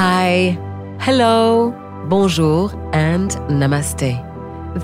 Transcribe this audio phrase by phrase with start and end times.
[0.00, 0.56] Hi,
[1.00, 1.74] hello,
[2.08, 4.14] bonjour, and namaste.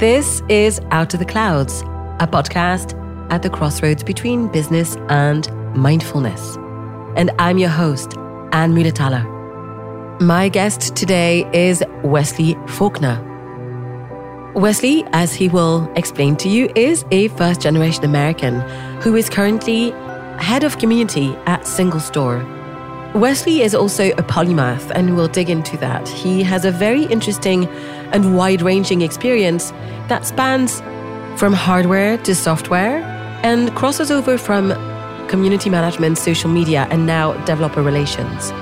[0.01, 1.83] This is Out of the Clouds,
[2.19, 2.99] a podcast
[3.31, 6.57] at the crossroads between business and mindfulness.
[7.15, 8.17] And I'm your host,
[8.51, 9.23] Anne Mulatala.
[10.21, 13.17] My guest today is Wesley Faulkner.
[14.57, 18.63] Wesley, as he will explain to you, is a first generation American
[19.01, 19.93] who is currently
[20.41, 22.54] head of community at SingleStore.
[23.15, 26.09] Wesley is also a polymath, and we'll dig into that.
[26.09, 27.69] He has a very interesting
[28.13, 29.71] and wide ranging experience
[30.09, 30.81] that spans
[31.39, 33.05] from hardware to software
[33.45, 34.71] and crosses over from
[35.29, 38.53] community management, social media, and now developer relations.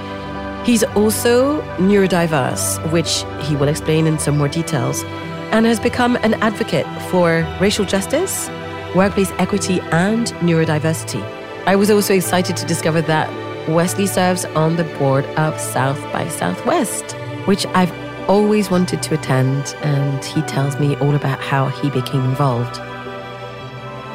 [0.67, 5.03] He's also neurodiverse, which he will explain in some more details,
[5.51, 8.51] and has become an advocate for racial justice,
[8.95, 11.23] workplace equity, and neurodiversity.
[11.65, 13.31] I was also excited to discover that
[13.69, 17.13] Wesley serves on the board of South by Southwest,
[17.47, 17.93] which I've
[18.29, 22.77] always wanted to attend, and he tells me all about how he became involved.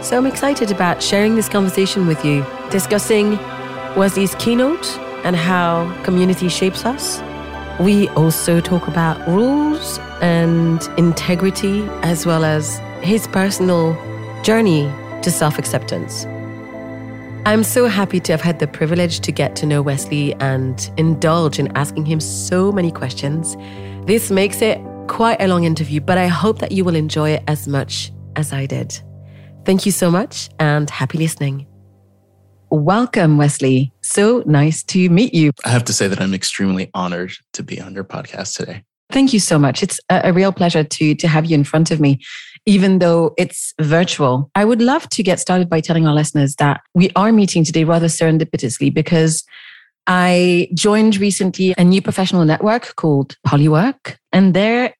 [0.03, 3.31] So I'm excited about sharing this conversation with you, discussing
[3.95, 4.87] Wesley's keynote
[5.23, 7.21] and how community shapes us.
[7.79, 13.93] We also talk about rules and integrity, as well as his personal
[14.43, 14.91] journey
[15.23, 16.25] to self acceptance.
[17.47, 21.59] I'm so happy to have had the privilege to get to know Wesley and indulge
[21.59, 23.55] in asking him so many questions.
[24.05, 27.45] This makes it quite a long interview, but I hope that you will enjoy it
[27.47, 28.99] as much as I did.
[29.63, 31.65] Thank you so much and happy listening.
[32.69, 33.93] Welcome, Wesley.
[34.01, 35.51] So nice to meet you.
[35.63, 38.83] I have to say that I'm extremely honored to be on your podcast today.
[39.09, 39.81] Thank you so much.
[39.83, 42.19] It's a, a real pleasure to, to have you in front of me,
[42.67, 44.51] even though it's virtual.
[44.53, 47.85] I would love to get started by telling our listeners that we are meeting today
[47.85, 49.45] rather serendipitously because
[50.05, 54.17] I joined recently a new professional network called Polywork.
[54.33, 54.93] And there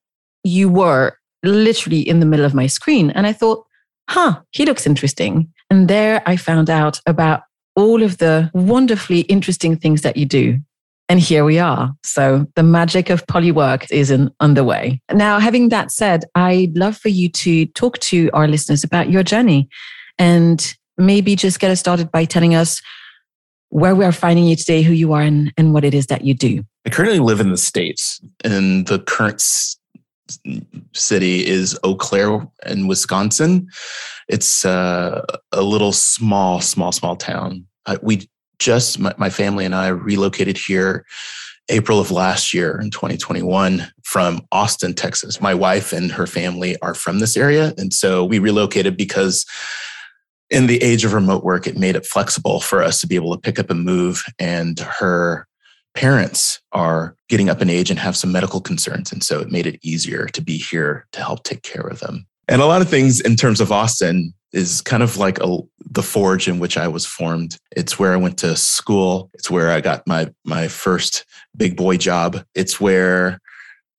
[0.45, 3.11] you were literally in the middle of my screen.
[3.11, 3.66] And I thought,
[4.09, 5.51] huh, he looks interesting.
[5.69, 7.41] And there I found out about
[7.75, 10.59] all of the wonderfully interesting things that you do.
[11.09, 11.94] And here we are.
[12.03, 15.01] So the magic of polywork is in underway.
[15.13, 19.23] Now, having that said, I'd love for you to talk to our listeners about your
[19.23, 19.69] journey
[20.18, 22.81] and maybe just get us started by telling us
[23.69, 26.23] where we are finding you today, who you are, and, and what it is that
[26.23, 26.63] you do.
[26.85, 29.44] I currently live in the States, and the current
[30.94, 33.68] city is Eau Claire in Wisconsin.
[34.29, 37.66] It's uh, a little small, small, small town.
[37.85, 38.29] Uh, we
[38.59, 41.06] just, my, my family and I relocated here
[41.69, 45.41] April of last year in 2021 from Austin, Texas.
[45.41, 47.73] My wife and her family are from this area.
[47.78, 49.45] And so we relocated because
[50.50, 53.35] in the age of remote work, it made it flexible for us to be able
[53.35, 54.23] to pick up and move.
[54.40, 55.45] And her
[55.94, 59.12] parents are getting up in age and have some medical concerns.
[59.12, 62.28] And so it made it easier to be here to help take care of them.
[62.47, 65.58] And a lot of things in terms of Austin is kind of like a,
[65.91, 67.58] the forge in which I was formed.
[67.75, 69.30] It's where I went to school.
[69.34, 71.25] It's where I got my my first
[71.56, 72.44] big boy job.
[72.56, 73.40] It's where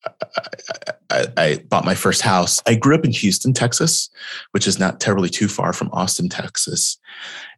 [0.06, 2.60] I, I, I, bought my first house.
[2.66, 4.10] I grew up in Houston, Texas,
[4.52, 6.98] which is not terribly too far from Austin, Texas.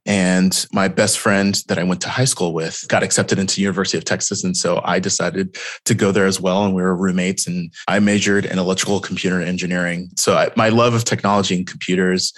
[0.06, 3.99] And my best friend that I went to high school with got accepted into University
[3.99, 4.43] of Texas.
[4.43, 6.65] And so I decided to go there as well.
[6.65, 10.11] And we were roommates and I majored in electrical computer engineering.
[10.17, 12.32] So I, my love of technology and computers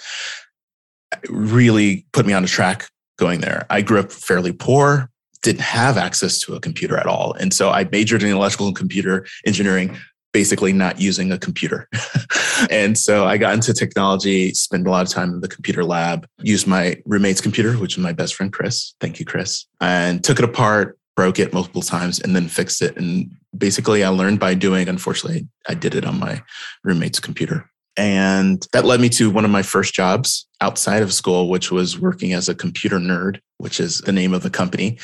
[1.29, 3.65] really put me on a track going there.
[3.69, 5.09] I grew up fairly poor,
[5.41, 7.33] didn't have access to a computer at all.
[7.33, 9.97] And so I majored in electrical and computer engineering,
[10.33, 11.87] basically not using a computer.
[12.69, 16.27] and so I got into technology, spent a lot of time in the computer lab,
[16.41, 18.95] used my roommate's computer, which is my best friend, Chris.
[18.99, 19.65] Thank you, Chris.
[19.79, 22.97] And took it apart, broke it multiple times, and then fixed it.
[22.97, 24.89] And basically, I learned by doing.
[24.89, 26.41] Unfortunately, I did it on my
[26.83, 27.69] roommate's computer.
[27.95, 31.99] And that led me to one of my first jobs outside of school, which was
[31.99, 34.97] working as a computer nerd, which is the name of the company,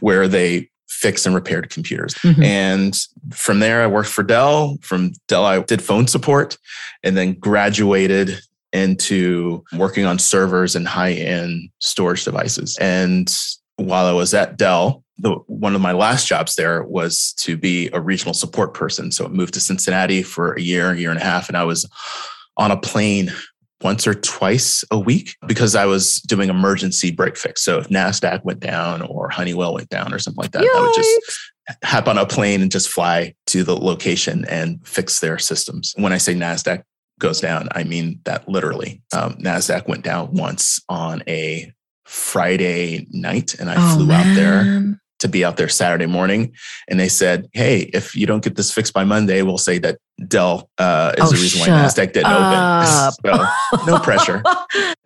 [0.00, 2.14] where they fixed and repaired computers.
[2.14, 2.42] Mm-hmm.
[2.42, 2.98] And
[3.32, 4.78] from there, I worked for Dell.
[4.80, 6.58] From Dell, I did phone support
[7.02, 8.40] and then graduated
[8.72, 12.76] into working on servers and high end storage devices.
[12.80, 13.32] And
[13.76, 17.88] while I was at Dell, the, one of my last jobs there was to be
[17.92, 19.12] a regional support person.
[19.12, 21.64] So I moved to Cincinnati for a year, a year and a half, and I
[21.64, 21.88] was
[22.56, 23.32] on a plane
[23.84, 27.62] once or twice a week because I was doing emergency break fix.
[27.62, 30.74] So if NASDAQ went down or Honeywell went down or something like that, Yikes.
[30.74, 31.38] I would just
[31.84, 35.92] hop on a plane and just fly to the location and fix their systems.
[35.96, 36.82] When I say NASDAQ
[37.20, 39.02] goes down, I mean that literally.
[39.12, 41.70] Um, NASDAQ went down once on a
[42.06, 44.26] Friday night and I oh, flew man.
[44.26, 46.52] out there to be out there Saturday morning.
[46.88, 49.98] And they said, Hey, if you don't get this fixed by Monday, we'll say that
[50.28, 53.14] Dell uh, is Oh, the reason why NASDAQ didn't up.
[53.24, 53.46] open.
[53.76, 54.42] so no pressure.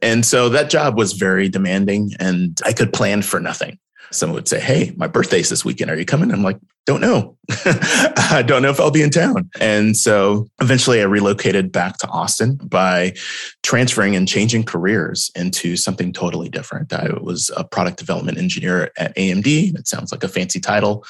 [0.00, 3.78] And so that job was very demanding and I could plan for nothing.
[4.10, 5.90] Someone would say, Hey, my birthday's this weekend.
[5.90, 6.30] Are you coming?
[6.30, 7.36] I'm like, Don't know.
[7.50, 9.50] I don't know if I'll be in town.
[9.60, 13.14] And so eventually I relocated back to Austin by
[13.62, 16.92] transferring and changing careers into something totally different.
[16.92, 19.78] I was a product development engineer at AMD.
[19.78, 21.04] It sounds like a fancy title.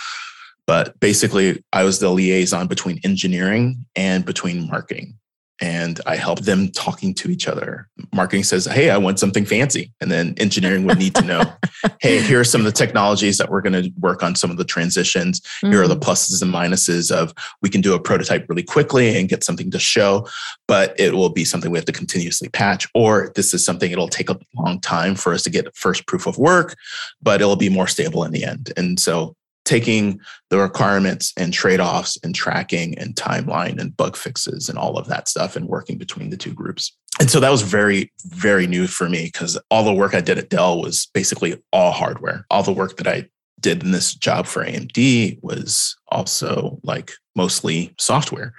[0.66, 5.18] But basically, I was the liaison between engineering and between marketing
[5.60, 7.88] and I help them talking to each other.
[8.12, 9.92] Marketing says, Hey, I want something fancy.
[10.00, 11.42] And then engineering would need to know,
[12.00, 14.56] Hey, here are some of the technologies that we're going to work on some of
[14.56, 15.40] the transitions.
[15.60, 16.10] Here are the mm-hmm.
[16.10, 19.78] pluses and minuses of we can do a prototype really quickly and get something to
[19.78, 20.28] show,
[20.66, 22.86] but it will be something we have to continuously patch.
[22.94, 26.26] Or this is something it'll take a long time for us to get first proof
[26.26, 26.76] of work,
[27.20, 28.72] but it'll be more stable in the end.
[28.76, 29.34] And so
[29.68, 30.18] taking
[30.48, 35.28] the requirements and trade-offs and tracking and timeline and bug fixes and all of that
[35.28, 36.96] stuff and working between the two groups.
[37.20, 40.38] And so that was very, very new for me because all the work I did
[40.38, 42.46] at Dell was basically all hardware.
[42.50, 43.28] All the work that I
[43.60, 48.54] did in this job for AMD was also like mostly software.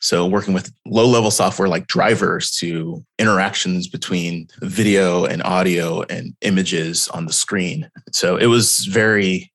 [0.00, 6.34] So working with low level software like drivers to interactions between video and audio and
[6.40, 7.90] images on the screen.
[8.12, 9.52] So it was very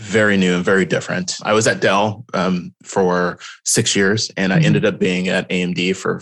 [0.00, 1.36] very new and very different.
[1.42, 4.64] I was at Dell um, for six years, and I Mhm.
[4.64, 6.20] ended up being at AMD for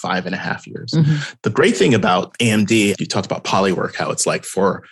[0.00, 0.92] five and a half years.
[0.94, 1.34] Mhm.
[1.42, 4.82] The great thing about AMD, you talked about polywork, how it's like for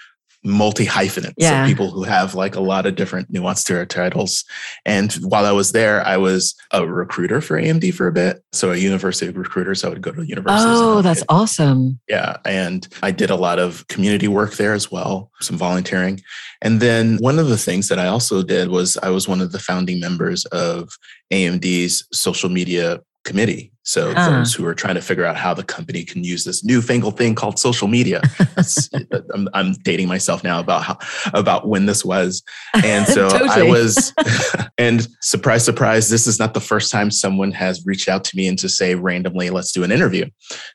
[0.45, 1.65] multi hyphenates, Yeah.
[1.65, 4.45] so people who have like a lot of different nuanced titles.
[4.87, 8.43] And while I was there, I was a recruiter for AMD for a bit.
[8.53, 9.75] So a university recruiter.
[9.75, 10.65] So I would go to universities.
[10.69, 11.99] Oh, that's awesome.
[12.09, 12.37] yeah.
[12.45, 16.21] And I did a lot of community work there as well, some volunteering.
[16.63, 19.53] And then one of the things that I also did was I was one of
[19.53, 20.89] the founding members of
[21.33, 23.71] AMD's social media committee.
[23.83, 24.31] So Ah.
[24.31, 27.35] those who are trying to figure out how the company can use this newfangled thing
[27.35, 28.21] called social media.
[29.35, 30.99] I'm, I'm dating myself now about how
[31.33, 32.43] about when this was.
[32.85, 34.13] And so I was,
[34.79, 38.47] and surprise, surprise, this is not the first time someone has reached out to me
[38.49, 40.27] and to say randomly, let's do an interview.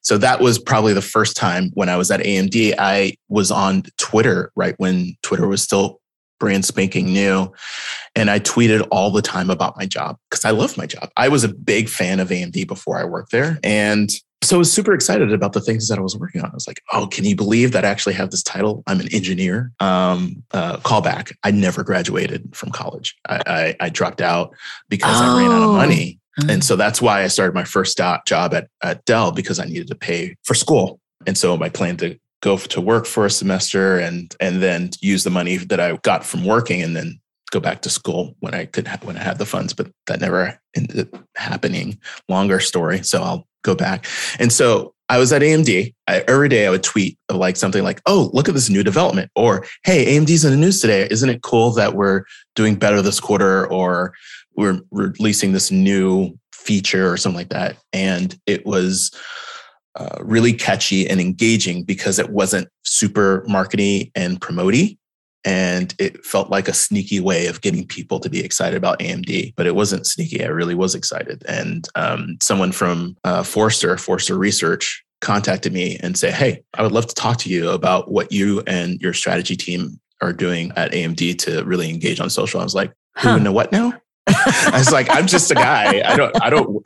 [0.01, 2.75] So that was probably the first time when I was at AMD.
[2.79, 6.00] I was on Twitter right when Twitter was still
[6.44, 7.50] brand spanking new.
[8.18, 11.10] And I tweeted all the time about my job because I love my job.
[11.16, 13.60] I was a big fan of AMD before I worked there.
[13.63, 14.12] And
[14.42, 16.51] so I was super excited about the things that I was working on.
[16.51, 18.84] I was like, oh, can you believe that I actually have this title?
[18.88, 19.72] I'm an engineer.
[19.80, 21.31] Um, uh, callback.
[21.45, 23.16] I never graduated from college.
[23.30, 24.54] I, I, I dropped out
[24.89, 25.74] because I ran out of Oh.
[25.78, 26.19] money.
[26.42, 26.56] Mm.
[26.56, 29.88] And so that's why I started my first job at, at Dell because I needed
[29.88, 31.00] to pay for school.
[31.25, 35.24] And so my plan to go to work for a semester and and then use
[35.24, 37.19] the money that I got from working and then
[37.51, 39.74] go back to school when I could ha- when I had the funds.
[39.74, 41.98] But that never ended up happening.
[42.28, 43.01] Longer story.
[43.01, 44.06] So I'll go back.
[44.40, 45.94] And so I was at AMD.
[46.07, 49.31] I, every day I would tweet like something like, "Oh, look at this new development,"
[49.36, 51.07] or "Hey, AMD's in the news today.
[51.10, 52.24] Isn't it cool that we're
[52.56, 54.13] doing better this quarter?" Or
[54.57, 57.78] we're releasing this new feature or something like that.
[57.94, 59.12] And it was
[59.95, 64.98] uh, really catchy and engaging because it wasn't super markety and promoty.
[65.45, 69.53] And it felt like a sneaky way of getting people to be excited about AMD,
[69.58, 70.41] but it wasn't sneaky.
[70.44, 71.44] I really was excited.
[71.48, 76.91] And um, someone from uh, Forrester, Forrester Research, contacted me and say, "Hey, I would
[76.91, 80.91] love to talk to you about what you and your strategy team are doing at
[80.91, 83.38] AMD to really engage on social." I was like, "Who Huh.
[83.39, 83.94] know what now?"
[84.27, 86.01] I was like, "I'm just a guy.
[86.06, 86.41] I don't.
[86.41, 86.86] I don't."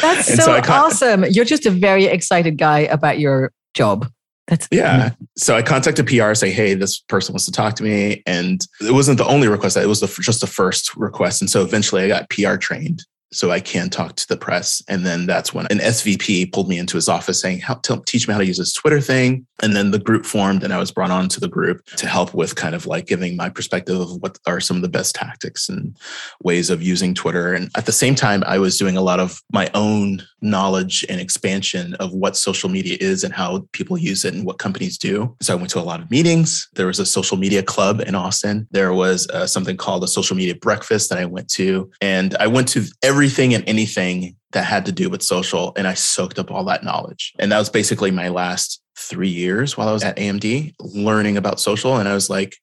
[0.00, 1.24] That's And so, so awesome.
[1.30, 4.10] You're just a very excited guy about your job.
[4.46, 5.12] That's Yeah.
[5.36, 8.22] So I contacted PR, say, hey, this person wants to talk to me.
[8.26, 9.76] And it wasn't the only request.
[9.76, 11.40] It was the, just the first request.
[11.40, 13.02] And so eventually I got PR trained
[13.34, 14.82] so I can talk to the press.
[14.88, 18.28] And then that's when an SVP pulled me into his office saying, help, tell, teach
[18.28, 19.46] me how to use this Twitter thing.
[19.62, 22.34] And then the group formed and I was brought on to the group to help
[22.34, 25.68] with kind of like giving my perspective of what are some of the best tactics
[25.68, 25.96] and
[26.42, 27.54] ways of using Twitter.
[27.54, 31.20] And at the same time, I was doing a lot of my own knowledge and
[31.20, 35.34] expansion of what social media is and how people use it and what companies do.
[35.40, 36.68] So I went to a lot of meetings.
[36.74, 38.68] There was a social media club in Austin.
[38.70, 41.90] There was uh, something called a social media breakfast that I went to.
[42.00, 42.84] And I went to
[43.24, 45.72] everything and anything that had to do with social.
[45.76, 47.32] And I soaked up all that knowledge.
[47.38, 51.58] And that was basically my last three years while I was at AMD learning about
[51.58, 51.96] social.
[51.96, 52.58] And I was like,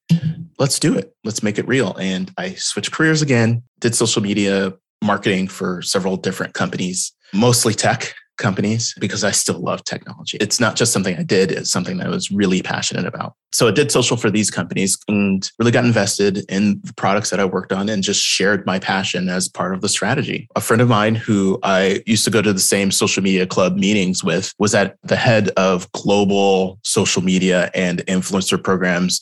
[0.60, 1.16] let's do it.
[1.24, 1.96] Let's make it real.
[1.96, 8.14] And I switched careers again, did social media marketing for several different companies, mostly tech.
[8.38, 10.38] Companies because I still love technology.
[10.40, 13.34] It's not just something I did, it's something that I was really passionate about.
[13.52, 17.40] So I did social for these companies and really got invested in the products that
[17.40, 20.48] I worked on and just shared my passion as part of the strategy.
[20.56, 23.76] A friend of mine who I used to go to the same social media club
[23.76, 29.20] meetings with was at the head of global social media and influencer programs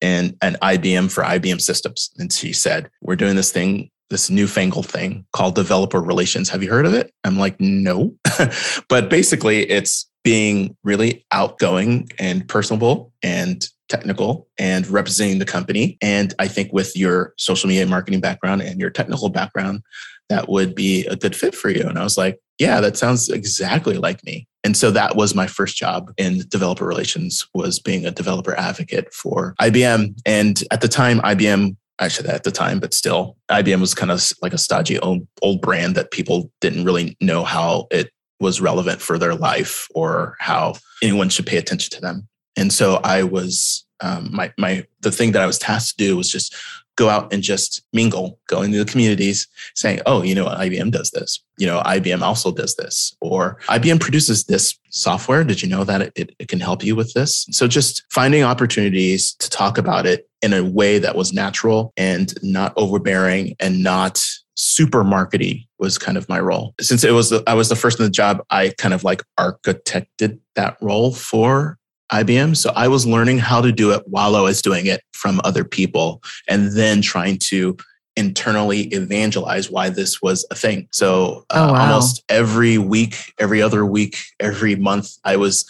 [0.00, 2.10] and an IBM for IBM systems.
[2.18, 6.48] And she said, We're doing this thing this newfangled thing called developer relations.
[6.50, 7.12] Have you heard of it?
[7.24, 8.14] I'm like, no.
[8.88, 15.98] but basically, it's being really outgoing and personable and technical and representing the company.
[16.00, 19.82] And I think with your social media marketing background and your technical background,
[20.28, 21.82] that would be a good fit for you.
[21.82, 24.46] And I was like, yeah, that sounds exactly like me.
[24.64, 29.12] And so that was my first job in developer relations was being a developer advocate
[29.12, 30.20] for IBM.
[30.24, 34.22] And at the time, IBM actually at the time, but still, IBM was kind of
[34.42, 39.00] like a stodgy old, old brand that people didn't really know how it was relevant
[39.00, 42.28] for their life or how anyone should pay attention to them.
[42.56, 46.16] And so I was um, my my the thing that I was tasked to do
[46.16, 46.54] was just
[46.96, 51.10] go out and just mingle, go into the communities, saying, "Oh, you know, IBM does
[51.10, 51.42] this.
[51.58, 55.44] You know, IBM also does this, or IBM produces this software.
[55.44, 58.42] Did you know that it, it, it can help you with this?" So just finding
[58.42, 63.82] opportunities to talk about it in a way that was natural and not overbearing and
[63.82, 64.22] not
[64.54, 66.74] super markety was kind of my role.
[66.80, 69.22] Since it was the, I was the first in the job, I kind of like
[69.38, 71.78] architected that role for
[72.12, 72.56] IBM.
[72.56, 75.64] So I was learning how to do it while I was doing it from other
[75.64, 77.76] people and then trying to
[78.16, 80.86] internally evangelize why this was a thing.
[80.92, 81.80] So uh, oh, wow.
[81.80, 85.64] almost every week, every other week, every month, I was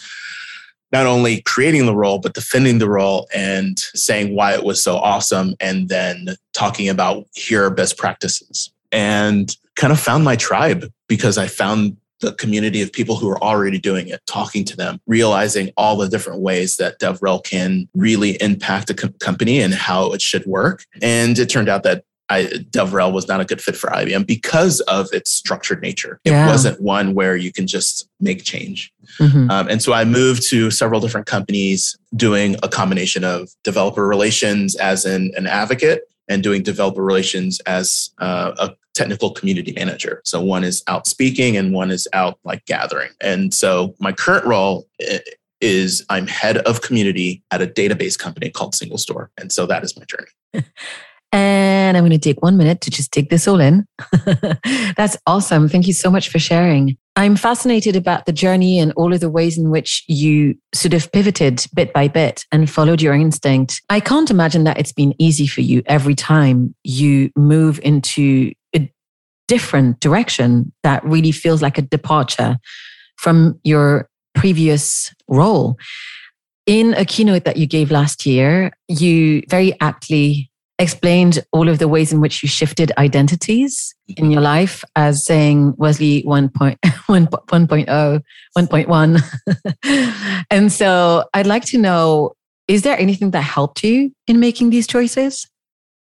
[0.91, 4.97] not only creating the role, but defending the role and saying why it was so
[4.97, 5.55] awesome.
[5.59, 11.37] And then talking about here are best practices and kind of found my tribe because
[11.37, 15.71] I found the community of people who are already doing it, talking to them, realizing
[15.75, 20.21] all the different ways that DevRel can really impact a com- company and how it
[20.21, 20.85] should work.
[21.01, 24.79] And it turned out that I, DevRel was not a good fit for IBM because
[24.81, 26.19] of its structured nature.
[26.23, 26.47] It yeah.
[26.47, 28.91] wasn't one where you can just make change.
[29.19, 29.51] Mm-hmm.
[29.51, 34.75] Um, and so I moved to several different companies doing a combination of developer relations
[34.75, 40.21] as an, an advocate and doing developer relations as uh, a technical community manager.
[40.23, 43.11] So one is out speaking and one is out like gathering.
[43.21, 45.19] And so my current role eh,
[45.61, 49.27] is I'm head of community at a database company called SingleStore.
[49.37, 50.65] And so that is my journey.
[51.33, 53.87] And I'm going to take one minute to just take this all in.
[54.95, 55.67] That's awesome.
[55.67, 56.95] Thank you so much for sharing.
[57.15, 61.11] I'm fascinated about the journey and all of the ways in which you sort of
[61.11, 63.81] pivoted bit by bit and followed your instinct.
[63.89, 68.53] I can't imagine that it's been easy for you every time you move into
[69.47, 72.57] different direction that really feels like a departure
[73.17, 75.77] from your previous role.
[76.65, 81.87] In a keynote that you gave last year, you very aptly explained all of the
[81.87, 86.77] ways in which you shifted identities in your life as saying Wesley 1.0,
[88.57, 90.45] 1.1.
[90.49, 92.33] and so I'd like to know
[92.67, 95.49] is there anything that helped you in making these choices?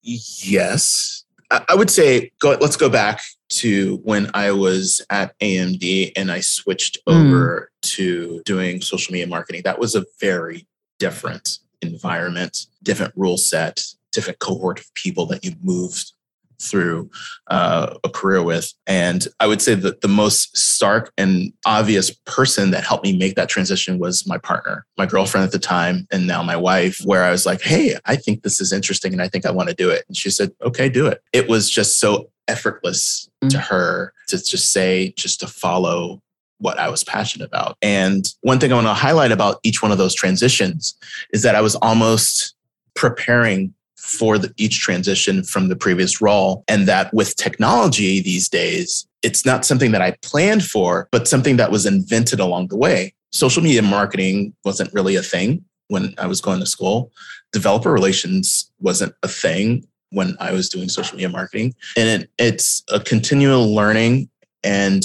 [0.03, 1.20] Yes.
[1.51, 6.39] I would say go, let's go back to when I was at AMD and I
[6.39, 7.13] switched mm.
[7.13, 9.63] over to doing social media marketing.
[9.65, 10.65] That was a very
[10.99, 16.13] different environment, different rule set, different cohort of people that you moved
[16.61, 17.09] through
[17.47, 18.73] uh, a career with.
[18.87, 23.35] And I would say that the most stark and obvious person that helped me make
[23.35, 27.23] that transition was my partner, my girlfriend at the time, and now my wife, where
[27.23, 29.75] I was like, hey, I think this is interesting and I think I want to
[29.75, 30.05] do it.
[30.07, 31.21] And she said, okay, do it.
[31.33, 33.49] It was just so effortless mm-hmm.
[33.49, 36.21] to her to just say, just to follow
[36.59, 37.75] what I was passionate about.
[37.81, 40.95] And one thing I want to highlight about each one of those transitions
[41.33, 42.53] is that I was almost
[42.93, 46.63] preparing for the, each transition from the previous role.
[46.67, 51.57] And that with technology these days, it's not something that I planned for, but something
[51.57, 53.13] that was invented along the way.
[53.31, 57.11] Social media marketing wasn't really a thing when I was going to school.
[57.53, 61.73] Developer relations wasn't a thing when I was doing social media marketing.
[61.95, 64.29] And it, it's a continual learning
[64.63, 65.03] and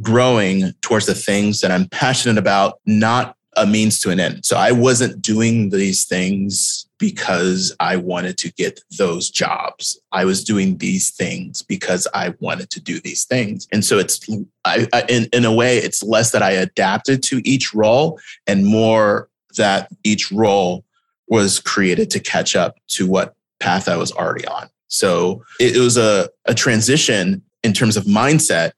[0.00, 4.44] growing towards the things that I'm passionate about, not a means to an end.
[4.44, 9.98] So I wasn't doing these things because I wanted to get those jobs.
[10.12, 13.66] I was doing these things because I wanted to do these things.
[13.72, 14.20] And so it's,
[14.64, 18.66] I, I, in, in a way, it's less that I adapted to each role and
[18.66, 20.84] more that each role
[21.28, 24.68] was created to catch up to what path I was already on.
[24.88, 28.72] So it, it was a, a transition in terms of mindset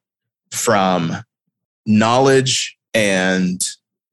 [0.51, 1.17] from
[1.87, 3.63] knowledge and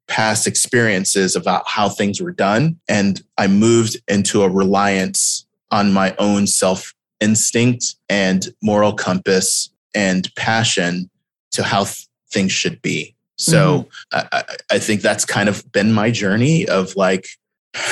[0.08, 2.80] past experiences about how things were done.
[2.88, 10.34] And I moved into a reliance on my own self instinct and moral compass and
[10.36, 11.10] passion
[11.52, 13.16] to how th- things should be.
[13.38, 14.28] So mm-hmm.
[14.32, 17.28] I, I think that's kind of been my journey of like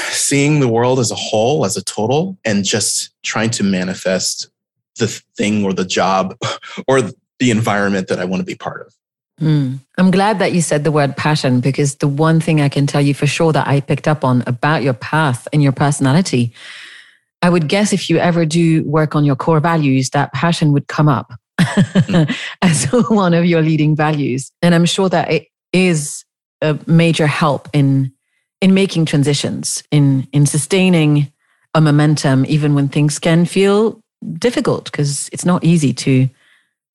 [0.09, 4.49] seeing the world as a whole, as a total, and just trying to manifest
[4.97, 5.07] the
[5.37, 6.37] thing or the job
[6.87, 7.01] or
[7.39, 8.93] the environment that I want to be part of.
[9.41, 9.79] Mm.
[9.97, 13.01] I'm glad that you said the word passion because the one thing I can tell
[13.01, 16.53] you for sure that I picked up on about your path and your personality,
[17.41, 20.87] I would guess if you ever do work on your core values, that passion would
[20.87, 22.35] come up mm.
[22.61, 24.51] as one of your leading values.
[24.61, 26.23] And I'm sure that it is
[26.61, 28.11] a major help in
[28.61, 31.31] in making transitions, in in sustaining
[31.73, 33.99] a momentum, even when things can feel
[34.39, 36.29] difficult, because it's not easy to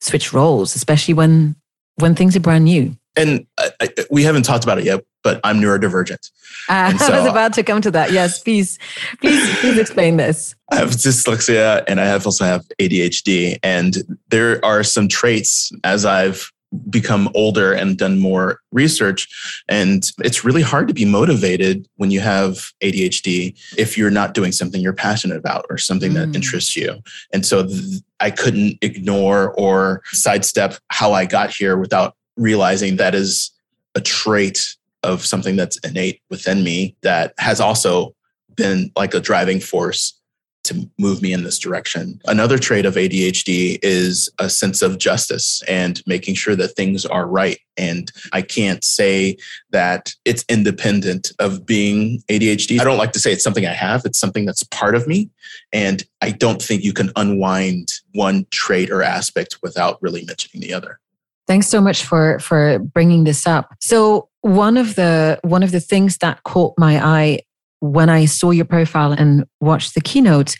[0.00, 1.54] switch roles, especially when
[2.00, 2.96] when things are brand new.
[3.16, 6.30] And I, I, we haven't talked about it yet, but I'm neurodivergent.
[6.68, 8.12] Uh, so, I was about to come to that.
[8.12, 8.78] Yes, please,
[9.20, 10.54] please, please explain this.
[10.70, 13.96] I have dyslexia and I have also have ADHD, and
[14.28, 16.50] there are some traits as I've
[16.88, 19.28] become older and done more research.
[19.68, 24.52] And it's really hard to be motivated when you have ADHD if you're not doing
[24.52, 26.14] something you're passionate about or something mm.
[26.14, 27.02] that interests you.
[27.32, 33.14] And so th- I couldn't ignore or sidestep how I got here without realizing that
[33.14, 33.50] is
[33.94, 38.14] a trait of something that's innate within me that has also
[38.54, 40.19] been like a driving force
[40.64, 42.20] to move me in this direction.
[42.26, 47.26] Another trait of ADHD is a sense of justice and making sure that things are
[47.26, 47.58] right.
[47.76, 49.36] And I can't say
[49.70, 52.80] that it's independent of being ADHD.
[52.80, 55.30] I don't like to say it's something I have, it's something that's part of me.
[55.72, 60.74] And I don't think you can unwind one trait or aspect without really mentioning the
[60.74, 60.98] other.
[61.46, 63.74] Thanks so much for for bringing this up.
[63.80, 67.40] So one of the one of the things that caught my eye
[67.80, 70.56] when I saw your profile and watched the keynote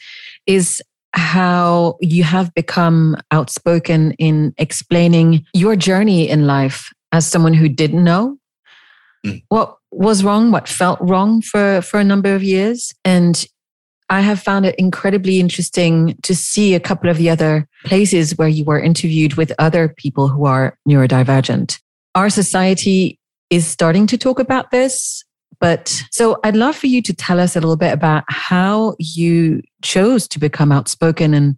[0.46, 7.68] is how you have become outspoken in explaining your journey in life as someone who
[7.68, 8.37] didn't know
[9.26, 9.42] mm.
[9.48, 12.92] what was wrong, what felt wrong for, for a number of years.
[13.04, 13.44] And
[14.09, 18.48] I have found it incredibly interesting to see a couple of the other places where
[18.48, 21.80] you were interviewed with other people who are neurodivergent.
[22.14, 23.18] Our society
[23.50, 25.24] is starting to talk about this
[25.61, 29.62] but so I'd love for you to tell us a little bit about how you
[29.83, 31.57] chose to become outspoken and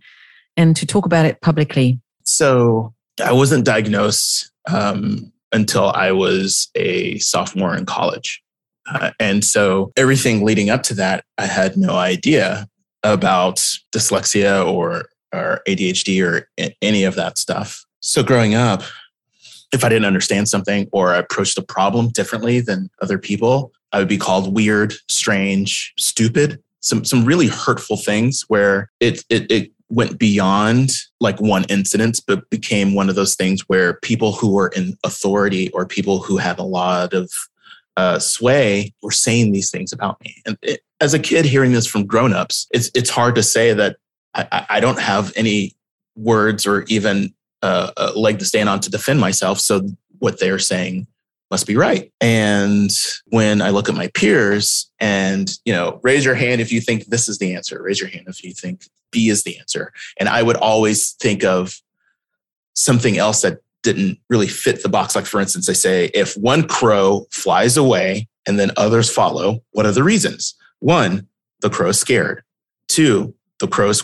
[0.57, 2.01] and to talk about it publicly.
[2.25, 8.43] So I wasn't diagnosed um, until I was a sophomore in college.
[8.91, 12.69] Uh, and so everything leading up to that, I had no idea
[13.03, 13.57] about
[13.95, 16.49] dyslexia or, or ADHD or
[16.81, 17.85] any of that stuff.
[18.01, 18.83] So growing up,
[19.73, 23.99] if I didn't understand something or I approached a problem differently than other people, I
[23.99, 26.63] would be called weird, strange, stupid.
[26.81, 32.49] Some some really hurtful things where it it, it went beyond like one incident, but
[32.51, 36.59] became one of those things where people who were in authority or people who had
[36.59, 37.31] a lot of
[37.97, 40.35] uh, sway were saying these things about me.
[40.47, 43.97] And it, as a kid, hearing this from grown-ups, it's it's hard to say that
[44.35, 45.77] I, I don't have any
[46.17, 49.61] words or even uh, a leg to stand on to defend myself.
[49.61, 49.83] So
[50.19, 51.07] what they're saying
[51.51, 52.11] must be right.
[52.21, 52.91] And
[53.27, 57.07] when I look at my peers and, you know, raise your hand if you think
[57.07, 59.93] this is the answer, raise your hand if you think B is the answer.
[60.19, 61.81] And I would always think of
[62.75, 65.15] something else that didn't really fit the box.
[65.15, 69.85] Like, for instance, I say, if one crow flies away and then others follow, what
[69.85, 70.55] are the reasons?
[70.79, 71.27] One,
[71.61, 72.43] the crow is scared.
[72.89, 74.03] Two, the crow is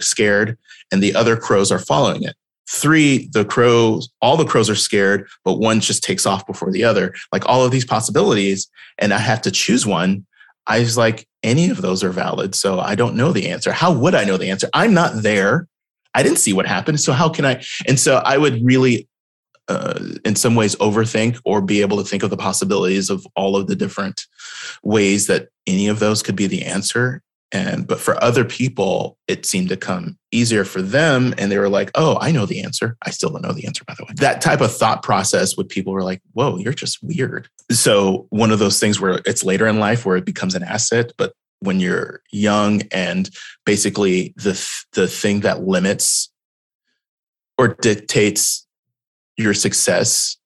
[0.00, 0.58] scared
[0.90, 2.34] and the other crows are following it.
[2.70, 6.84] Three, the crows, all the crows are scared, but one just takes off before the
[6.84, 7.14] other.
[7.32, 10.24] Like all of these possibilities, and I have to choose one.
[10.68, 12.54] I was like, any of those are valid.
[12.54, 13.72] So I don't know the answer.
[13.72, 14.68] How would I know the answer?
[14.72, 15.66] I'm not there.
[16.14, 17.00] I didn't see what happened.
[17.00, 17.60] So how can I?
[17.88, 19.08] And so I would really,
[19.66, 23.56] uh, in some ways, overthink or be able to think of the possibilities of all
[23.56, 24.26] of the different
[24.84, 27.20] ways that any of those could be the answer
[27.52, 31.68] and but for other people it seemed to come easier for them and they were
[31.68, 32.96] like oh i know the answer.
[33.04, 34.10] I still don't know the answer by the way.
[34.16, 37.48] That type of thought process with people were like whoa you're just weird.
[37.70, 41.12] So one of those things where it's later in life where it becomes an asset
[41.16, 43.30] but when you're young and
[43.64, 44.52] basically the
[44.92, 46.30] the thing that limits
[47.58, 48.66] or dictates
[49.36, 50.36] your success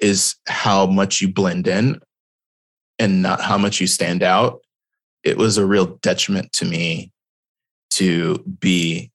[0.00, 1.98] is how much you blend in
[2.98, 4.60] and not how much you stand out
[5.24, 7.12] it was a real detriment to me
[7.90, 9.10] to be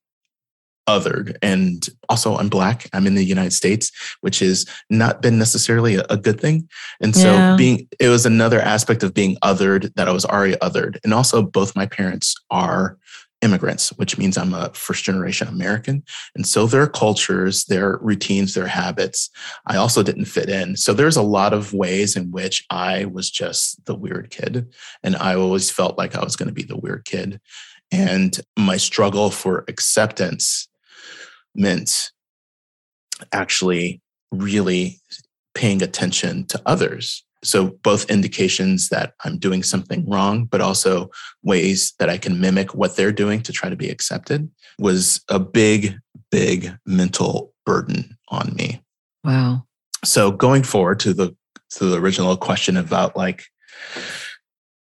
[0.88, 1.36] othered.
[1.42, 2.88] And also, I'm Black.
[2.92, 3.92] I'm in the United States,
[4.22, 6.68] which has not been necessarily a, good thing.
[7.00, 7.56] And so, yeah.
[7.56, 10.98] being, it was another aspect of being othered that I was already othered.
[11.04, 12.96] And also, both my parents are
[13.42, 16.02] immigrants, which means I'm a first generation American.
[16.34, 19.30] And so their cultures, their routines, their habits,
[19.66, 20.76] I also didn't fit in.
[20.76, 24.72] So there's a lot of ways in which I was just the weird kid.
[25.02, 27.40] And I always felt like I was going to be the weird kid.
[27.90, 30.68] And my struggle for acceptance
[31.54, 32.10] meant
[33.32, 35.00] actually really
[35.54, 37.24] paying attention to others.
[37.44, 41.10] So, both indications that I'm doing something wrong, but also
[41.42, 45.38] ways that I can mimic what they're doing to try to be accepted was a
[45.38, 45.96] big,
[46.30, 48.82] big mental burden on me.
[49.24, 49.64] Wow.
[50.04, 51.36] So, going forward to the
[51.70, 53.44] to the original question about like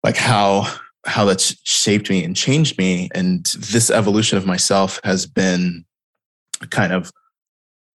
[0.03, 0.65] like how
[1.05, 3.09] how that's shaped me and changed me.
[3.13, 5.85] And this evolution of myself has been
[6.69, 7.11] kind of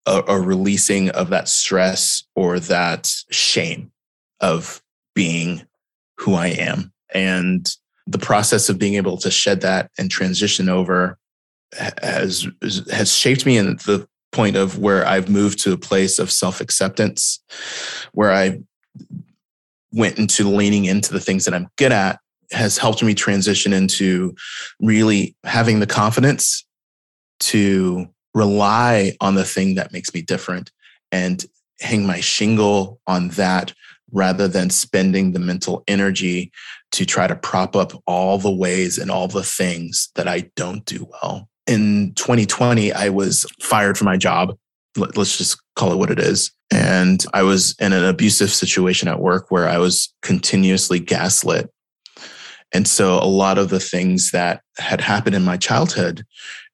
[0.06, 3.90] a, a releasing of that stress or that shame
[4.40, 4.82] of
[5.14, 5.62] being
[6.18, 6.92] who I am.
[7.12, 7.68] And
[8.06, 11.18] the process of being able to shed that and transition over
[11.76, 12.48] has
[12.90, 17.40] has shaped me in the point of where I've moved to a place of self-acceptance
[18.12, 18.60] where I
[19.92, 22.20] went into leaning into the things that I'm good at
[22.52, 24.34] has helped me transition into
[24.80, 26.64] really having the confidence
[27.40, 30.70] to rely on the thing that makes me different
[31.10, 31.44] and
[31.80, 33.72] hang my shingle on that
[34.12, 36.52] rather than spending the mental energy
[36.92, 40.84] to try to prop up all the ways and all the things that I don't
[40.84, 41.48] do well.
[41.66, 44.56] In 2020, I was fired from my job.
[44.96, 46.50] Let's just call it what it is.
[46.72, 51.70] And I was in an abusive situation at work where I was continuously gaslit
[52.72, 56.24] and so a lot of the things that had happened in my childhood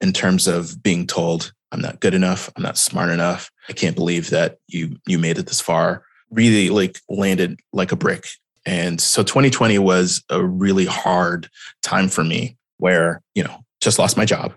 [0.00, 3.96] in terms of being told, I'm not good enough, I'm not smart enough, I can't
[3.96, 8.26] believe that you you made it this far, really like landed like a brick.
[8.64, 11.48] And so 2020 was a really hard
[11.82, 14.54] time for me where, you know, just lost my job.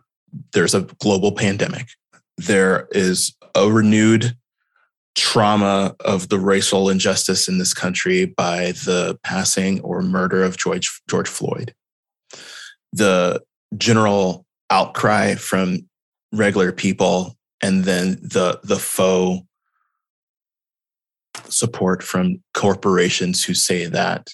[0.54, 1.88] There's a global pandemic.
[2.38, 4.36] There is a renewed
[5.16, 11.02] trauma of the racial injustice in this country by the passing or murder of George
[11.10, 11.74] George Floyd.
[12.94, 13.42] The
[13.78, 15.90] general outcry from
[16.32, 19.46] regular people and then the the faux
[21.48, 24.30] support from corporations who say that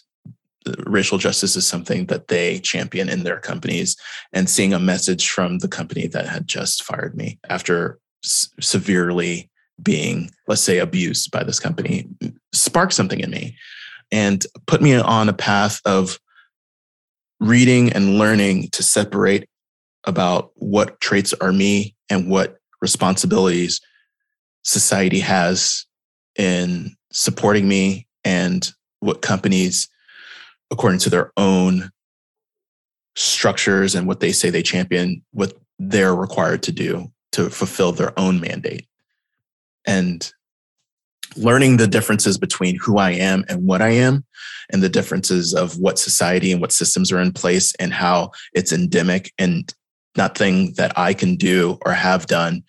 [0.85, 3.95] racial justice is something that they champion in their companies
[4.33, 9.49] and seeing a message from the company that had just fired me after s- severely
[9.81, 12.07] being, let's say, abused by this company
[12.53, 13.55] sparked something in me
[14.11, 16.19] and put me on a path of
[17.39, 19.47] reading and learning to separate
[20.05, 23.81] about what traits are me and what responsibilities
[24.63, 25.85] society has
[26.35, 29.89] in supporting me and what companies,
[30.71, 31.91] according to their own
[33.15, 38.17] structures and what they say they champion, what they're required to do to fulfill their
[38.19, 38.87] own mandate.
[39.85, 40.31] And
[41.35, 44.25] learning the differences between who I am and what I am,
[44.71, 48.71] and the differences of what society and what systems are in place and how it's
[48.71, 49.73] endemic and
[50.17, 52.63] nothing that I can do or have done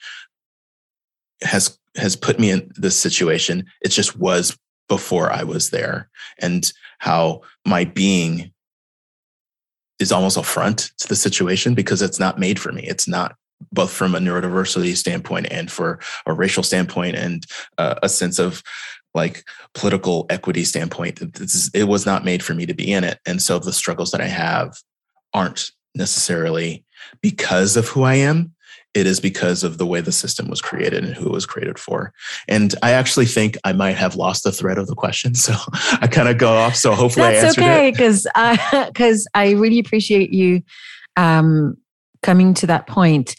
[1.42, 3.66] has has put me in this situation.
[3.82, 4.56] It just was
[4.88, 8.52] before I was there, and how my being
[9.98, 12.82] is almost a front to the situation because it's not made for me.
[12.82, 13.36] It's not
[13.72, 17.46] both from a neurodiversity standpoint and for a racial standpoint and
[17.78, 18.62] uh, a sense of
[19.14, 23.18] like political equity standpoint is, it was not made for me to be in it
[23.26, 24.76] and so the struggles that i have
[25.32, 26.84] aren't necessarily
[27.22, 28.54] because of who i am
[28.96, 31.78] it is because of the way the system was created and who it was created
[31.78, 32.12] for
[32.48, 35.54] and i actually think i might have lost the thread of the question so
[36.00, 40.32] i kind of go off so hopefully that's okay because i because i really appreciate
[40.32, 40.62] you
[41.16, 41.76] um
[42.26, 43.36] coming to that point.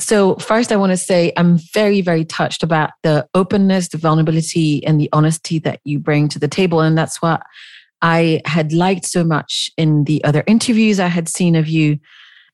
[0.00, 4.84] So, first, I want to say I'm very, very touched about the openness, the vulnerability,
[4.86, 6.80] and the honesty that you bring to the table.
[6.80, 7.42] And that's what
[8.00, 11.98] I had liked so much in the other interviews I had seen of you.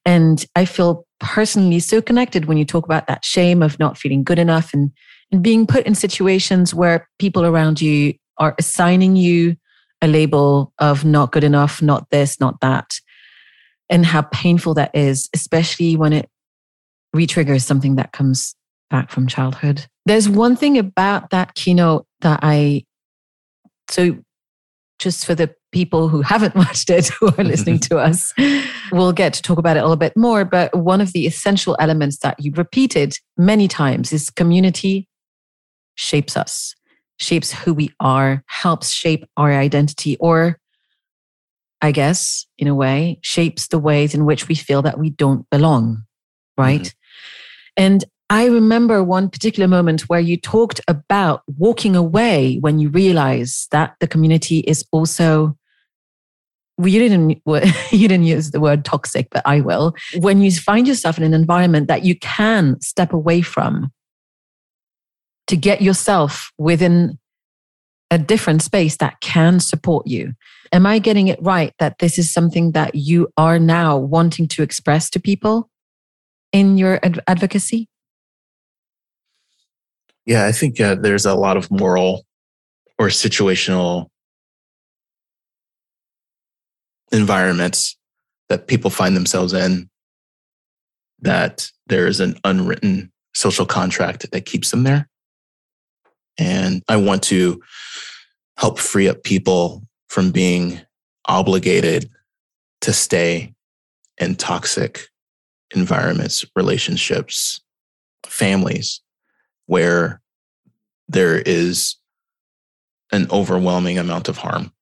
[0.07, 4.25] And I feel personally so connected when you talk about that shame of not feeling
[4.25, 4.91] good enough and,
[5.33, 9.57] and being put in situations where people around you are assigning you
[10.03, 12.99] a label of not good enough, not this, not that
[13.91, 16.29] and how painful that is, especially when it
[17.15, 18.55] retriggers something that comes
[18.91, 19.87] back from childhood.
[20.07, 22.85] There's one thing about that keynote that I,
[23.89, 24.19] so
[25.05, 28.33] just for the people who haven't watched it, who are listening to us,
[28.91, 30.45] we'll get to talk about it a little bit more.
[30.45, 35.07] But one of the essential elements that you've repeated many times is community
[35.95, 36.75] shapes us,
[37.19, 40.59] shapes who we are, helps shape our identity, or
[41.83, 45.49] I guess, in a way, shapes the ways in which we feel that we don't
[45.51, 46.05] belong.
[46.57, 46.81] Right.
[46.81, 47.77] Mm-hmm.
[47.77, 53.69] And I remember one particular moment where you talked about walking away when you realize
[53.71, 55.57] that the community is also
[56.83, 57.41] you didn't
[57.93, 59.95] you didn't use the word toxic but i will.
[60.17, 63.93] When you find yourself in an environment that you can step away from
[65.47, 67.21] to get yourself within
[68.11, 70.33] a different space that can support you
[70.73, 74.63] am i getting it right that this is something that you are now wanting to
[74.65, 75.71] express to people
[76.53, 77.89] in your advocacy
[80.27, 82.25] yeah, I think uh, there's a lot of moral
[82.99, 84.09] or situational
[87.13, 87.97] environments
[88.49, 89.89] that people find themselves in
[91.21, 95.09] that there is an unwritten social contract that keeps them there.
[96.39, 97.63] And I want to
[98.57, 100.81] help free up people from being
[101.27, 102.11] obligated
[102.83, 103.53] to stay
[104.19, 105.09] in toxic
[105.75, 107.61] environments, relationships,
[108.27, 109.01] families
[109.67, 110.21] where
[111.09, 111.97] there is
[113.13, 114.73] an overwhelming amount of harm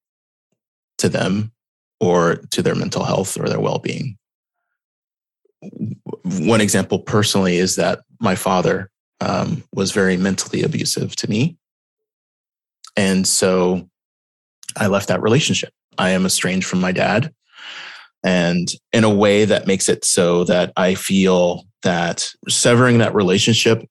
[0.99, 1.53] to them
[2.01, 4.17] or to their mental health or their well being.
[6.25, 8.91] One example personally is that my father
[9.21, 11.57] um, was very mentally abusive to me.
[12.97, 13.89] And so
[14.77, 15.73] I left that relationship.
[15.99, 17.33] I am estranged from my dad.
[18.25, 23.85] And in a way that makes it so that I feel that severing that relationship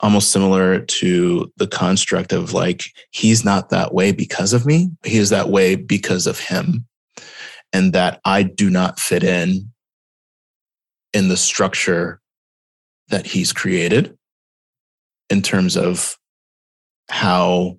[0.00, 4.90] almost similar to the construct of like, he's not that way because of me.
[5.04, 6.86] He is that way because of him.
[7.72, 9.70] And that I do not fit in
[11.12, 12.20] in the structure
[13.08, 14.16] that he's created
[15.30, 16.16] in terms of
[17.10, 17.78] how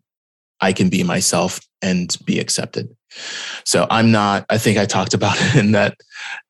[0.62, 2.95] I can be myself and be accepted.
[3.63, 5.95] So I'm not, I think I talked about it in that,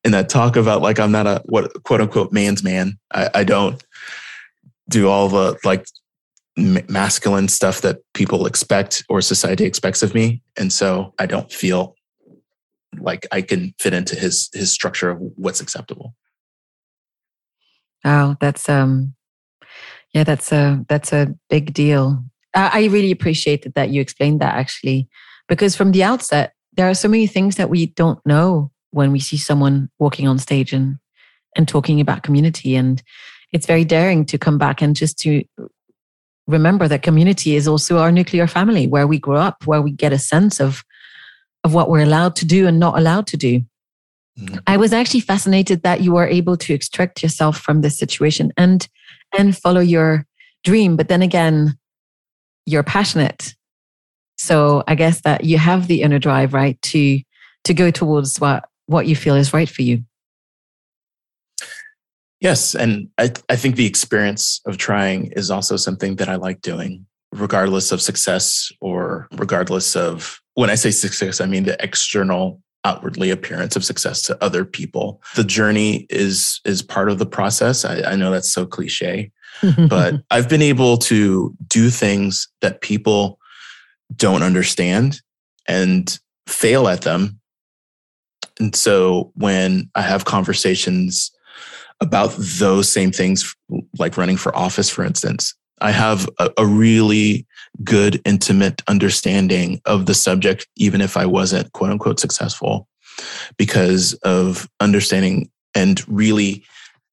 [0.04, 2.98] in that talk about like, I'm not a what quote unquote man's man.
[3.14, 3.84] I, I don't,
[4.90, 5.86] do all the like
[6.58, 10.42] masculine stuff that people expect or society expects of me.
[10.58, 11.96] And so i don't feel
[13.00, 16.14] like i can fit into his his structure of what's acceptable.
[18.06, 19.16] Oh that's um
[20.14, 22.24] yeah that's a that's a big deal.
[22.54, 25.10] I, I really appreciated that you explained that actually
[25.50, 29.20] because from the outset there are so many things that we don't know when we
[29.20, 30.98] see someone walking on stage and
[31.58, 33.02] and talking about community and
[33.52, 35.44] it's very daring to come back and just to
[36.48, 40.14] remember that community is also our nuclear family where we grow up, where we get
[40.14, 40.84] a sense of,
[41.64, 43.62] of what we're allowed to do and not allowed to do.
[44.40, 44.58] Mm-hmm.
[44.68, 48.88] I was actually fascinated that you were able to extract yourself from this situation and
[49.38, 50.26] and follow your
[50.64, 50.96] dream.
[50.98, 51.78] But then again,
[52.66, 53.56] you're passionate.
[54.38, 57.22] So I guess that you have the inner drive, right, to
[57.64, 60.04] to go towards what what you feel is right for you.
[62.42, 62.76] Yes.
[62.76, 67.06] And I, I think the experience of trying is also something that I like doing,
[67.32, 73.32] regardless of success or regardless of when I say success, I mean the external outwardly
[73.32, 75.22] appearance of success to other people.
[75.36, 77.84] The journey is is part of the process.
[77.84, 79.32] I, I know that's so cliche,
[79.90, 83.40] but I've been able to do things that people
[84.16, 85.22] don't understand
[85.68, 86.18] and
[86.48, 87.40] fail at them.
[88.60, 91.32] And so when I have conversations
[92.02, 93.56] about those same things,
[93.98, 95.56] like running for office, for instance.
[95.82, 97.46] I have a, a, really
[97.84, 102.88] good, intimate understanding of the subject, even if I wasn't quote unquote successful,
[103.58, 106.64] because of understanding and really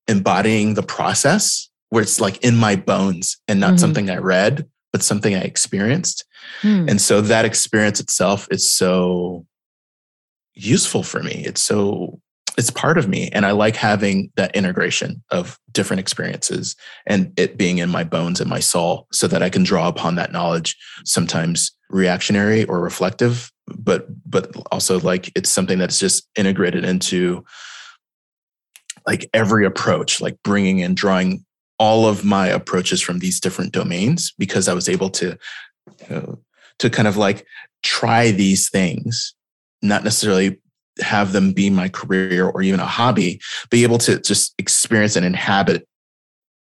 [0.09, 3.79] embodying the process where it's like in my bones and not mm-hmm.
[3.79, 6.25] something I read, but something I experienced.
[6.63, 6.89] Mm.
[6.89, 9.47] And so that experience itself is so
[10.55, 11.43] useful for me.
[11.47, 12.21] It's so
[12.59, 17.57] it's part of me and i like having that integration of different experiences and it
[17.57, 20.77] being in my bones and my soul so that i can draw upon that knowledge
[21.05, 27.45] sometimes reactionary or reflective but but also like it's something that's just integrated into
[29.07, 31.45] like every approach like bringing in drawing
[31.79, 35.37] all of my approaches from these different domains because i was able to
[36.09, 36.39] you know,
[36.79, 37.47] to kind of like
[37.83, 39.35] try these things
[39.83, 40.61] not necessarily
[41.01, 45.25] have them be my career or even a hobby, be able to just experience and
[45.25, 45.87] inhabit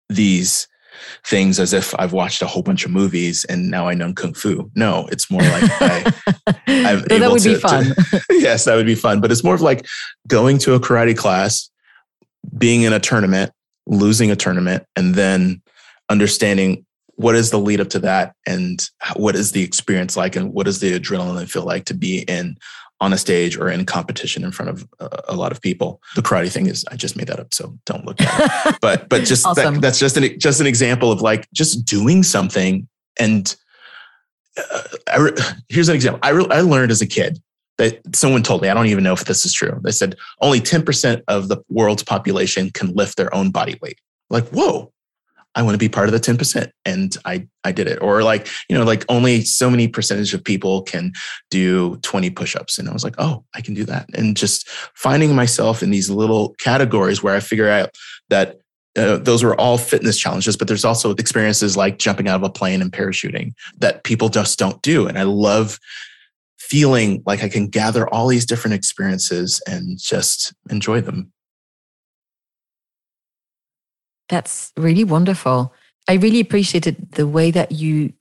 [0.09, 0.69] these
[1.27, 4.35] things as if I've watched a whole bunch of movies and now I know kung
[4.35, 4.71] fu.
[4.75, 6.12] No, it's more like I,
[6.67, 7.85] I'm so that would to, be fun.
[7.85, 9.21] To, yes, that would be fun.
[9.21, 9.87] But it's more of like
[10.27, 11.71] going to a karate class,
[12.57, 13.53] being in a tournament,
[13.87, 15.62] losing a tournament, and then
[16.09, 16.85] understanding
[17.17, 20.67] what is the lead up to that and what is the experience like and what
[20.67, 22.57] does the adrenaline feel like to be in
[23.01, 26.03] on a stage or in competition in front of a, a lot of people.
[26.17, 28.77] The karate thing is I just made that up, so don't look at it.
[28.81, 29.75] but but just awesome.
[29.75, 33.55] that, that's just an just an example of like just doing something and
[34.57, 34.83] uh,
[35.21, 35.33] re,
[35.69, 36.21] here's an example.
[36.23, 37.41] I re, I learned as a kid
[37.79, 39.79] that someone told me I don't even know if this is true.
[39.83, 44.01] They said only 10% of the world's population can lift their own body weight.
[44.31, 44.93] Like, whoa,
[45.59, 46.71] I want to be part of the 10%.
[46.85, 48.01] And I, I did it.
[48.01, 51.12] Or like, you know, like only so many percentage of people can
[51.51, 52.79] do 20 push-ups.
[52.79, 54.07] And I was like, oh, I can do that.
[54.14, 57.90] And just finding myself in these little categories where I figure out
[58.29, 58.61] that
[58.97, 62.51] uh, those were all fitness challenges, but there's also experiences like jumping out of a
[62.51, 65.09] plane and parachuting that people just don't do.
[65.09, 65.81] And I love
[66.57, 71.33] feeling like I can gather all these different experiences and just enjoy them.
[74.29, 75.73] That's really wonderful.
[76.09, 78.12] I really appreciated the way that you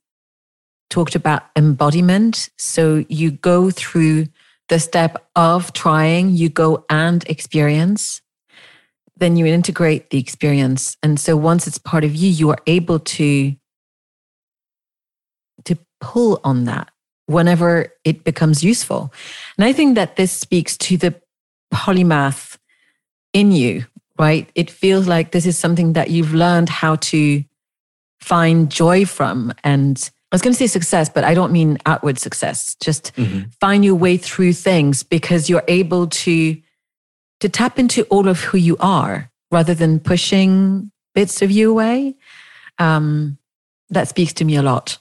[0.89, 2.49] talked about embodiment.
[2.57, 4.27] So you go through
[4.69, 8.21] the step of trying, you go and experience,
[9.15, 10.97] then you integrate the experience.
[11.01, 13.55] And so once it's part of you, you are able to
[15.65, 16.89] to pull on that
[17.25, 19.11] whenever it becomes useful.
[19.57, 21.15] And I think that this speaks to the
[21.73, 22.57] polymath
[23.33, 23.85] in you,
[24.19, 24.49] right?
[24.55, 27.43] It feels like this is something that you've learned how to
[28.19, 29.53] find joy from.
[29.63, 32.75] And I was going to say success, but I don't mean outward success.
[32.75, 33.49] Just mm-hmm.
[33.61, 36.57] find your way through things because you're able to
[37.39, 42.15] to tap into all of who you are rather than pushing bits of you away.
[42.79, 43.37] Um,
[43.89, 44.97] that speaks to me a lot.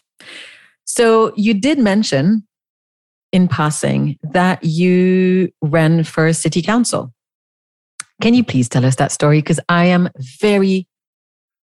[0.85, 2.46] So you did mention
[3.33, 7.12] in passing that you ran for city council.
[8.20, 9.38] Can you please tell us that story?
[9.38, 10.09] Because I am
[10.40, 10.87] very,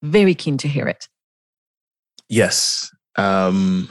[0.03, 1.09] very keen to hear it.
[2.29, 2.91] Yes.
[3.17, 3.91] Um,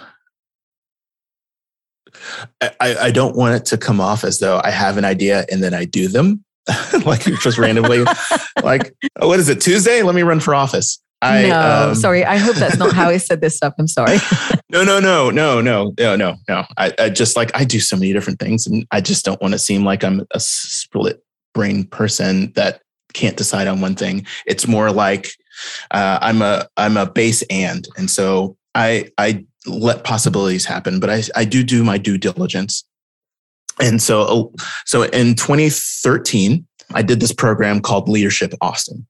[2.61, 5.63] I, I don't want it to come off as though I have an idea and
[5.63, 6.43] then I do them,
[7.05, 8.03] like just randomly.
[8.63, 10.01] like, oh, what is it, Tuesday?
[10.01, 10.99] Let me run for office.
[11.23, 12.25] I, no, um, sorry.
[12.25, 13.75] I hope that's not how I set this up.
[13.77, 14.17] I'm sorry.
[14.71, 16.65] no, no, no, no, no, no, no, no.
[16.77, 19.53] I, I just like I do so many different things, and I just don't want
[19.53, 21.21] to seem like I'm a split
[21.53, 22.81] brain person that
[23.13, 24.25] can't decide on one thing.
[24.45, 25.31] It's more like
[25.91, 31.09] uh, I'm a I'm a base and, and so I I let possibilities happen, but
[31.09, 32.85] I I do do my due diligence.
[33.81, 34.53] And so
[34.85, 39.05] so in 2013, I did this program called Leadership Austin.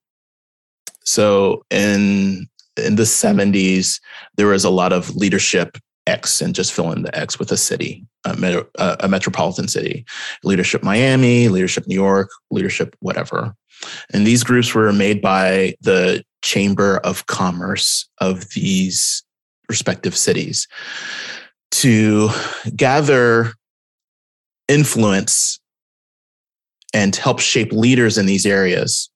[1.04, 4.00] So in in the 70s,
[4.38, 5.78] there was a lot of leadership
[6.08, 10.06] X and just fill in the X with a city, a, metro, a metropolitan city,
[10.44, 13.56] leadership Miami, leadership New York, leadership whatever.
[14.14, 19.24] And these groups were made by the Chamber of Commerce of these
[19.70, 20.68] respective cities
[21.72, 22.30] to
[22.76, 23.54] gather
[24.68, 25.60] influence
[26.94, 29.10] and help shape leaders in these areas.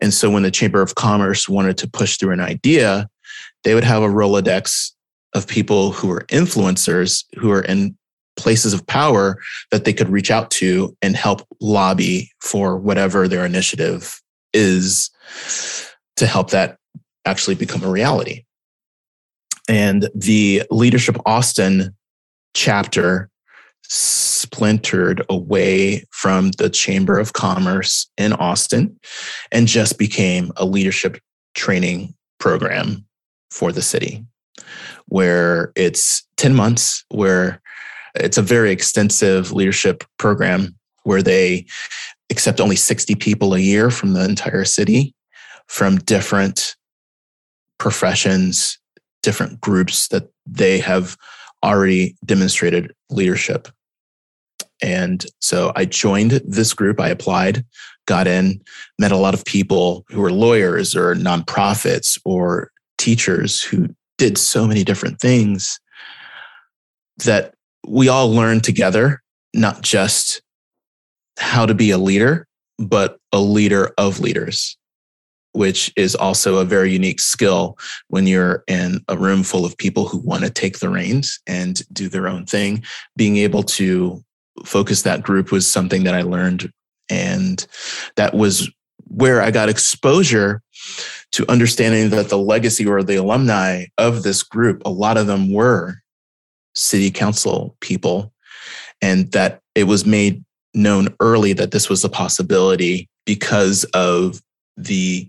[0.00, 3.08] And so when the Chamber of Commerce wanted to push through an idea,
[3.64, 4.92] they would have a Rolodex
[5.34, 7.96] of people who are influencers who are in
[8.36, 9.38] places of power
[9.70, 14.20] that they could reach out to and help lobby for whatever their initiative
[14.52, 15.10] is
[16.16, 16.76] to help that
[17.24, 18.44] actually become a reality.
[19.68, 21.94] And the Leadership Austin
[22.54, 23.28] chapter
[23.84, 28.98] splintered away from the Chamber of Commerce in Austin
[29.50, 31.18] and just became a leadership
[31.54, 33.04] training program
[33.50, 34.24] for the city
[35.06, 37.60] where it's 10 months, where
[38.14, 41.66] it's a very extensive leadership program where they
[42.30, 45.14] accept only 60 people a year from the entire city
[45.66, 46.76] from different
[47.78, 48.78] professions,
[49.22, 51.16] different groups that they have
[51.64, 53.68] already demonstrated leadership.
[54.82, 57.00] And so I joined this group.
[57.00, 57.64] I applied,
[58.06, 58.60] got in,
[58.98, 63.88] met a lot of people who were lawyers or nonprofits or teachers who
[64.22, 65.80] did so many different things
[67.24, 67.54] that
[67.88, 69.20] we all learned together,
[69.52, 70.40] not just
[71.40, 72.46] how to be a leader,
[72.78, 74.78] but a leader of leaders,
[75.54, 77.76] which is also a very unique skill
[78.10, 81.82] when you're in a room full of people who want to take the reins and
[81.92, 82.84] do their own thing.
[83.16, 84.22] Being able to
[84.64, 86.70] focus that group was something that I learned.
[87.10, 87.66] And
[88.14, 88.70] that was
[89.08, 90.62] where I got exposure
[91.32, 95.52] to understanding that the legacy or the alumni of this group, a lot of them
[95.52, 95.96] were
[96.74, 98.32] city council people,
[99.00, 104.40] and that it was made known early that this was a possibility because of
[104.76, 105.28] the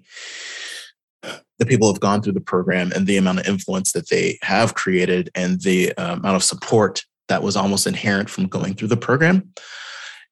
[1.60, 4.74] the people have gone through the program and the amount of influence that they have
[4.74, 8.98] created and the uh, amount of support that was almost inherent from going through the
[8.98, 9.54] program.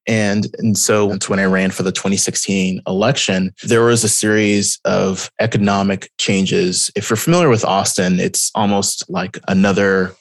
[0.08, 4.80] And, and so that's when I ran for the 2016 election, there was a series
[4.86, 6.90] of economic changes.
[6.96, 10.16] If you're familiar with Austin, it's almost like another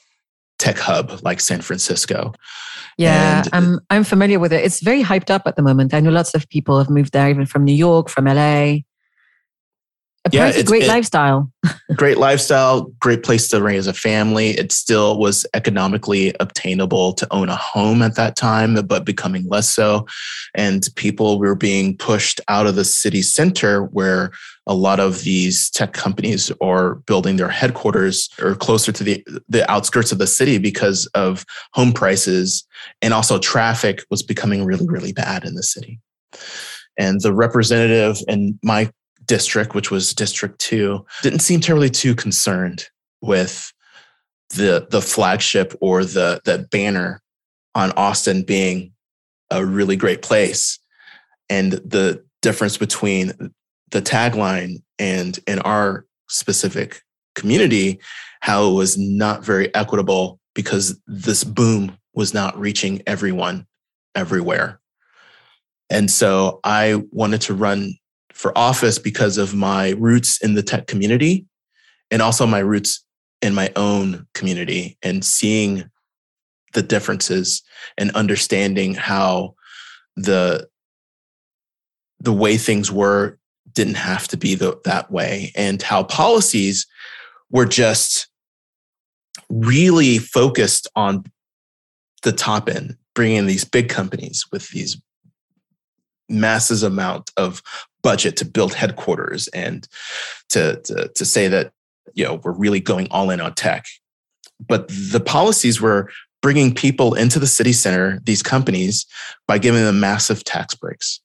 [0.59, 2.33] tech hub like San Francisco.
[2.97, 4.63] Yeah, and I'm I'm familiar with it.
[4.63, 5.93] It's very hyped up at the moment.
[5.93, 8.79] I know lots of people have moved there, even from New York, from LA.
[10.23, 11.51] Apparently, yeah, it's great it, lifestyle.
[11.95, 14.51] great lifestyle, great place to raise a family.
[14.51, 19.71] It still was economically obtainable to own a home at that time, but becoming less
[19.71, 20.05] so.
[20.53, 24.31] And people were being pushed out of the city center where
[24.67, 29.69] a lot of these tech companies are building their headquarters or closer to the, the
[29.71, 31.43] outskirts of the city because of
[31.73, 32.63] home prices
[33.01, 35.99] and also traffic was becoming really, really bad in the city.
[36.95, 38.91] And the representative in my
[39.31, 42.89] district, which was District Two, didn't seem terribly too concerned
[43.21, 43.71] with
[44.49, 47.21] the the flagship or the the banner
[47.73, 48.91] on Austin being
[49.49, 50.79] a really great place,
[51.49, 53.31] and the difference between
[53.91, 57.01] the tagline and in our specific
[57.33, 58.01] community,
[58.41, 63.65] how it was not very equitable because this boom was not reaching everyone
[64.13, 64.81] everywhere.
[65.89, 67.95] And so I wanted to run
[68.41, 71.45] for office because of my roots in the tech community
[72.09, 73.05] and also my roots
[73.43, 75.87] in my own community and seeing
[76.73, 77.61] the differences
[77.99, 79.53] and understanding how
[80.15, 80.67] the
[82.19, 83.37] the way things were
[83.73, 86.87] didn't have to be the, that way and how policies
[87.51, 88.27] were just
[89.49, 91.23] really focused on
[92.23, 94.99] the top end bringing these big companies with these
[96.27, 97.61] masses amount of
[98.01, 99.87] budget to build headquarters and
[100.49, 101.71] to, to, to say that
[102.13, 103.85] you know we're really going all in on tech
[104.67, 106.09] but the policies were
[106.41, 109.05] bringing people into the city center these companies
[109.47, 111.19] by giving them massive tax breaks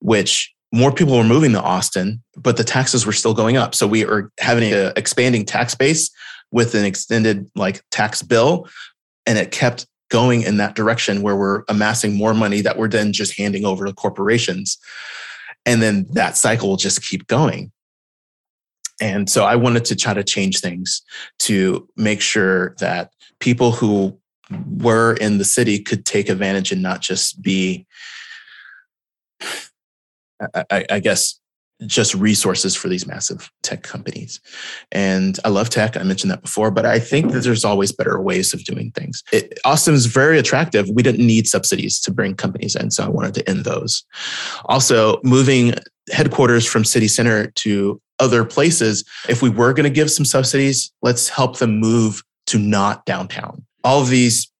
[0.00, 3.86] which more people were moving to austin but the taxes were still going up so
[3.86, 6.10] we are having an expanding tax base
[6.50, 8.66] with an extended like tax bill
[9.26, 13.12] and it kept going in that direction where we're amassing more money that we're then
[13.12, 14.78] just handing over to corporations.
[15.66, 17.72] And then that cycle will just keep going.
[19.00, 21.02] And so I wanted to try to change things
[21.40, 23.10] to make sure that
[23.40, 24.18] people who
[24.68, 27.86] were in the city could take advantage and not just be,
[30.70, 31.40] I, I guess,
[31.86, 34.40] just resources for these massive tech companies.
[34.92, 35.96] And I love tech.
[35.96, 39.22] I mentioned that before, but I think that there's always better ways of doing things.
[39.32, 40.88] It, Austin is very attractive.
[40.88, 44.04] We didn't need subsidies to bring companies in, so I wanted to end those.
[44.66, 45.74] Also, moving
[46.10, 50.92] headquarters from city center to other places, if we were going to give some subsidies,
[51.02, 53.64] let's help them move to not downtown.
[53.82, 54.50] All of these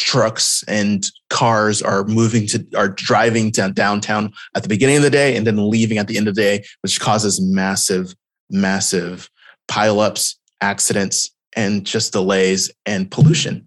[0.00, 5.10] trucks and cars are moving to are driving to downtown at the beginning of the
[5.10, 8.14] day and then leaving at the end of the day which causes massive
[8.50, 9.30] massive
[9.70, 13.66] pileups accidents and just delays and pollution.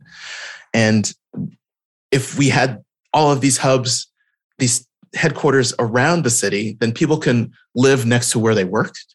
[0.74, 1.12] And
[2.12, 4.08] if we had all of these hubs
[4.58, 9.14] these headquarters around the city then people can live next to where they worked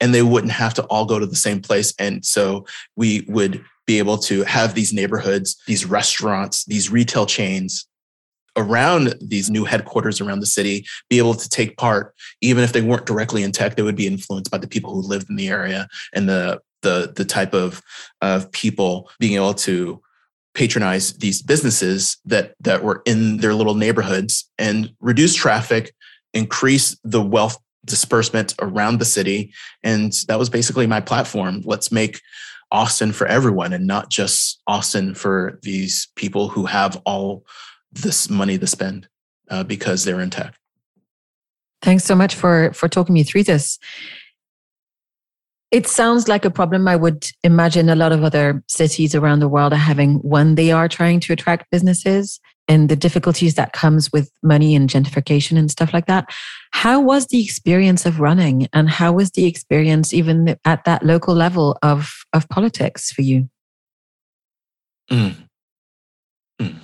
[0.00, 1.94] and they wouldn't have to all go to the same place.
[1.98, 2.66] And so
[2.96, 7.86] we would be able to have these neighborhoods, these restaurants, these retail chains
[8.56, 12.14] around these new headquarters around the city be able to take part.
[12.40, 15.00] Even if they weren't directly in tech they would be influenced by the people who
[15.00, 17.82] lived in the area and the the the type of
[18.20, 20.02] of people being able to
[20.54, 25.94] patronize these businesses that that were in their little neighborhoods and reduce traffic
[26.34, 29.52] increase the wealth disbursement around the city
[29.82, 32.20] and that was basically my platform let's make
[32.72, 37.44] Austin for everyone and not just Austin for these people who have all
[37.92, 39.06] this money to spend
[39.50, 40.54] uh, because they're in tech.
[41.82, 43.78] Thanks so much for for talking me through this.
[45.70, 49.48] It sounds like a problem I would imagine a lot of other cities around the
[49.48, 52.40] world are having when they are trying to attract businesses
[52.72, 56.24] and the difficulties that comes with money and gentrification and stuff like that.
[56.72, 61.34] How was the experience of running and how was the experience even at that local
[61.34, 63.50] level of, of politics for you?
[65.10, 65.34] Mm.
[66.58, 66.76] Mm.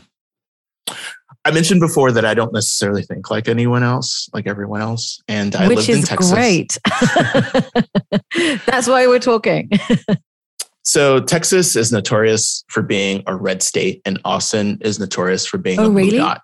[1.47, 5.57] I mentioned before that I don't necessarily think like anyone else, like everyone else, and
[5.57, 6.30] I Which lived in is Texas.
[6.30, 6.78] great.
[8.66, 9.70] That's why we're talking.
[10.89, 15.78] So Texas is notorious for being a red state, and Austin is notorious for being
[15.78, 16.16] Oh, a blue really?
[16.16, 16.41] dot.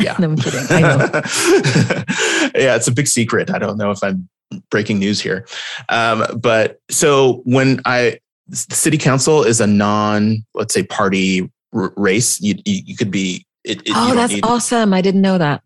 [0.00, 0.14] Yeah.
[0.20, 0.60] no, I'm kidding.
[0.70, 1.10] I know.
[2.54, 3.50] yeah, it's a big secret.
[3.50, 4.28] I don't know if I'm
[4.70, 5.48] breaking news here.
[5.88, 11.92] Um, but so when I, the city council is a non, let's say, party r-
[11.96, 13.44] race, you, you, you could be.
[13.64, 14.94] It, it, Oh, that's need- awesome.
[14.94, 15.60] I didn't know that.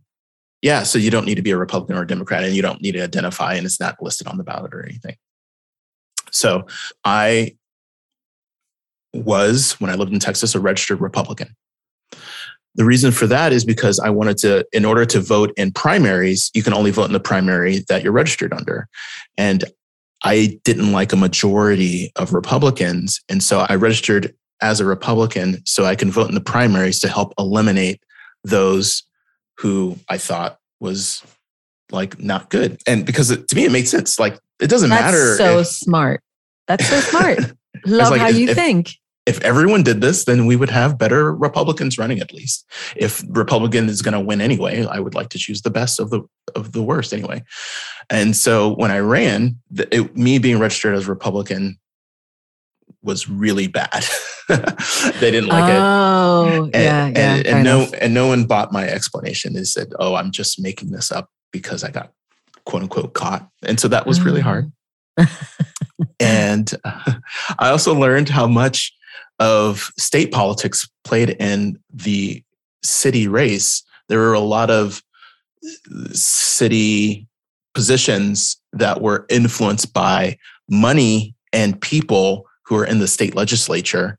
[0.62, 2.80] Yeah, so you don't need to be a Republican or a Democrat, and you don't
[2.80, 5.16] need to identify, and it's not listed on the ballot or anything.
[6.30, 6.66] So
[7.05, 7.57] I
[9.15, 11.55] was, when I lived in Texas, a registered Republican.
[12.75, 16.51] The reason for that is because I wanted to, in order to vote in primaries,
[16.55, 18.89] you can only vote in the primary that you're registered under.
[19.37, 19.65] And
[20.25, 23.21] I didn't like a majority of Republicans.
[23.29, 27.09] And so I registered as a Republican so I can vote in the primaries to
[27.09, 28.01] help eliminate
[28.45, 29.03] those
[29.59, 31.23] who I thought was
[31.91, 32.81] like not good.
[32.87, 34.19] And because it, to me, it made sense.
[34.19, 36.23] Like it doesn't That's matter so if, smart.
[36.69, 37.39] That's so smart.
[37.87, 38.93] Love like, how if- you if- think.
[39.25, 42.66] If everyone did this, then we would have better Republicans running at least.
[42.97, 46.11] If Republican is going to win anyway, I would like to choose the best of
[46.11, 46.23] the
[46.57, 47.45] of the worst anyway.
[48.11, 51.79] And so when I ran, the, it, me being registered as Republican
[53.03, 54.05] was really bad.
[54.49, 55.77] they didn't like it.
[55.81, 57.35] oh, And, yeah, yeah.
[57.35, 57.95] and, and no enough.
[58.01, 59.53] and no one bought my explanation.
[59.55, 62.12] They said, "Oh, I'm just making this up because I got
[62.64, 64.45] quote unquote caught," and so that was really Oh.
[64.45, 64.73] hard.
[66.20, 67.14] and uh,
[67.59, 68.93] I also learned how much
[69.43, 72.43] of state politics played in the
[72.84, 73.82] city race.
[74.09, 75.03] There were a lot of
[75.64, 77.26] uh, city
[77.74, 80.38] positions that were influenced by
[80.70, 84.16] money and people who are in the state legislature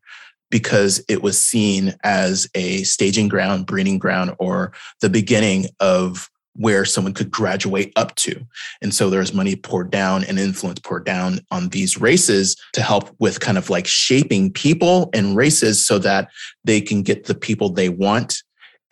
[0.51, 6.85] because it was seen as a staging ground, breeding ground, or the beginning of where
[6.85, 8.45] someone could graduate up to.
[8.81, 13.09] And so there's money poured down and influence poured down on these races to help
[13.19, 16.29] with kind of like shaping people and races so that
[16.63, 18.37] they can get the people they want.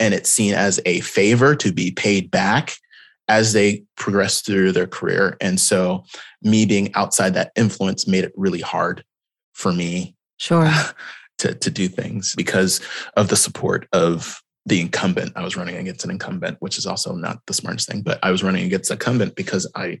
[0.00, 2.74] And it's seen as a favor to be paid back
[3.28, 5.36] as they progress through their career.
[5.40, 6.04] And so
[6.42, 9.04] me being outside that influence made it really hard
[9.52, 10.68] for me Sure.
[11.38, 12.80] to, to do things because
[13.16, 15.32] of the support of the incumbent.
[15.34, 18.30] I was running against an incumbent, which is also not the smartest thing, but I
[18.30, 20.00] was running against an incumbent because I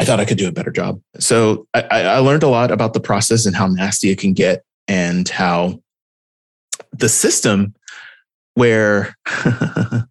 [0.00, 1.00] I thought I could do a better job.
[1.18, 4.32] So I, I I learned a lot about the process and how nasty it can
[4.32, 5.80] get and how
[6.92, 7.74] the system
[8.54, 9.16] where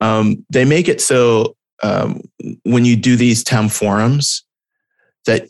[0.00, 2.22] um, they make it so um,
[2.62, 4.44] when you do these town forums
[5.26, 5.48] that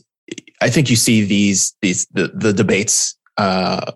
[0.61, 3.93] I think you see these these the, the debates uh,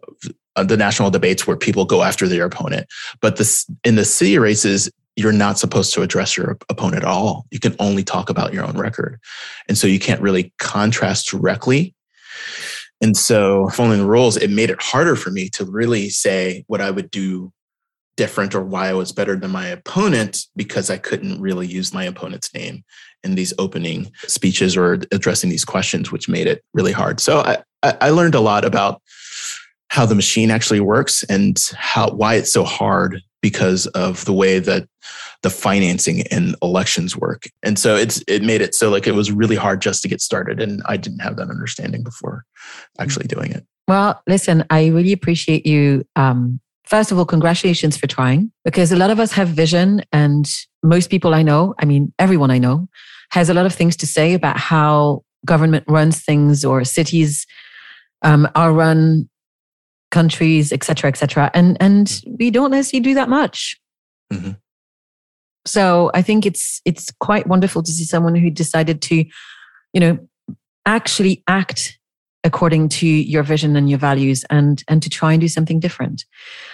[0.57, 2.87] Uh, the national debates where people go after their opponent,
[3.21, 7.47] but this in the city races you're not supposed to address your opponent at all.
[7.51, 9.19] You can only talk about your own record,
[9.69, 11.95] and so you can't really contrast directly.
[13.01, 16.81] And so, following the rules, it made it harder for me to really say what
[16.81, 17.53] I would do
[18.17, 22.05] different or why I was better than my opponent because I couldn't really use my
[22.05, 22.83] opponent's name
[23.23, 27.21] in these opening speeches or addressing these questions, which made it really hard.
[27.21, 29.03] So I, I I learned a lot about
[29.89, 34.59] how the machine actually works and how why it's so hard because of the way
[34.59, 34.89] that
[35.43, 37.45] the financing and elections work.
[37.63, 40.21] And so it's it made it so like it was really hard just to get
[40.21, 42.45] started and I didn't have that understanding before
[42.99, 43.65] actually doing it.
[43.89, 46.05] Well, listen, I really appreciate you.
[46.17, 50.51] Um, first of all, congratulations for trying because a lot of us have vision, and
[50.83, 52.89] most people I know, I mean, everyone I know,
[53.31, 57.47] has a lot of things to say about how government runs things or cities
[58.23, 59.29] um, are run,
[60.11, 61.51] countries, et cetera, et cetera.
[61.55, 63.79] And, and we don't necessarily do that much.
[64.33, 64.57] Mhm.
[65.67, 69.25] So I think it's it's quite wonderful to see someone who decided to,
[69.93, 70.19] you know,
[70.85, 71.99] actually act
[72.45, 76.25] according to your vision and your values and and to try and do something different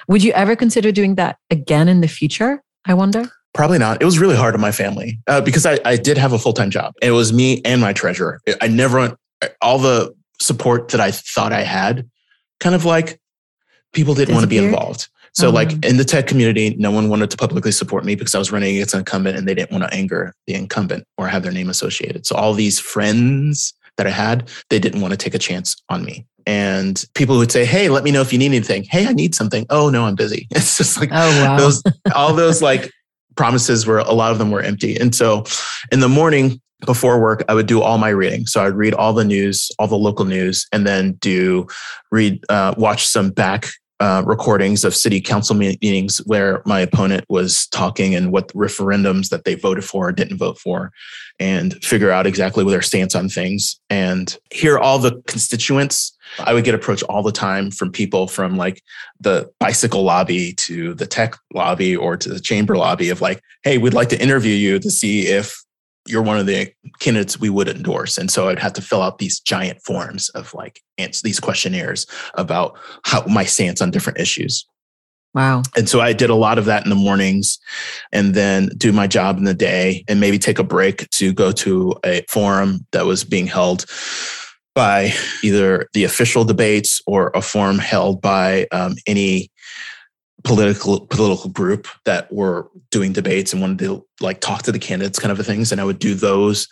[0.07, 4.01] would you ever consider doing that again in the future i wonder Probably not.
[4.01, 6.55] It was really hard on my family uh, because I, I did have a full
[6.55, 6.95] time job.
[7.03, 8.41] It was me and my treasurer.
[8.63, 9.17] I never,
[9.61, 12.09] all the support that I thought I had,
[12.61, 13.21] kind of like
[13.93, 15.09] people didn't want to be involved.
[15.35, 18.39] So, like in the tech community, no one wanted to publicly support me because I
[18.39, 21.43] was running against an incumbent and they didn't want to anger the incumbent or have
[21.43, 22.27] their name associated.
[22.27, 26.05] So, all these friends that I had, they didn't want to take a chance on
[26.05, 26.27] me.
[26.47, 28.83] And people would say, Hey, let me know if you need anything.
[28.85, 29.65] Hey, I need something.
[29.71, 30.49] Oh, no, I'm busy.
[30.63, 31.83] It's just like, oh wow those
[32.15, 32.91] all those like
[33.37, 35.45] promises were a lot of them were empty and so
[35.91, 39.13] in the morning before work i would do all my reading so i'd read all
[39.13, 41.67] the news all the local news and then do
[42.11, 43.69] read uh, watch some back
[44.03, 49.45] uh, recordings of city council meetings where my opponent was talking and what referendums that
[49.45, 50.91] they voted for or didn't vote for,
[51.39, 56.19] and figure out exactly their stance on things and hear all the constituents.
[56.41, 58.83] I would get approached all the time from people from like
[59.21, 63.79] the bicycle lobby to the tech lobby or to the chamber lobby of like, hey,
[63.79, 65.62] we'd like to interview you to see if
[66.07, 68.19] you're one of the candidates we would endorse.
[68.19, 72.07] And so I'd have to fill out these giant forms of like answer these questionnaires
[72.35, 74.67] about how my stance on different issues.
[75.35, 75.63] Wow.
[75.77, 77.59] And so I did a lot of that in the mornings
[78.13, 81.53] and then do my job in the day and maybe take a break to go
[81.53, 83.87] to a forum that was being held
[84.75, 89.51] by either the official debates or a forum held by um, any
[90.45, 95.19] political political group that were doing debates and wanted to like talk to the candidates
[95.19, 96.69] kind of a things and i would do those.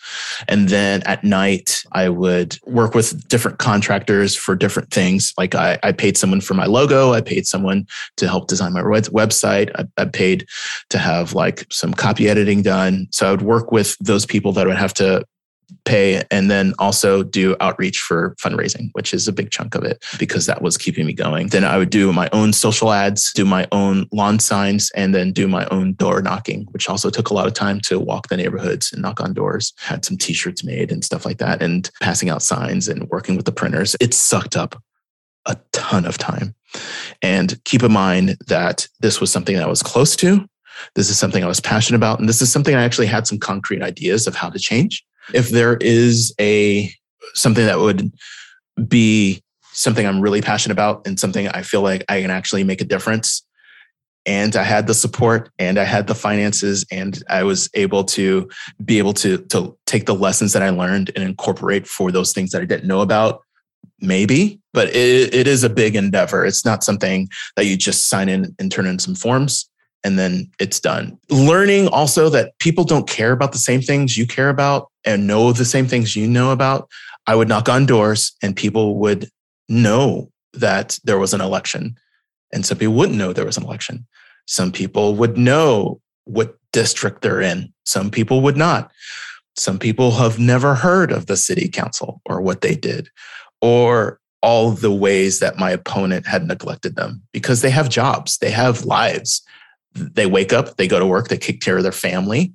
[0.49, 5.33] And then at night i would work with different contractors for different things.
[5.39, 7.13] Like i, I paid someone for my logo.
[7.13, 9.71] I paid someone to help design my website.
[9.77, 10.47] I, I paid
[10.91, 13.09] to have like some copy editing done.
[13.13, 15.25] So i would work with those people that would have to
[15.85, 20.05] pay and then also do outreach for fundraising, which is a big chunk of it
[20.19, 21.49] because that was keeping me going.
[21.49, 25.33] Then I would do my own social ads, do my own lawn signs, and then
[25.33, 28.37] do my own door knocking, which also took a lot of time to walk the
[28.37, 29.73] neighborhoods and knock on doors.
[29.79, 33.37] Had some t shirts made and stuff like that, and passing out signs and working
[33.37, 33.97] with the printers.
[34.01, 34.81] It sucked up
[35.47, 36.55] a ton of time.
[37.23, 40.47] And keep in mind that this was something that I was close to.
[40.95, 42.21] This is something I was passionate about.
[42.21, 45.05] And this is something I actually had some concrete ideas of how to change
[45.35, 46.93] if there is a
[47.35, 48.13] something that would
[48.89, 49.43] be
[49.73, 52.85] something I'm really passionate about and something I feel like I can actually make a
[52.85, 53.45] difference.
[54.27, 58.49] And I had the support and I had the finances and I was able to
[58.85, 62.51] be able to, to take the lessons that I learned and incorporate for those things
[62.51, 63.41] that I didn't know about.
[64.03, 66.45] Maybe, but it, it is a big endeavor.
[66.45, 69.69] It's not something that you just sign in and turn in some forms
[70.05, 71.19] and then it's done.
[71.29, 75.53] Learning also that people don't care about the same things you care about and know
[75.53, 76.89] the same things you know about.
[77.27, 79.29] I would knock on doors and people would
[79.69, 81.97] know that there was an election.
[82.53, 84.07] And some people wouldn't know there was an election.
[84.47, 87.73] Some people would know what district they're in.
[87.85, 88.91] Some people would not.
[89.57, 93.09] Some people have never heard of the city council or what they did
[93.61, 98.51] or all the ways that my opponent had neglected them because they have jobs, they
[98.51, 99.43] have lives
[99.95, 102.53] they wake up, they go to work, they take care of their family,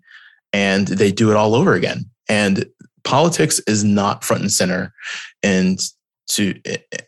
[0.55, 2.09] and they do it all over again.
[2.29, 2.65] And
[3.03, 4.93] politics is not front and center
[5.43, 5.81] and
[6.29, 6.57] to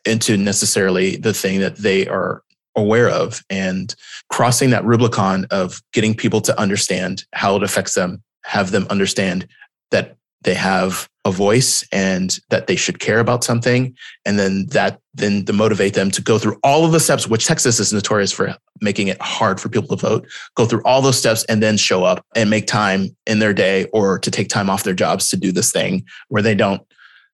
[0.05, 2.43] into necessarily the thing that they are
[2.75, 3.95] aware of and
[4.29, 9.47] crossing that rubicon of getting people to understand how it affects them have them understand
[9.91, 10.17] that
[10.47, 13.93] they have a voice and that they should care about something.
[14.25, 17.47] And then that then to motivate them to go through all of the steps which
[17.47, 21.17] texas is notorious for making it hard for people to vote go through all those
[21.17, 24.69] steps and then show up and make time in their day or to take time
[24.69, 26.83] off their jobs to do this thing where they don't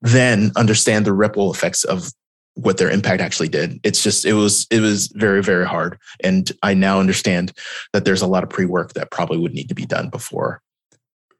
[0.02, 2.10] then understand the ripple effects of
[2.56, 3.80] what their impact actually did.
[3.84, 5.98] It's just it was it was very very hard.
[6.24, 7.52] And i now understand
[7.94, 10.62] that there's a lot of pre-work that probably would need to be done before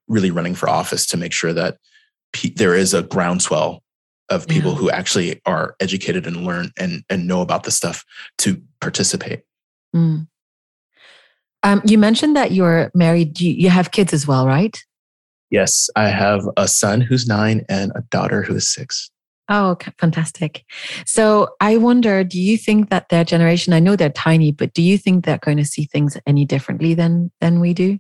[0.08, 1.78] really running for office to make sure that
[2.34, 3.82] pe- there is a groundswell
[4.30, 4.78] of people yeah.
[4.78, 8.04] who actually are educated and learn and, and know about the stuff
[8.40, 9.44] to participate.
[9.96, 10.28] Mm.
[11.64, 13.40] Um, you mentioned that you're married.
[13.40, 14.78] You, you have kids as well, right?
[15.50, 19.12] Yes, I have a son who's nine and a daughter who is six.
[19.50, 19.92] Oh, okay.
[20.00, 20.64] fantastic.
[21.06, 24.82] So I wonder, do you think that their generation, I know they're tiny, but do
[24.82, 28.00] you think they're going to see things any differently than than we do?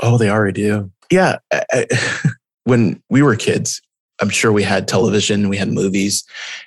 [0.00, 0.90] Oh, they already do.
[1.10, 1.36] Yeah.
[1.52, 1.86] I,
[2.64, 3.80] when we were kids,
[4.20, 6.24] I'm sure we had television, we had movies,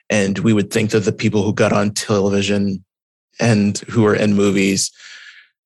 [0.09, 2.83] and we would think that the people who got on television
[3.39, 4.91] and who were in movies,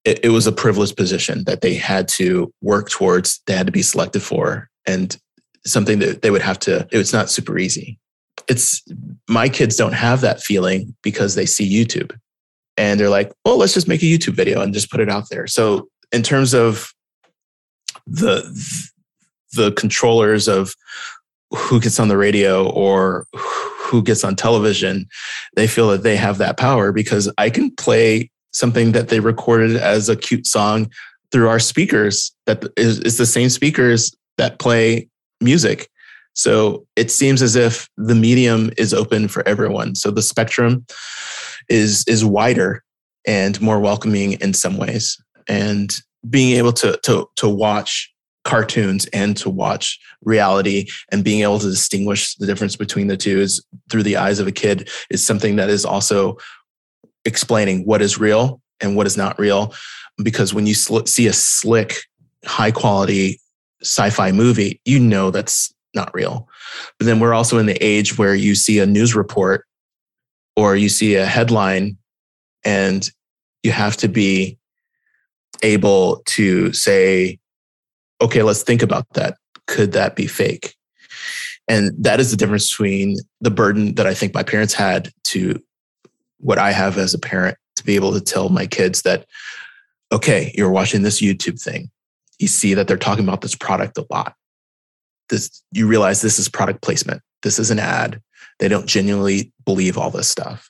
[0.05, 3.71] it, it was a privileged position that they had to work towards, they had to
[3.71, 5.17] be selected for, and
[5.65, 7.99] something that they would have to, it's not super easy.
[8.47, 8.83] It's
[9.29, 12.17] my kids don't have that feeling because they see YouTube
[12.77, 15.29] and they're like, well, let's just make a YouTube video and just put it out
[15.29, 15.47] there.
[15.47, 16.93] So, in terms of
[18.07, 18.43] the
[19.53, 20.73] the controllers of
[21.51, 25.07] who gets on the radio or who gets on television,
[25.55, 29.75] they feel that they have that power because I can play something that they recorded
[29.75, 30.89] as a cute song
[31.31, 35.07] through our speakers that is, is the same speakers that play
[35.41, 35.89] music.
[36.33, 39.95] So it seems as if the medium is open for everyone.
[39.95, 40.85] So the spectrum
[41.69, 42.83] is is wider
[43.25, 45.21] and more welcoming in some ways.
[45.47, 45.93] And
[46.29, 48.13] being able to to to watch
[48.43, 53.39] cartoons and to watch reality and being able to distinguish the difference between the two
[53.39, 56.37] is through the eyes of a kid is something that is also
[57.25, 59.73] explaining what is real and what is not real.
[60.21, 62.03] Because when you sl- see a slick,
[62.45, 63.39] high quality
[63.81, 66.47] sci fi movie, you know that's not real.
[66.99, 69.65] But then we're also in the age where you see a news report
[70.55, 71.97] or you see a headline
[72.63, 73.09] and
[73.63, 74.57] you have to be
[75.63, 77.39] able to say,
[78.21, 79.37] okay, let's think about that.
[79.67, 80.75] Could that be fake?
[81.67, 85.61] And that is the difference between the burden that I think my parents had to
[86.39, 89.25] what I have as a parent to be able to tell my kids that,
[90.11, 91.89] okay, you're watching this YouTube thing.
[92.37, 94.35] You see that they're talking about this product a lot.
[95.29, 97.21] This, you realize this is product placement.
[97.43, 98.21] This is an ad.
[98.59, 100.69] They don't genuinely believe all this stuff.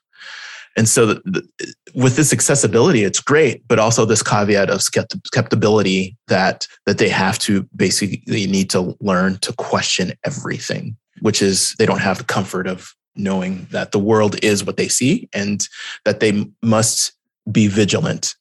[0.75, 6.15] And so, the, the, with this accessibility, it's great, but also this caveat of skeptibility
[6.27, 11.85] that that they have to basically need to learn to question everything, which is they
[11.85, 15.67] don't have the comfort of knowing that the world is what they see and
[16.05, 17.13] that they must
[17.51, 18.35] be vigilant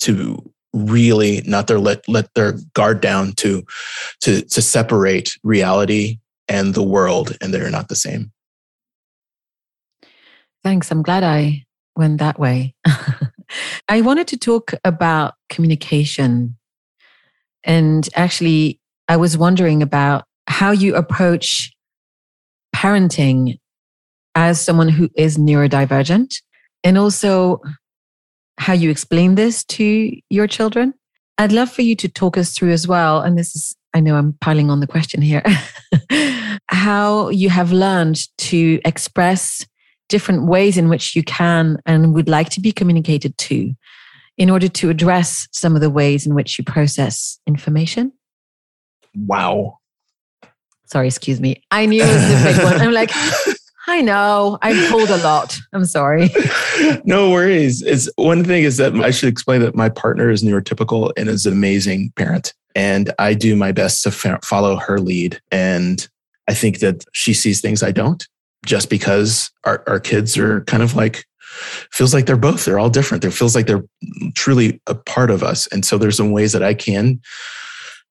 [0.00, 3.64] to really not their let let their guard down to
[4.20, 6.18] to to separate reality
[6.48, 8.30] and the world and they're not the same.
[10.62, 10.90] Thanks.
[10.90, 11.64] I'm glad i
[11.96, 12.74] went that way.
[13.88, 16.56] I wanted to talk about communication.
[17.64, 21.72] And actually, I was wondering about how you approach
[22.74, 23.58] parenting
[24.34, 26.36] as someone who is neurodivergent
[26.84, 27.60] and also
[28.58, 30.94] how you explain this to your children.
[31.38, 33.20] I'd love for you to talk us through as well.
[33.20, 35.42] And this is, I know I'm piling on the question here,
[36.68, 39.66] how you have learned to express
[40.10, 43.72] different ways in which you can and would like to be communicated to
[44.36, 48.12] in order to address some of the ways in which you process information?
[49.14, 49.78] Wow.
[50.86, 51.62] Sorry, excuse me.
[51.70, 52.80] I knew it was a big one.
[52.80, 53.10] I'm like,
[53.86, 54.58] I know.
[54.60, 55.56] I've told a lot.
[55.72, 56.30] I'm sorry.
[57.04, 57.82] no worries.
[57.82, 61.46] It's one thing is that I should explain that my partner is neurotypical and is
[61.46, 62.54] an amazing parent.
[62.74, 65.40] And I do my best to follow her lead.
[65.50, 66.08] And
[66.48, 68.26] I think that she sees things I don't
[68.64, 71.24] just because our, our kids are kind of like
[71.90, 73.22] feels like they're both they're all different.
[73.22, 73.84] There feels like they're
[74.34, 75.66] truly a part of us.
[75.68, 77.20] And so there's some ways that i can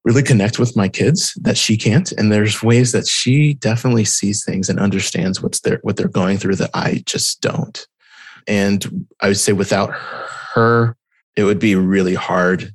[0.05, 2.11] really connect with my kids that she can't.
[2.13, 6.37] And there's ways that she definitely sees things and understands what's there what they're going
[6.37, 7.87] through that i just don't.
[8.47, 9.93] And i would say without
[10.53, 10.95] her
[11.35, 12.73] it would be really hard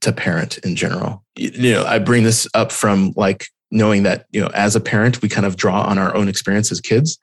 [0.00, 1.24] to parent in general.
[1.36, 5.20] You know i bring this up from like knowing that you know as a parent
[5.20, 7.18] we kind of draw on our own experience as kids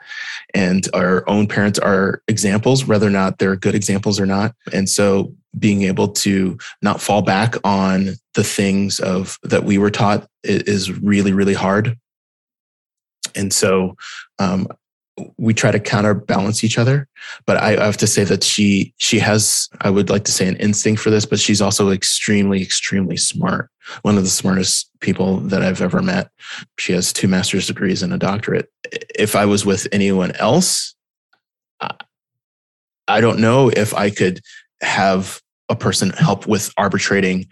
[0.54, 4.54] and our own parents are examples whether or not they're good examples or not.
[4.72, 9.90] And so being able to not fall back on the things of that we were
[9.90, 11.98] taught is really really hard.
[13.34, 13.96] And so
[14.40, 14.68] um,
[15.38, 17.08] we try to counterbalance each other
[17.46, 20.56] but I, have to say that she she has i would like to say an
[20.58, 23.70] instinct for this but she's also extremely extremely smart.
[24.04, 26.30] One of the smartest people that i've ever met.
[26.78, 28.70] She has two master's degrees and a doctorate.
[29.16, 30.96] If i was with anyone else
[33.08, 34.42] i don't know if i could
[34.82, 37.48] have a person help with arbitrating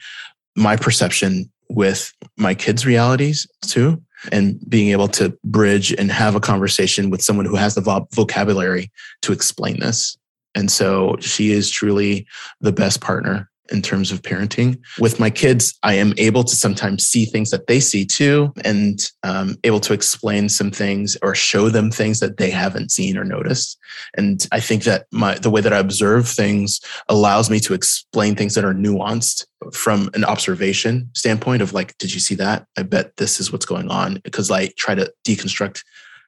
[0.55, 4.01] my perception with my kids realities too
[4.31, 8.91] and being able to bridge and have a conversation with someone who has the vocabulary
[9.21, 10.17] to explain this.
[10.55, 12.27] And so she is truly
[12.59, 14.79] the best partner in terms of parenting.
[14.99, 18.99] With my kids, I am able to sometimes see things that they see too, and
[19.23, 23.23] um, able to explain some things or show them things that they haven't seen or
[23.23, 23.77] noticed.
[24.15, 28.35] And I think that my the way that I observe things allows me to explain
[28.35, 32.65] things that are nuanced from an observation standpoint of like, did you see that?
[32.77, 35.83] I bet this is what's going on because I try to deconstruct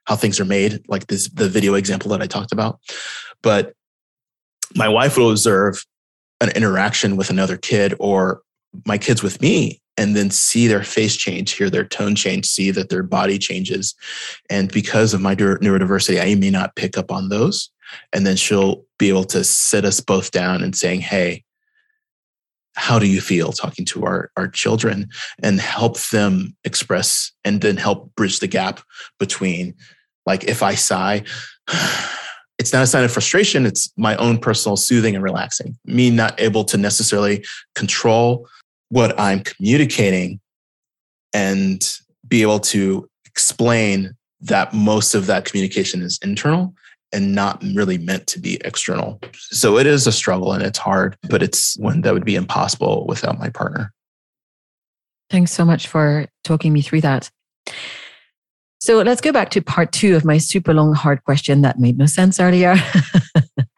[0.06, 2.80] how things are made, like this the video example that I talked about.
[3.42, 3.74] But
[4.76, 5.86] my wife will observe
[6.42, 8.42] an interaction with another kid or
[8.86, 12.72] my kids with me and then see their face change, hear their tone change, see
[12.72, 13.94] that their body changes.
[14.50, 17.70] And because of my neurodiversity, I may not pick up on those.
[18.14, 21.44] And then she'll be able to sit us both down and saying, Hey,
[22.76, 25.10] how do you feel talking to our, our children
[25.44, 28.80] and help them express and then help bridge the gap
[29.20, 29.76] between
[30.26, 31.24] like if I sigh,
[32.62, 33.66] it's not a sign of frustration.
[33.66, 35.76] It's my own personal soothing and relaxing.
[35.86, 37.44] Me not able to necessarily
[37.74, 38.48] control
[38.90, 40.40] what I'm communicating
[41.34, 41.84] and
[42.28, 46.76] be able to explain that most of that communication is internal
[47.12, 49.20] and not really meant to be external.
[49.34, 53.08] So it is a struggle and it's hard, but it's one that would be impossible
[53.08, 53.92] without my partner.
[55.32, 57.32] Thanks so much for talking me through that.
[58.82, 62.00] So let's go back to part two of my super long, hard question that made
[62.00, 62.76] no sense earlier.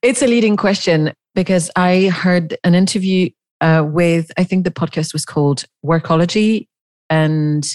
[0.00, 3.28] it's a leading question because I heard an interview
[3.60, 6.68] uh, with, I think the podcast was called Workology,
[7.10, 7.66] and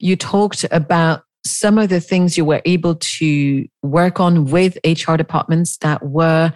[0.00, 5.14] you talked about some of the things you were able to work on with HR
[5.14, 6.52] departments that were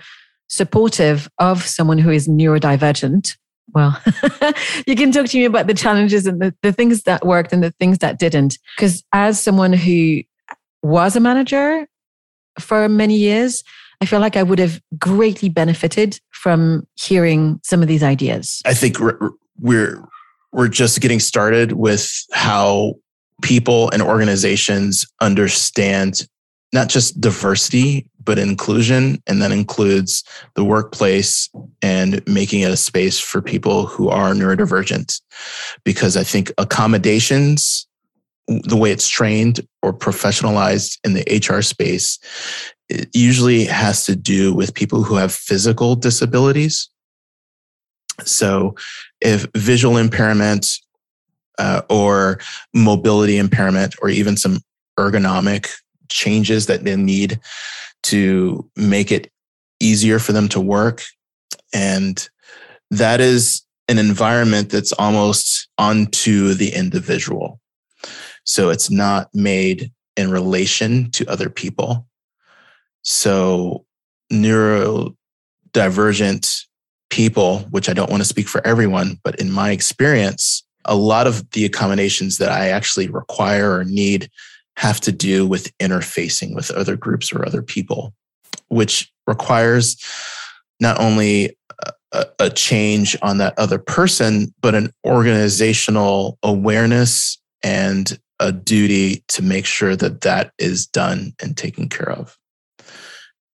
[0.48, 3.36] supportive of someone who is neurodivergent.
[3.74, 4.00] Well,
[4.86, 7.62] you can talk to me about the challenges and the, the things that worked and
[7.62, 8.58] the things that didn't.
[8.76, 10.22] Because as someone who
[10.82, 11.86] was a manager
[12.58, 13.62] for many years,
[14.00, 18.62] I feel like I would have greatly benefited from hearing some of these ideas.
[18.64, 19.18] I think we're
[19.60, 20.02] we're,
[20.52, 22.94] we're just getting started with how
[23.42, 26.26] people and organizations understand
[26.72, 29.22] not just diversity, but inclusion.
[29.26, 30.22] And that includes
[30.54, 31.48] the workplace
[31.82, 35.20] and making it a space for people who are neurodivergent.
[35.84, 37.86] Because I think accommodations,
[38.46, 42.18] the way it's trained or professionalized in the HR space,
[42.88, 46.88] it usually has to do with people who have physical disabilities.
[48.24, 48.74] So
[49.20, 50.66] if visual impairment
[51.58, 52.40] uh, or
[52.74, 54.60] mobility impairment or even some
[54.98, 55.70] ergonomic
[56.10, 57.40] changes that they need
[58.02, 59.32] to make it
[59.80, 61.02] easier for them to work.
[61.72, 62.28] And
[62.90, 67.60] that is an environment that's almost onto the individual.
[68.44, 72.06] So it's not made in relation to other people.
[73.02, 73.84] So
[74.32, 76.64] neurodivergent
[77.10, 81.26] people, which I don't want to speak for everyone, but in my experience, a lot
[81.26, 84.30] of the accommodations that I actually require or need
[84.80, 88.14] have to do with interfacing with other groups or other people,
[88.68, 90.02] which requires
[90.80, 91.54] not only
[92.12, 99.42] a, a change on that other person, but an organizational awareness and a duty to
[99.42, 102.38] make sure that that is done and taken care of.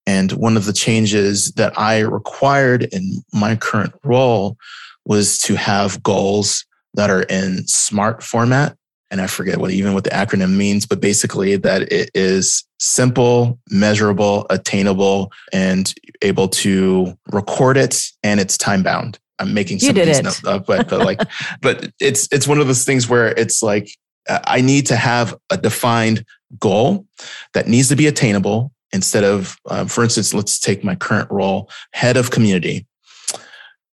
[0.07, 4.57] And one of the changes that I required in my current role
[5.05, 6.64] was to have goals
[6.95, 8.77] that are in SMART format.
[9.11, 13.59] And I forget what even what the acronym means, but basically that it is simple,
[13.71, 15.93] measurable, attainable, and
[16.23, 19.19] able to record it and it's time bound.
[19.39, 20.25] I'm making some you did of these it.
[20.25, 21.21] notes up, but, but like,
[21.61, 23.91] but it's it's one of those things where it's like
[24.29, 26.25] I need to have a defined
[26.59, 27.07] goal
[27.55, 31.71] that needs to be attainable instead of, uh, for instance, let's take my current role,
[31.93, 32.87] head of community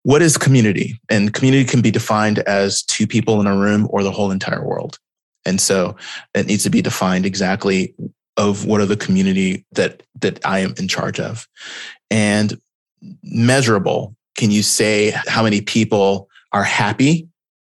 [0.03, 1.01] what is community?
[1.09, 4.65] And community can be defined as two people in a room or the whole entire
[4.65, 4.99] world.
[5.45, 5.97] And so
[6.35, 7.95] it needs to be defined exactly
[8.37, 11.49] of what are the community that that I am in charge of.
[12.11, 12.61] And
[13.23, 14.17] measurable.
[14.37, 17.29] Can you say how many people are happy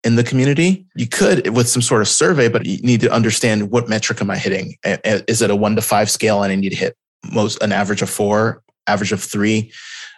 [0.05, 0.87] in the community?
[0.95, 4.31] You could with some sort of survey, but you need to understand what metric am
[4.31, 4.77] I hitting?
[4.85, 6.97] Is it a one to five scale and I need to hit
[7.33, 9.73] most an average of four, average of three?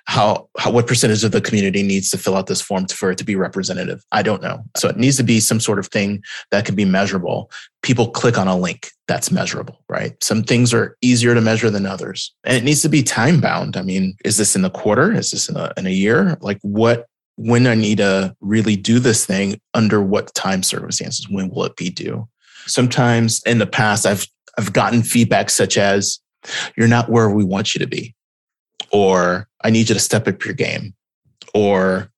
[0.07, 3.19] How, how what percentage of the community needs to fill out this form for it
[3.19, 4.05] to be representative?
[4.13, 4.63] I don't know.
[4.77, 7.51] So it needs to be some sort of thing that can be measurable.
[7.83, 10.23] People click on a link that's measurable right?
[10.23, 12.35] Some things are easier to measure than others.
[12.45, 13.77] And it needs to be time bound.
[13.77, 15.13] I mean is this in the quarter?
[15.13, 16.37] Is this in a, in a year?
[16.41, 17.07] Like what
[17.39, 21.77] when i need to really do this thing under what time circumstances when will it
[21.77, 22.27] be due?
[22.67, 24.27] Sometimes in the past i've
[24.59, 26.19] i've gotten feedback such as
[26.77, 28.15] you're not where we want you to be
[28.93, 30.95] or I need you to step up your game,
[31.55, 32.11] or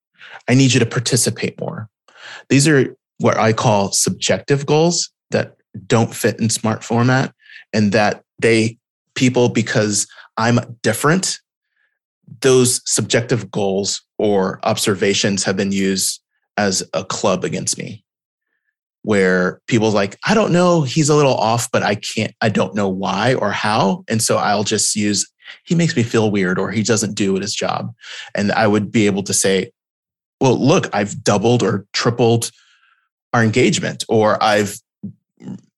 [0.49, 1.89] I need you to participate more.
[2.49, 5.57] These are what I call subjective goals that
[5.87, 7.35] don't fit in smart format
[7.73, 8.79] and that they
[9.15, 10.07] people because
[10.37, 11.39] I'm different
[12.41, 16.21] those subjective goals or observations have been used
[16.57, 18.05] as a club against me
[19.03, 22.75] where people like i don't know he's a little off but i can't i don't
[22.75, 25.31] know why or how and so i'll just use
[25.65, 27.95] he makes me feel weird or he doesn't do at his job.
[28.35, 29.73] And I would be able to say,
[30.41, 32.51] well, look, I've doubled or tripled
[33.33, 34.79] our engagement or I've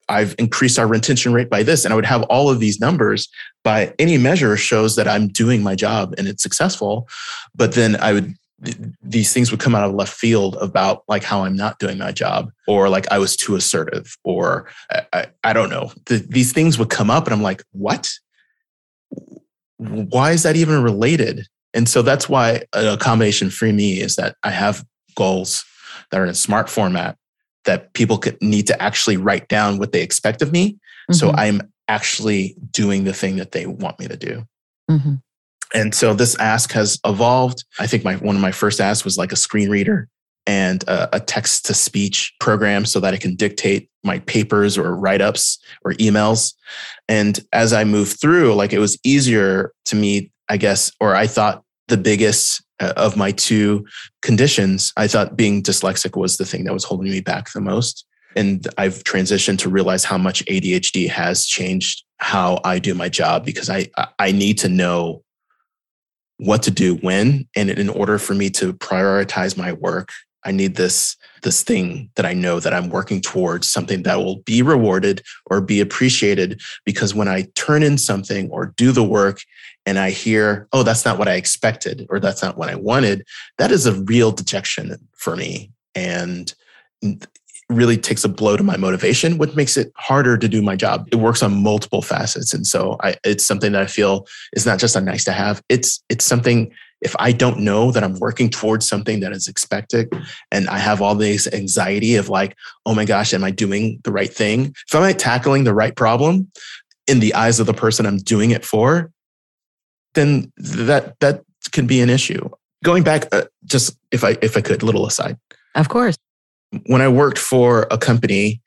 [0.08, 1.84] I've increased our retention rate by this.
[1.84, 3.28] And I would have all of these numbers
[3.62, 7.08] by any measure shows that I'm doing my job and it's successful.
[7.54, 8.34] But then I would
[9.02, 12.12] these things would come out of left field about like how I'm not doing my
[12.12, 15.92] job or like I was too assertive or I, I, I don't know.
[16.06, 18.10] The, these things would come up and I'm like, what?
[19.80, 21.46] Why is that even related?
[21.72, 25.64] And so that's why a combination for me is that I have goals
[26.10, 27.16] that are in a smart format
[27.64, 30.72] that people could need to actually write down what they expect of me.
[30.72, 31.14] Mm-hmm.
[31.14, 34.44] So I'm actually doing the thing that they want me to do.
[34.90, 35.14] Mm-hmm.
[35.72, 37.64] And so this ask has evolved.
[37.78, 40.08] I think my one of my first asks was like a screen reader
[40.46, 44.96] and a, a text to speech program so that I can dictate my papers or
[44.96, 46.54] write ups or emails.
[47.08, 51.26] And as I moved through, like it was easier to me, I guess, or I
[51.26, 53.86] thought the biggest uh, of my two
[54.22, 58.06] conditions, I thought being dyslexic was the thing that was holding me back the most.
[58.36, 63.44] And I've transitioned to realize how much ADHD has changed how I do my job
[63.44, 63.88] because I
[64.18, 65.24] I need to know
[66.36, 70.10] what to do when and in order for me to prioritize my work
[70.44, 74.40] I need this this thing that I know that I'm working towards something that will
[74.40, 79.40] be rewarded or be appreciated because when I turn in something or do the work
[79.86, 83.24] and I hear, oh, that's not what I expected or that's not what I wanted,
[83.56, 86.54] that is a real dejection for me and
[87.70, 91.08] really takes a blow to my motivation, which makes it harder to do my job.
[91.12, 92.52] It works on multiple facets.
[92.52, 95.62] And so I, it's something that I feel is not just a nice to have.
[95.68, 100.12] It's, it's something if I don't know that I'm working towards something that is expected
[100.50, 104.12] and I have all this anxiety of like, oh my gosh, am I doing the
[104.12, 104.74] right thing?
[104.86, 106.50] If I'm tackling the right problem
[107.06, 109.10] in the eyes of the person I'm doing it for,
[110.14, 111.42] then that that
[111.72, 112.48] can be an issue.
[112.82, 115.38] Going back, uh, just if I if I could, little aside.
[115.74, 116.16] Of course.
[116.86, 118.60] When I worked for a company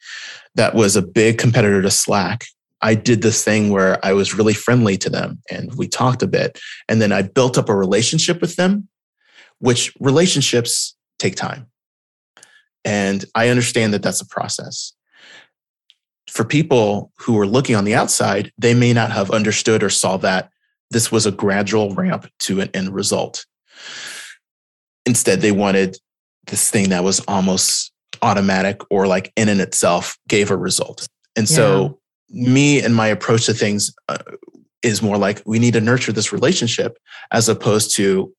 [0.56, 2.46] that was a big competitor to Slack,
[2.84, 6.28] I did this thing where I was really friendly to them and we talked a
[6.28, 6.60] bit.
[6.90, 8.90] And then I built up a relationship with them,
[9.60, 11.68] which relationships take time.
[12.84, 14.92] And I understand that that's a process.
[16.30, 20.18] For people who are looking on the outside, they may not have understood or saw
[20.18, 20.50] that
[20.92, 23.46] this was a gradual ramp to an end result.
[25.06, 25.98] Instead, they wanted
[26.48, 31.08] this thing that was almost automatic or like in and itself gave a result.
[31.38, 31.56] And yeah.
[31.56, 32.00] so
[32.34, 34.18] me and my approach to things uh,
[34.82, 36.98] is more like we need to nurture this relationship
[37.32, 38.34] as opposed to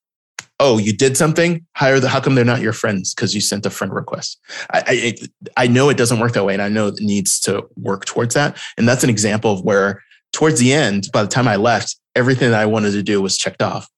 [0.60, 1.64] oh you did something?
[1.76, 3.14] Hire the how come they're not your friends?
[3.14, 4.38] Because you sent a friend request.
[4.72, 5.14] I, I
[5.56, 8.34] i know it doesn't work that way and i know it needs to work towards
[8.34, 11.96] that and that's an example of where towards the end by the time i left
[12.14, 13.88] everything that i wanted to do was checked off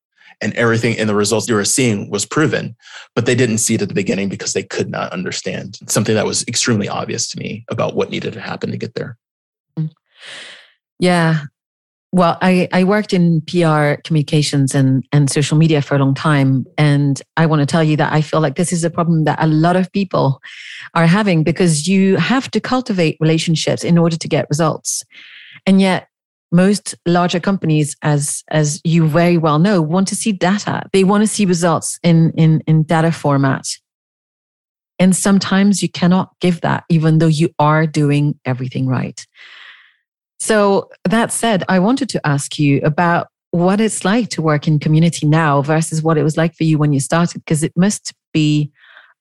[0.40, 2.76] and everything in the results you were seeing was proven
[3.14, 6.26] but they didn't see it at the beginning because they could not understand something that
[6.26, 9.16] was extremely obvious to me about what needed to happen to get there
[10.98, 11.42] yeah.
[12.12, 16.64] Well, I, I worked in PR communications and, and social media for a long time.
[16.78, 19.42] And I want to tell you that I feel like this is a problem that
[19.42, 20.40] a lot of people
[20.94, 25.02] are having because you have to cultivate relationships in order to get results.
[25.66, 26.08] And yet,
[26.52, 30.84] most larger companies, as as you very well know, want to see data.
[30.92, 33.66] They want to see results in in, in data format.
[34.98, 39.26] And sometimes you cannot give that, even though you are doing everything right.
[40.38, 44.78] So, that said, I wanted to ask you about what it's like to work in
[44.78, 48.12] community now versus what it was like for you when you started, because it must
[48.32, 48.70] be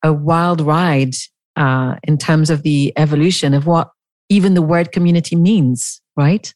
[0.04, 1.16] a wild ride
[1.56, 3.90] uh, in terms of the evolution of what
[4.30, 6.54] even the word community means, right?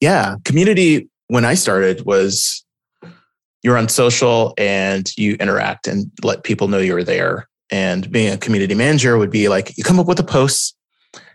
[0.00, 0.36] Yeah.
[0.44, 2.64] Community, when I started, was
[3.62, 7.48] you're on social and you interact and let people know you're there.
[7.70, 10.76] And being a community manager would be like you come up with a post,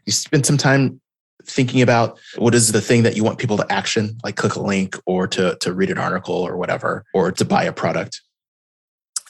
[0.05, 0.99] you spend some time
[1.45, 4.61] thinking about what is the thing that you want people to action, like click a
[4.61, 8.21] link or to, to read an article or whatever, or to buy a product.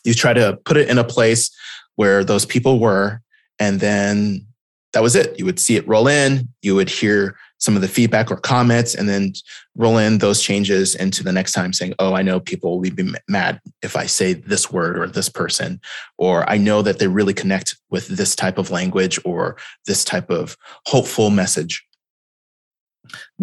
[0.04, 1.52] You try to put it in a place
[1.96, 3.22] where those people were,
[3.60, 4.46] and then
[4.94, 5.38] that was it.
[5.38, 8.96] You would see it roll in, you would hear some of the feedback or comments,
[8.96, 9.34] and then
[9.76, 13.14] roll in those changes into the next time saying, Oh, I know people will be
[13.28, 15.82] mad if I say this word or this person,
[16.18, 20.30] or I know that they really connect with this type of language or this type
[20.30, 20.56] of
[20.86, 21.86] hopeful message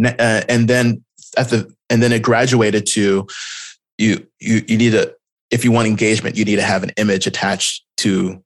[0.04, 1.04] uh, and then
[1.36, 3.26] at the and then it graduated to
[3.98, 5.14] you you you need to
[5.50, 8.42] if you want engagement you need to have an image attached to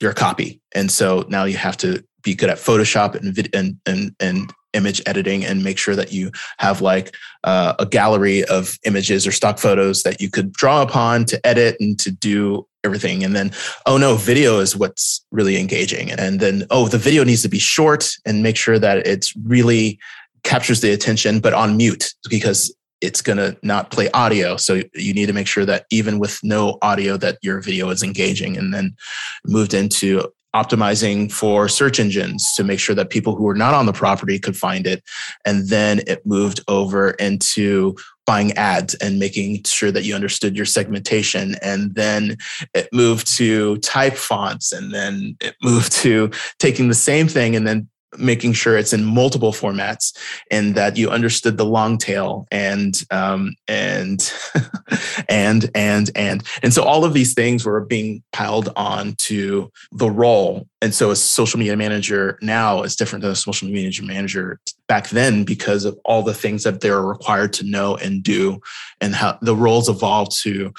[0.00, 0.60] your copy.
[0.74, 5.02] And so now you have to be good at photoshop and and and, and image
[5.04, 9.58] editing and make sure that you have like uh, a gallery of images or stock
[9.58, 13.24] photos that you could draw upon to edit and to do everything.
[13.24, 13.50] And then
[13.86, 16.12] oh no video is what's really engaging.
[16.12, 19.98] And then oh the video needs to be short and make sure that it's really
[20.44, 24.56] captures the attention, but on mute because it's going to not play audio.
[24.56, 28.02] So you need to make sure that even with no audio, that your video is
[28.02, 28.56] engaging.
[28.56, 28.94] And then
[29.46, 33.86] moved into optimizing for search engines to make sure that people who are not on
[33.86, 35.02] the property could find it.
[35.44, 40.66] And then it moved over into buying ads and making sure that you understood your
[40.66, 41.54] segmentation.
[41.62, 42.36] And then
[42.74, 44.72] it moved to type fonts.
[44.72, 47.88] And then it moved to taking the same thing and then
[48.18, 50.16] making sure it's in multiple formats
[50.50, 54.32] and that you understood the long tail and um, and
[55.28, 56.42] and and and.
[56.62, 60.66] And so all of these things were being piled on to the role.
[60.82, 64.58] And so a social media manager now is different than a social media manager
[64.88, 68.60] back then because of all the things that they're required to know and do
[69.00, 70.72] and how the roles evolved to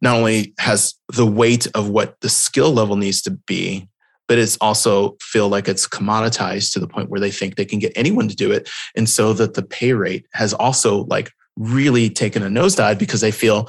[0.00, 3.88] not only has the weight of what the skill level needs to be
[4.28, 7.78] but it's also feel like it's commoditized to the point where they think they can
[7.78, 8.68] get anyone to do it.
[8.94, 13.32] And so that the pay rate has also like really taken a nosedive because they
[13.32, 13.68] feel,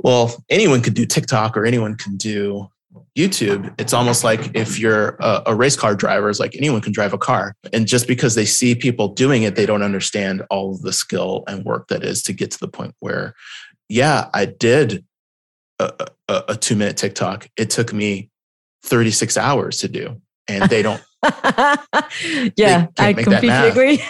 [0.00, 2.68] well, anyone could do TikTok or anyone can do
[3.16, 3.72] YouTube.
[3.78, 7.12] It's almost like if you're a, a race car driver, it's like anyone can drive
[7.12, 7.54] a car.
[7.72, 11.44] And just because they see people doing it, they don't understand all of the skill
[11.46, 13.34] and work that is to get to the point where,
[13.88, 15.04] yeah, I did
[15.78, 17.48] a, a, a two minute TikTok.
[17.56, 18.30] It took me
[18.82, 21.02] 36 hours to do and they don't
[22.56, 24.02] yeah they i completely agree.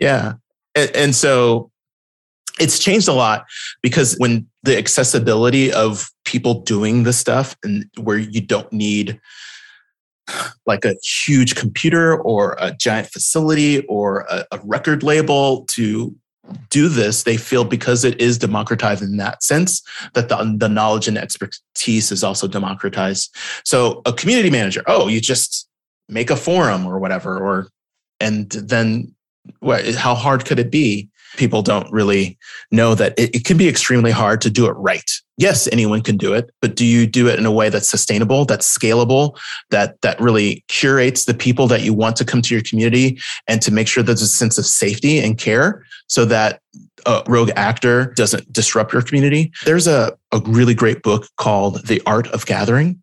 [0.00, 0.34] Yeah
[0.74, 1.70] and, and, so
[2.58, 3.44] it's changed a lot
[3.82, 9.20] because when the accessibility of people doing the stuff and where you don't need
[10.66, 16.14] like a huge computer or a giant facility or a, a record label to
[16.70, 19.82] do this, they feel because it is democratized in that sense
[20.14, 23.34] that the, the knowledge and expertise is also democratized.
[23.64, 25.68] So a community manager, oh, you just
[26.08, 27.68] make a forum or whatever, or
[28.20, 29.14] and then
[29.60, 31.09] what, how hard could it be?
[31.36, 32.38] People don't really
[32.70, 35.10] know that it, it can be extremely hard to do it right.
[35.36, 38.44] Yes, anyone can do it, but do you do it in a way that's sustainable,
[38.44, 39.38] that's scalable,
[39.70, 43.18] that that really curates the people that you want to come to your community,
[43.48, 46.60] and to make sure there's a sense of safety and care so that
[47.06, 49.50] a rogue actor doesn't disrupt your community.
[49.64, 53.02] There's a, a really great book called The Art of Gathering.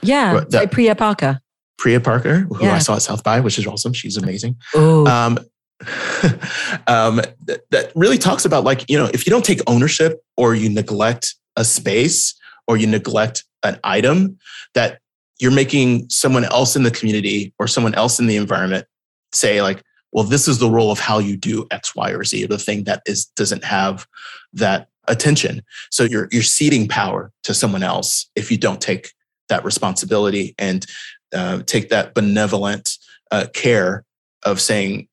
[0.00, 1.40] Yeah, that, by Priya Parker.
[1.76, 2.74] Priya Parker, who yeah.
[2.74, 3.92] I saw at South by, which is awesome.
[3.92, 4.56] She's amazing.
[4.74, 5.38] Um,
[6.86, 10.54] um, that, that really talks about like, you know, if you don't take ownership or
[10.54, 12.34] you neglect a space
[12.66, 14.38] or you neglect an item,
[14.74, 15.00] that
[15.38, 18.86] you're making someone else in the community or someone else in the environment
[19.32, 22.44] say like, well, this is the role of how you do X, Y, or Z,
[22.44, 24.06] or the thing that is doesn't have
[24.52, 25.62] that attention.
[25.90, 29.12] So you're you're ceding power to someone else if you don't take
[29.48, 30.86] that responsibility and
[31.34, 32.98] uh, take that benevolent
[33.30, 34.04] uh, care
[34.44, 35.08] of saying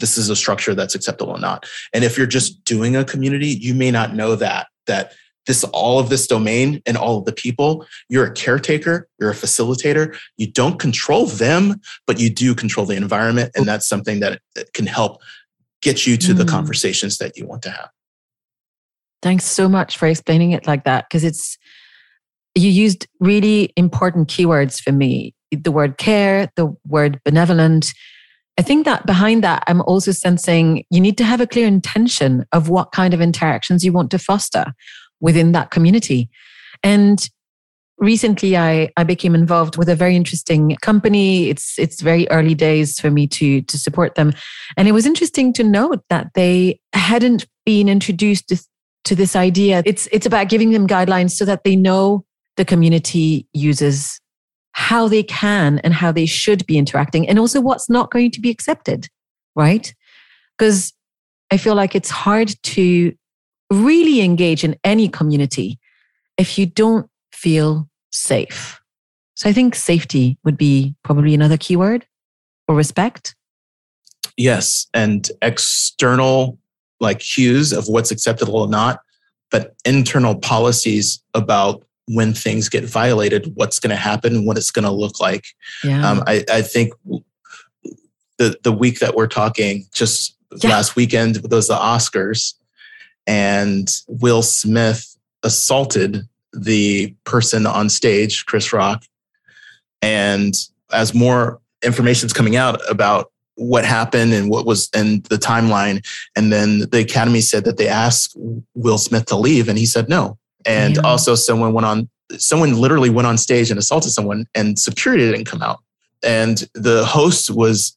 [0.00, 1.66] this is a structure that's acceptable or not.
[1.92, 5.12] And if you're just doing a community, you may not know that that
[5.46, 9.34] this all of this domain and all of the people you're a caretaker you're a
[9.34, 14.40] facilitator you don't control them but you do control the environment and that's something that
[14.74, 15.20] can help
[15.82, 16.38] get you to mm.
[16.38, 17.88] the conversations that you want to have
[19.22, 21.56] thanks so much for explaining it like that because it's
[22.54, 27.92] you used really important keywords for me the word care the word benevolent
[28.60, 32.44] I think that behind that, I'm also sensing you need to have a clear intention
[32.52, 34.74] of what kind of interactions you want to foster
[35.18, 36.28] within that community.
[36.82, 37.26] And
[37.96, 41.48] recently I, I became involved with a very interesting company.
[41.48, 44.34] It's it's very early days for me to to support them.
[44.76, 48.62] And it was interesting to note that they hadn't been introduced to,
[49.04, 49.82] to this idea.
[49.86, 52.26] It's it's about giving them guidelines so that they know
[52.58, 54.20] the community uses
[54.72, 58.40] how they can and how they should be interacting and also what's not going to
[58.40, 59.08] be accepted,
[59.56, 59.92] right?
[60.56, 60.92] Because
[61.50, 63.12] I feel like it's hard to
[63.70, 65.78] really engage in any community
[66.36, 68.80] if you don't feel safe.
[69.34, 72.06] So I think safety would be probably another keyword
[72.68, 73.34] or respect.
[74.36, 74.86] Yes.
[74.94, 76.58] And external
[77.00, 79.00] like cues of what's acceptable or not,
[79.50, 81.82] but internal policies about
[82.12, 85.46] when things get violated, what's going to happen, what it's going to look like.
[85.84, 86.08] Yeah.
[86.08, 86.92] Um, I, I think
[88.38, 90.70] the the week that we're talking, just yeah.
[90.70, 92.54] last weekend was the Oscars,
[93.26, 99.04] and Will Smith assaulted the person on stage, Chris Rock.
[100.02, 100.54] And
[100.92, 106.04] as more information is coming out about what happened and what was in the timeline,
[106.34, 108.36] and then the Academy said that they asked
[108.74, 110.38] Will Smith to leave, and he said no.
[110.66, 111.04] And Damn.
[111.04, 112.08] also, someone went on,
[112.38, 115.80] someone literally went on stage and assaulted someone, and security didn't come out.
[116.22, 117.96] And the host was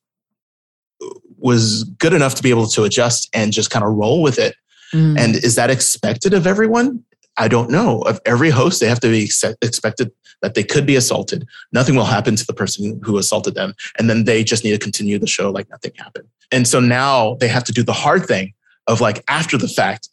[1.38, 4.56] was good enough to be able to adjust and just kind of roll with it
[4.94, 5.19] Mm.
[5.19, 7.03] And is that expected of everyone?
[7.38, 8.02] I don't know.
[8.02, 9.23] Of every host, they have to be
[9.61, 10.11] expected
[10.41, 11.48] that they could be assaulted.
[11.72, 13.73] Nothing will happen to the person who assaulted them.
[13.98, 16.27] And then they just need to continue the show like nothing happened.
[16.52, 18.53] And so now they have to do the hard thing
[18.88, 20.10] of like after the fact,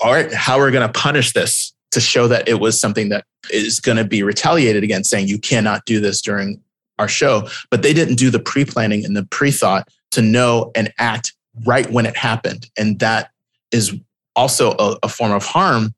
[0.00, 3.08] all right, how are we going to punish this to show that it was something
[3.10, 6.60] that is going to be retaliated against, saying you cannot do this during
[6.98, 10.70] our show, but they didn't do the pre planning and the pre thought to know
[10.74, 11.32] and act
[11.66, 12.68] right when it happened.
[12.76, 13.30] And that
[13.72, 13.94] is
[14.36, 15.94] also a, a form of harm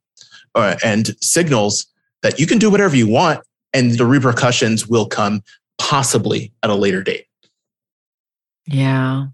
[0.54, 1.86] uh, and signals
[2.22, 3.40] that you can do whatever you want
[3.72, 5.42] and the repercussions will come
[5.78, 7.26] possibly at a later date.
[8.66, 9.26] Yeah.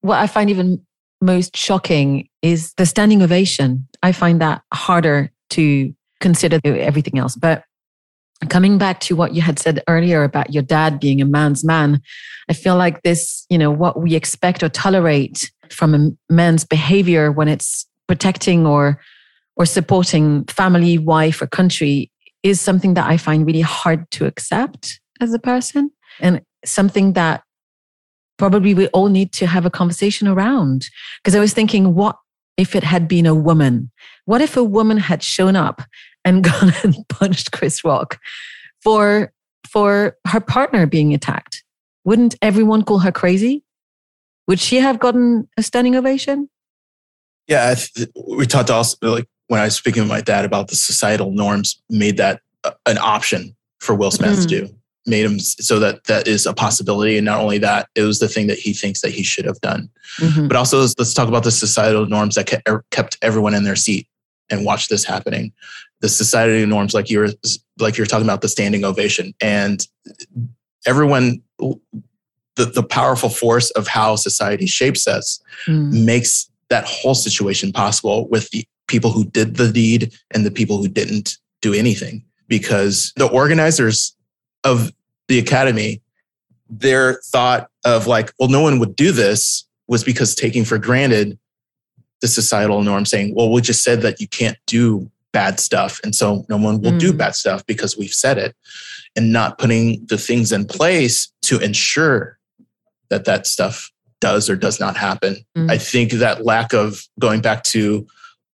[0.00, 0.84] What I find even
[1.20, 3.88] most shocking is the standing ovation.
[4.02, 7.36] I find that harder to consider everything else.
[7.36, 7.64] But
[8.48, 12.00] coming back to what you had said earlier about your dad being a man's man,
[12.48, 17.32] I feel like this, you know, what we expect or tolerate from a man's behavior
[17.32, 19.00] when it's protecting or
[19.56, 22.12] or supporting family, wife, or country
[22.44, 25.90] is something that I find really hard to accept as a person
[26.20, 27.42] and something that
[28.38, 30.88] probably we all need to have a conversation around.
[31.22, 32.16] Because I was thinking, what
[32.56, 33.90] if it had been a woman?
[34.24, 35.82] What if a woman had shown up
[36.24, 38.18] and gone and punched Chris Rock
[38.82, 39.32] for
[39.68, 41.64] for her partner being attacked?
[42.04, 43.64] Wouldn't everyone call her crazy?
[44.46, 46.48] Would she have gotten a standing ovation?
[47.48, 47.74] Yeah,
[48.26, 51.82] we talked also like when I was speaking with my dad about the societal norms
[51.90, 54.42] made that uh, an option for Will Smith mm-hmm.
[54.42, 54.77] to do.
[55.08, 58.28] Made him so that that is a possibility, and not only that, it was the
[58.28, 59.88] thing that he thinks that he should have done.
[60.18, 60.48] Mm-hmm.
[60.48, 62.46] But also, let's, let's talk about the societal norms that
[62.90, 64.06] kept everyone in their seat
[64.50, 65.52] and watched this happening.
[66.00, 67.30] The societal norms, like you were
[67.78, 69.86] like you're talking about the standing ovation, and
[70.86, 76.04] everyone, the the powerful force of how society shapes us mm.
[76.04, 80.78] makes that whole situation possible with the people who did the deed and the people
[80.78, 84.16] who didn't do anything because the organizers
[84.64, 84.92] of
[85.28, 86.00] the academy
[86.68, 91.38] their thought of like well no one would do this was because taking for granted
[92.20, 96.14] the societal norm saying well we just said that you can't do bad stuff and
[96.14, 96.98] so no one will mm.
[96.98, 98.56] do bad stuff because we've said it
[99.16, 102.38] and not putting the things in place to ensure
[103.10, 103.90] that that stuff
[104.20, 105.70] does or does not happen mm.
[105.70, 108.06] i think that lack of going back to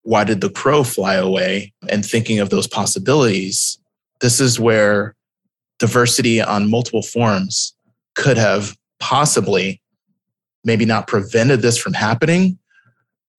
[0.04, 3.78] why did the crow fly away and thinking of those possibilities
[4.22, 5.16] this is where
[5.82, 7.74] diversity on multiple forms
[8.14, 9.82] could have possibly
[10.64, 12.56] maybe not prevented this from happening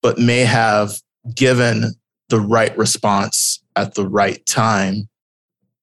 [0.01, 0.99] but may have
[1.33, 1.93] given
[2.27, 5.07] the right response at the right time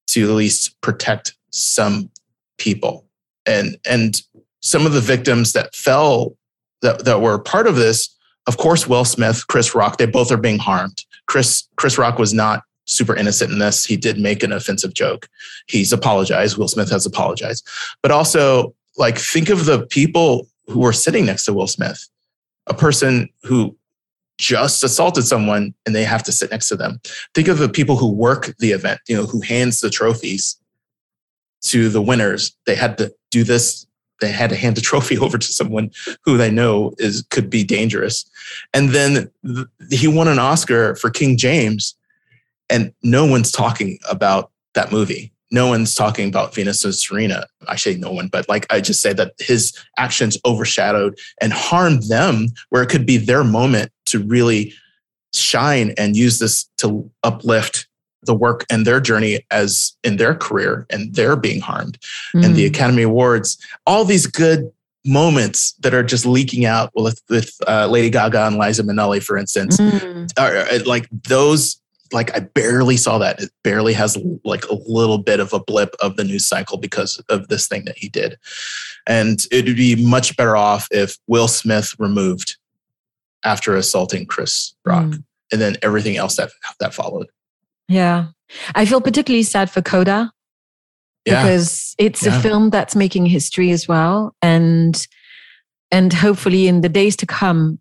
[0.07, 2.11] to at least protect some
[2.59, 3.07] people
[3.47, 4.21] and and
[4.61, 6.37] some of the victims that fell
[6.83, 8.15] that, that were part of this
[8.47, 11.05] of course, Will Smith, Chris Rock, they both are being harmed.
[11.27, 13.85] Chris Chris Rock was not super innocent in this.
[13.85, 15.29] He did make an offensive joke.
[15.69, 16.57] He's apologized.
[16.57, 17.67] Will Smith has apologized.
[18.03, 22.09] But also, like, think of the people who were sitting next to Will Smith,
[22.67, 23.77] a person who
[24.39, 27.01] just assaulted someone and they have to sit next to them.
[27.35, 30.57] Think of the people who work the event, you know, who hands the trophies
[31.63, 32.57] to the winners.
[32.65, 33.87] They had to do this
[34.21, 35.91] they had to hand the trophy over to someone
[36.25, 38.29] who they know is could be dangerous.
[38.73, 41.97] And then th- he won an Oscar for King James,
[42.71, 45.33] and no one's talking about that movie.
[45.53, 47.47] No one's talking about Venus and Serena.
[47.67, 52.05] I say no one, but like I just say that his actions overshadowed and harmed
[52.05, 54.73] them where it could be their moment to really
[55.35, 57.89] shine and use this to uplift
[58.23, 61.99] the work and their journey as in their career and they're being harmed
[62.35, 62.45] mm.
[62.45, 62.69] and the mm.
[62.69, 63.57] academy awards
[63.87, 64.71] all these good
[65.07, 69.39] moments that are just leaking out with, with uh, lady gaga and liza minnelli for
[69.39, 70.31] instance mm.
[70.39, 71.80] are, are, like those
[72.13, 75.95] like i barely saw that it barely has like a little bit of a blip
[76.01, 78.39] of the news cycle because of this thing that he did
[79.07, 82.57] and it would be much better off if will smith removed
[83.45, 85.25] after assaulting chris rock mm.
[85.53, 87.27] and then everything else that that followed
[87.91, 88.29] yeah.
[88.77, 90.33] I feel particularly sad for Coda
[91.27, 91.43] yeah.
[91.43, 92.39] because it's yeah.
[92.39, 94.35] a film that's making history as well.
[94.41, 94.97] And
[95.91, 97.81] and hopefully in the days to come,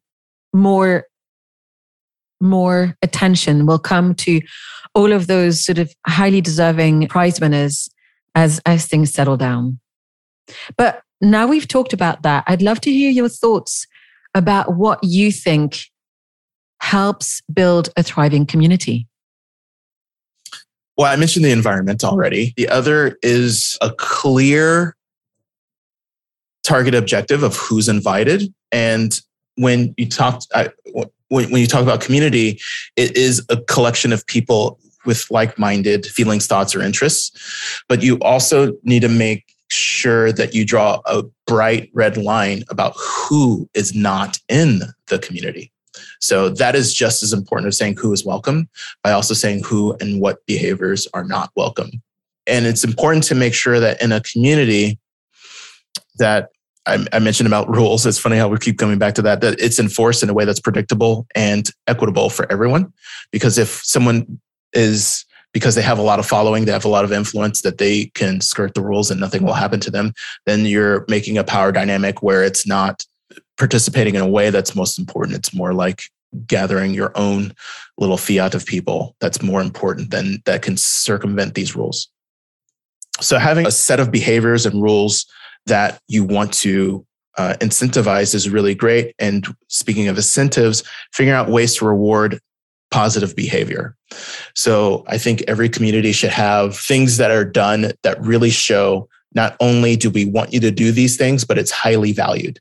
[0.51, 1.05] more
[2.41, 4.41] more attention will come to
[4.95, 7.89] all of those sort of highly deserving prize winners
[8.35, 9.79] as as things settle down.
[10.77, 13.85] But now we've talked about that, I'd love to hear your thoughts
[14.33, 15.85] about what you think
[16.81, 19.07] helps build a thriving community.
[20.97, 22.53] Well, I mentioned the environment already.
[22.57, 24.95] The other is a clear
[26.63, 28.53] target objective of who's invited.
[28.71, 29.19] And
[29.55, 30.69] when you talk, I,
[31.29, 32.59] when, when you talk about community,
[32.95, 37.31] it is a collection of people with like-minded feelings, thoughts, or interests.
[37.87, 42.93] But you also need to make sure that you draw a bright red line about
[42.97, 45.71] who is not in the community.
[46.19, 48.69] So that is just as important as saying who is welcome
[49.03, 51.91] by also saying who and what behaviors are not welcome.
[52.47, 54.99] And it's important to make sure that in a community
[56.17, 56.49] that
[56.89, 58.05] I, I mentioned about rules.
[58.05, 60.45] It's funny how we keep coming back to that, that it's enforced in a way
[60.45, 62.91] that's predictable and equitable for everyone.
[63.31, 64.39] Because if someone
[64.73, 67.79] is because they have a lot of following, they have a lot of influence that
[67.79, 70.13] they can skirt the rules and nothing will happen to them,
[70.45, 73.03] then you're making a power dynamic where it's not
[73.57, 75.37] participating in a way that's most important.
[75.37, 76.03] It's more like
[76.45, 77.53] gathering your own
[77.97, 82.09] little fiat of people that's more important than that can circumvent these rules.
[83.19, 85.25] So having a set of behaviors and rules
[85.65, 87.05] that you want to
[87.37, 89.15] uh, incentivize is really great.
[89.19, 90.83] And speaking of incentives,
[91.13, 92.39] figuring out ways to reward
[92.91, 93.95] positive behavior.
[94.55, 99.55] So I think every community should have things that are done that really show not
[99.59, 102.59] only do we want you to do these things, but it's highly valued.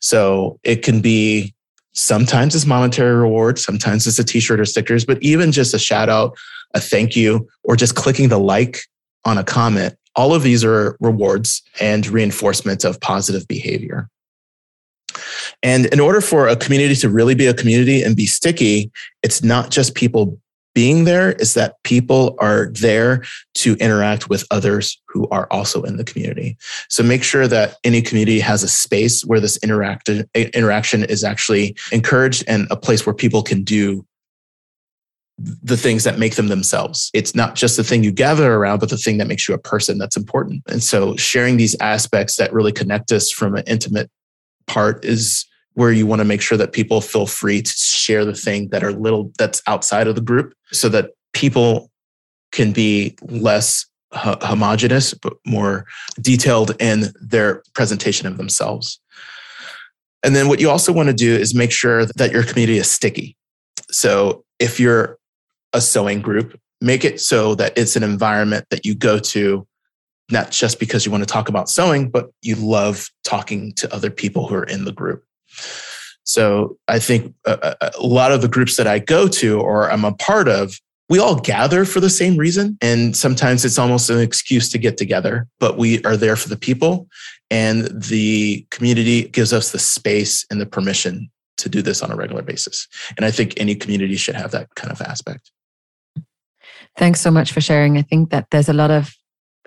[0.00, 1.54] So it can be
[1.94, 6.10] sometimes it's monetary reward, sometimes it's a t-shirt or stickers, but even just a shout
[6.10, 6.36] out,
[6.74, 8.80] a thank you, or just clicking the like
[9.24, 9.96] on a comment.
[10.16, 14.08] All of these are rewards and reinforcement of positive behavior.
[15.62, 18.90] And in order for a community to really be a community and be sticky,
[19.22, 20.38] it's not just people
[20.74, 23.24] being there, it's that people are there
[23.54, 26.54] to interact with others who are also in the community.
[26.90, 31.76] So make sure that any community has a space where this interact- interaction is actually
[31.92, 34.04] encouraged and a place where people can do
[35.38, 37.10] the things that make them themselves.
[37.12, 39.58] It's not just the thing you gather around, but the thing that makes you a
[39.58, 40.62] person that's important.
[40.66, 44.10] And so sharing these aspects that really connect us from an intimate
[44.66, 45.44] part is
[45.74, 48.82] where you want to make sure that people feel free to share the thing that
[48.82, 51.90] are little that's outside of the group so that people
[52.50, 55.84] can be less homogenous but more
[56.22, 59.00] detailed in their presentation of themselves
[60.22, 62.90] and then what you also want to do is make sure that your community is
[62.90, 63.36] sticky
[63.90, 65.18] so if you're
[65.76, 69.66] a sewing group, make it so that it's an environment that you go to,
[70.30, 74.10] not just because you want to talk about sewing, but you love talking to other
[74.10, 75.22] people who are in the group.
[76.24, 80.04] So I think a, a lot of the groups that I go to or I'm
[80.04, 82.76] a part of, we all gather for the same reason.
[82.80, 86.56] And sometimes it's almost an excuse to get together, but we are there for the
[86.56, 87.06] people.
[87.48, 92.16] And the community gives us the space and the permission to do this on a
[92.16, 92.88] regular basis.
[93.16, 95.52] And I think any community should have that kind of aspect.
[96.96, 97.98] Thanks so much for sharing.
[97.98, 99.14] I think that there's a lot of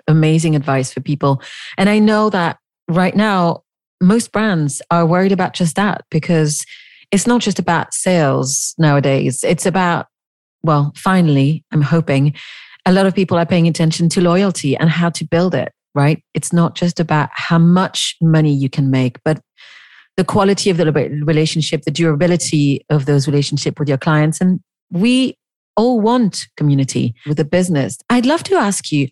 [0.08, 1.42] amazing advice for people.
[1.78, 2.58] And I know that
[2.88, 3.62] right now,
[4.00, 6.64] most brands are worried about just that because
[7.12, 9.44] it's not just about sales nowadays.
[9.44, 10.06] It's about,
[10.62, 12.34] well, finally, I'm hoping
[12.86, 16.22] a lot of people are paying attention to loyalty and how to build it, right?
[16.34, 19.40] It's not just about how much money you can make, but
[20.16, 20.90] the quality of the
[21.24, 24.40] relationship, the durability of those relationships with your clients.
[24.40, 25.36] And we
[25.76, 27.98] all want community with a business.
[28.08, 29.08] I'd love to ask you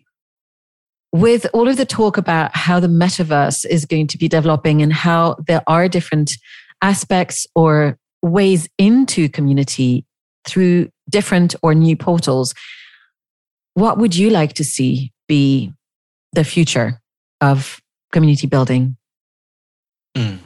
[1.12, 4.92] with all of the talk about how the metaverse is going to be developing and
[4.92, 6.32] how there are different
[6.82, 10.04] aspects or ways into community
[10.46, 12.54] through different or new portals,
[13.74, 15.72] what would you like to see be
[16.32, 17.00] the future
[17.40, 17.80] of
[18.12, 18.96] community building?
[20.16, 20.38] Mm.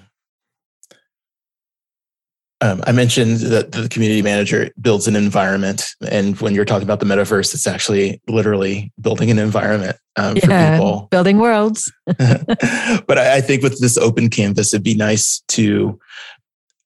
[2.62, 7.00] Um, I mentioned that the community manager builds an environment, and when you're talking about
[7.00, 11.92] the metaverse, it's actually literally building an environment um, yeah, for people, building worlds.
[12.06, 15.98] but I, I think with this open canvas, it'd be nice to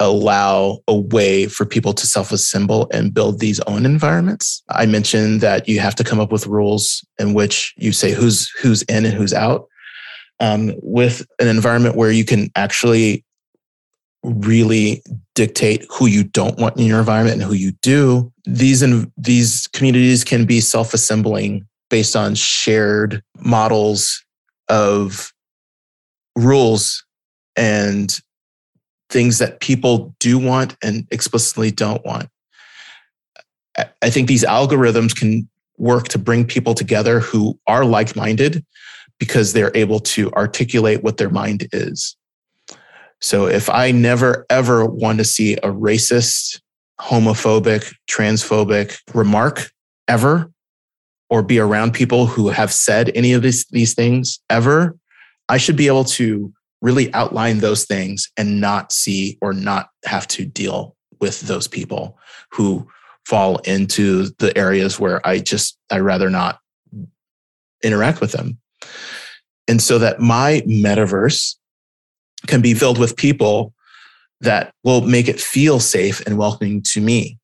[0.00, 4.62] allow a way for people to self-assemble and build these own environments.
[4.70, 8.48] I mentioned that you have to come up with rules in which you say who's
[8.62, 9.68] who's in and who's out.
[10.40, 13.24] Um, with an environment where you can actually
[14.22, 15.02] really
[15.36, 18.32] dictate who you don't want in your environment and who you do.
[18.44, 24.24] These in, these communities can be self-assembling based on shared models
[24.68, 25.32] of
[26.34, 27.04] rules
[27.54, 28.18] and
[29.10, 32.28] things that people do want and explicitly don't want.
[34.02, 38.64] I think these algorithms can work to bring people together who are like minded
[39.18, 42.16] because they're able to articulate what their mind is.
[43.20, 46.60] So if I never ever want to see a racist,
[47.00, 49.70] homophobic, transphobic remark
[50.08, 50.50] ever,
[51.28, 54.96] or be around people who have said any of these, these things ever,
[55.48, 56.52] I should be able to
[56.82, 62.18] really outline those things and not see or not have to deal with those people
[62.52, 62.86] who
[63.24, 66.60] fall into the areas where I just, I rather not
[67.82, 68.58] interact with them.
[69.66, 71.56] And so that my metaverse
[72.46, 73.72] can be filled with people
[74.40, 77.38] that will make it feel safe and welcoming to me.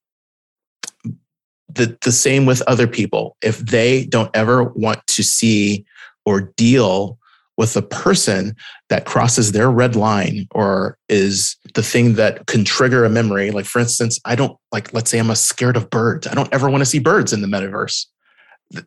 [1.74, 3.36] the, the same with other people.
[3.42, 5.84] If they don't ever want to see
[6.24, 7.18] or deal
[7.56, 8.56] with a person
[8.88, 13.50] that crosses their red line or is the thing that can trigger a memory.
[13.50, 16.26] Like, for instance, I don't like, let's say I'm a scared of birds.
[16.26, 18.06] I don't ever want to see birds in the metaverse.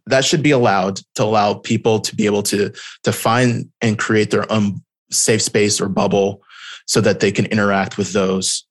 [0.08, 2.72] that should be allowed to allow people to be able to,
[3.04, 6.42] to find and create their own safe space or bubble
[6.88, 8.66] so that they can interact with those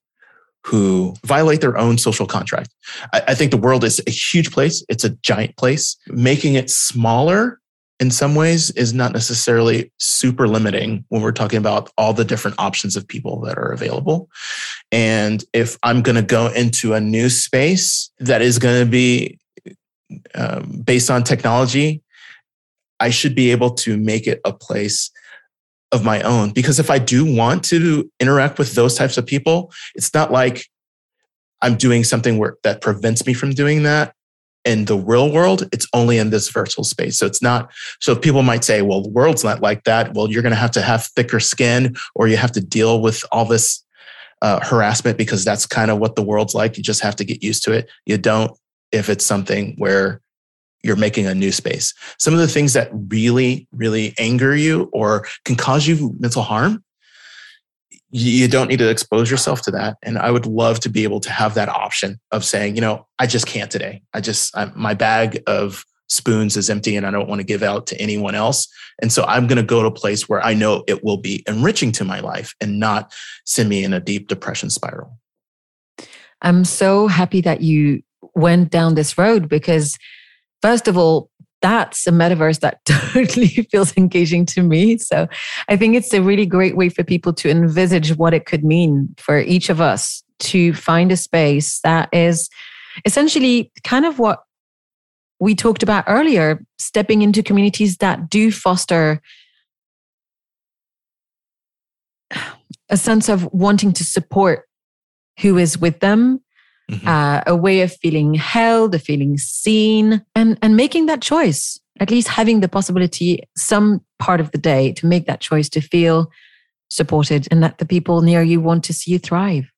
[0.65, 2.71] who violate their own social contract.
[3.13, 4.85] I, I think the world is a huge place.
[4.89, 5.97] It's a giant place.
[6.09, 7.61] Making it smaller
[8.01, 12.59] in some ways is not necessarily super limiting when we're talking about all the different
[12.59, 14.29] options of people that are available.
[14.91, 19.39] And if I'm going to go into a new space that is going to be
[20.35, 22.03] um, based on technology,
[23.01, 25.11] I should be able to make it a place
[25.95, 26.51] of my own.
[26.51, 30.67] Because if I do want to interact with those types of people, it's not like
[31.63, 34.15] I'm doing something where that prevents me from doing that
[34.65, 37.19] in the real world, it's only in this virtual space.
[37.19, 40.15] So it's not, so people might say, well, the world's not like that.
[40.15, 43.23] Well, you're going to have to have thicker skin or you have to deal with
[43.31, 43.85] all this
[44.43, 46.77] uh, harassment because that's kind of what the world's like.
[46.77, 47.91] You just have to get used to it.
[48.07, 48.53] You don't
[48.91, 50.21] if it's something where
[50.85, 51.95] you're making a new space.
[52.19, 56.85] Some of the things that really, really anger you or can cause you mental harm
[58.17, 59.97] you don't need to expose yourself to that.
[60.05, 63.07] And i would love to be able to have that option of saying you know
[63.19, 64.03] i just can't today.
[64.13, 67.65] I just I, my bag of spoons is empty and i don't want to give
[67.65, 68.69] out to anyone else.
[69.03, 71.43] And so i'm going to go to a place where i know it will be
[71.49, 73.13] enriching to my life and not
[73.47, 75.19] send me in a deep depression spiral.
[76.41, 78.03] I'm so happy that you
[78.35, 79.99] went down this road because
[80.65, 81.29] first of all
[81.61, 84.99] that's a metaverse that totally feels engaging to me.
[84.99, 85.27] So
[85.69, 89.15] I think it's a really great way for people to envisage what it could mean
[89.17, 92.51] for each of us to find a space that is
[93.07, 94.41] essentially kind of what
[95.41, 99.23] we talked about earlier stepping into communities that do foster
[102.91, 104.69] a sense of wanting to support
[105.41, 106.44] who is with them
[106.91, 107.07] mm-hmm.
[107.07, 112.11] uh, a way of feeling held, of feeling seen, and, and making that choice, at
[112.11, 116.31] least having the possibility some part of the day to make that choice to feel
[116.91, 119.71] supported and that the people near you want to see you thrive.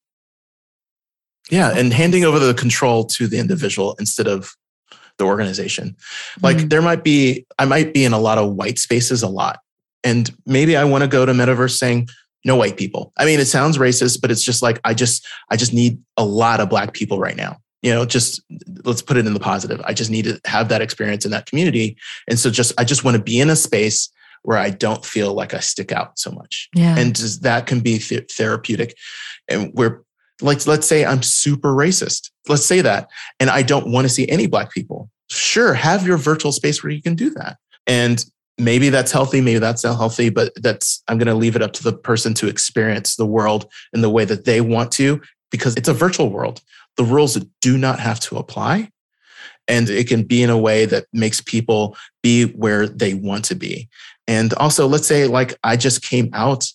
[1.51, 4.57] Yeah, and handing over the control to the individual instead of
[5.19, 5.97] the organization.
[6.43, 6.69] Like mm-hmm.
[6.69, 9.61] there might be, I might be in a lot of white spaces a lot.
[10.05, 12.09] And maybe I want to go to metaverse saying,
[12.47, 13.13] no white people.
[13.19, 16.25] I mean, it sounds racist, but it's just like I just I just need a
[16.25, 17.59] lot of black people right now.
[17.83, 18.41] You know, just
[18.85, 19.81] let's put it in the positive.
[19.85, 21.97] I just need to have that experience in that community.
[22.29, 24.09] And so just I just want to be in a space
[24.43, 26.69] where I don't feel like I stick out so much.
[26.73, 26.97] Yeah.
[26.97, 28.95] And just, that can be th- therapeutic.
[29.49, 30.03] And where
[30.41, 32.31] like let's say I'm super racist.
[32.49, 33.09] Let's say that
[33.41, 35.11] and I don't want to see any black people.
[35.29, 37.57] Sure, have your virtual space where you can do that.
[37.89, 38.25] And
[38.59, 41.73] maybe that's healthy maybe that's not healthy but that's i'm going to leave it up
[41.73, 45.21] to the person to experience the world in the way that they want to
[45.51, 46.61] because it's a virtual world.
[46.97, 48.91] The rules do not have to apply
[49.69, 53.55] and it can be in a way that makes people be where they want to
[53.55, 53.89] be.
[54.29, 56.67] And also let's say like i just came out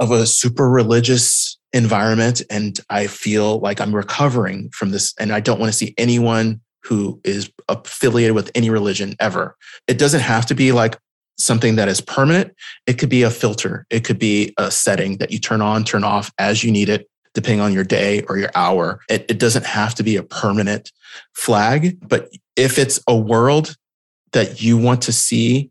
[0.00, 5.38] of a super religious environment and i feel like i'm recovering from this and i
[5.38, 9.56] don't want to see anyone who is affiliated with any religion ever.
[9.86, 10.98] It doesn't have to be like
[11.36, 12.54] something that is permanent.
[12.86, 13.86] It could be a filter.
[13.90, 17.08] It could be a setting that you turn on, turn off as you need it,
[17.34, 19.00] depending on your day or your hour.
[19.10, 20.90] It, it doesn't have to be a permanent
[21.34, 23.76] flag, but if it's a world
[24.32, 25.70] that you want to see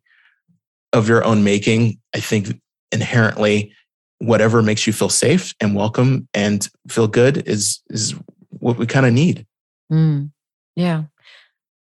[0.93, 2.61] of your own making, I think
[2.91, 3.73] inherently
[4.19, 8.15] whatever makes you feel safe and welcome and feel good is is
[8.49, 9.45] what we kind of need.
[9.91, 10.31] Mm.
[10.77, 11.05] Yeah.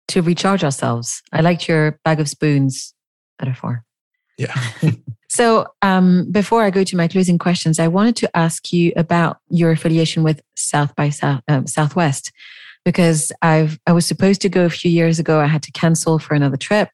[0.08, 1.22] To recharge ourselves.
[1.32, 2.94] I liked your bag of spoons
[3.40, 3.82] metaphor.
[4.36, 4.54] Yeah.
[5.28, 9.38] so, um, before I go to my closing questions, I wanted to ask you about
[9.48, 12.30] your affiliation with South by South, um, Southwest,
[12.84, 15.40] because I've I was supposed to go a few years ago.
[15.40, 16.90] I had to cancel for another trip,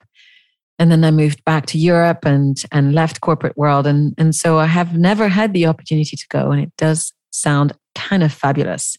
[0.79, 4.59] and then I moved back to Europe and and left corporate world, and and so
[4.59, 8.97] I have never had the opportunity to go, and it does sound kind of fabulous.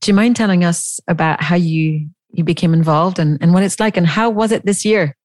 [0.00, 3.80] Do you mind telling us about how you you became involved and, and what it's
[3.80, 5.16] like and how was it this year?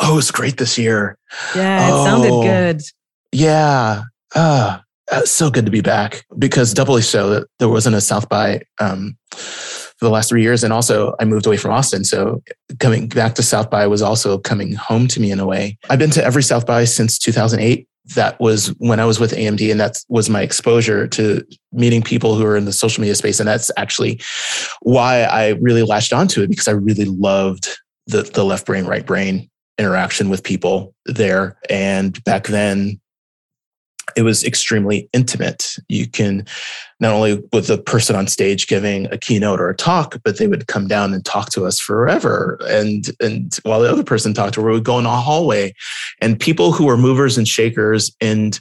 [0.00, 1.16] Oh, it was great this year.
[1.54, 2.82] Yeah, it oh, sounded good.
[3.32, 4.02] Yeah.
[4.34, 4.78] Uh,
[5.24, 9.16] so good to be back because doubly so that there wasn't a South by um,
[9.30, 10.64] for the last three years.
[10.64, 12.04] And also I moved away from Austin.
[12.04, 12.42] So
[12.80, 15.78] coming back to South by was also coming home to me in a way.
[15.88, 19.70] I've been to every South by since 2008 that was when I was with AMD,
[19.70, 23.40] and that was my exposure to meeting people who are in the social media space.
[23.40, 24.20] And that's actually
[24.82, 27.68] why I really latched onto it because I really loved
[28.06, 31.56] the the left brain, right brain interaction with people there.
[31.68, 33.00] And back then,
[34.16, 35.76] it was extremely intimate.
[35.88, 36.46] You can
[37.00, 40.46] not only with the person on stage giving a keynote or a talk, but they
[40.46, 42.58] would come down and talk to us forever.
[42.68, 45.74] And and while the other person talked to her, we would go in a hallway,
[46.20, 48.52] and people who were movers and shakers in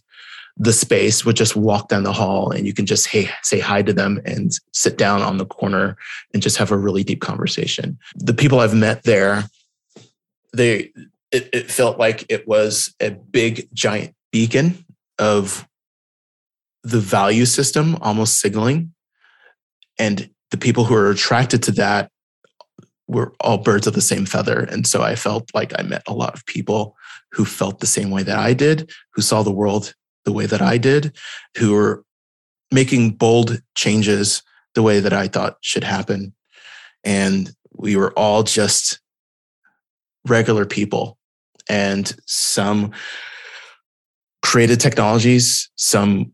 [0.56, 3.82] the space would just walk down the hall, and you can just hey say hi
[3.82, 5.98] to them and sit down on the corner
[6.34, 7.98] and just have a really deep conversation.
[8.16, 9.46] The people I've met there,
[10.54, 10.92] they
[11.32, 14.83] it, it felt like it was a big giant beacon
[15.20, 15.68] of
[16.84, 18.94] the value system almost signaling.
[19.98, 22.10] And the people who are attracted to that
[23.08, 24.60] were all birds of the same feather.
[24.60, 26.96] And so I felt like I met a lot of people
[27.32, 29.94] who felt the same way that I did, who saw the world
[30.26, 31.16] the way that I did,
[31.58, 32.04] who were
[32.72, 34.42] making bold changes
[34.74, 36.34] the way that I thought should happen.
[37.04, 39.00] And we were all just
[40.26, 41.18] regular people.
[41.70, 42.92] And some
[44.44, 46.34] created technologies, some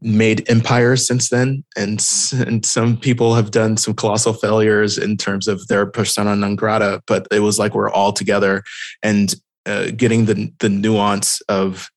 [0.00, 2.04] made empires since then, and
[2.46, 7.02] and some people have done some colossal failures in terms of their persona non grata.
[7.06, 8.62] But it was like we're all together
[9.02, 9.34] and
[9.66, 11.90] uh, getting the the nuance of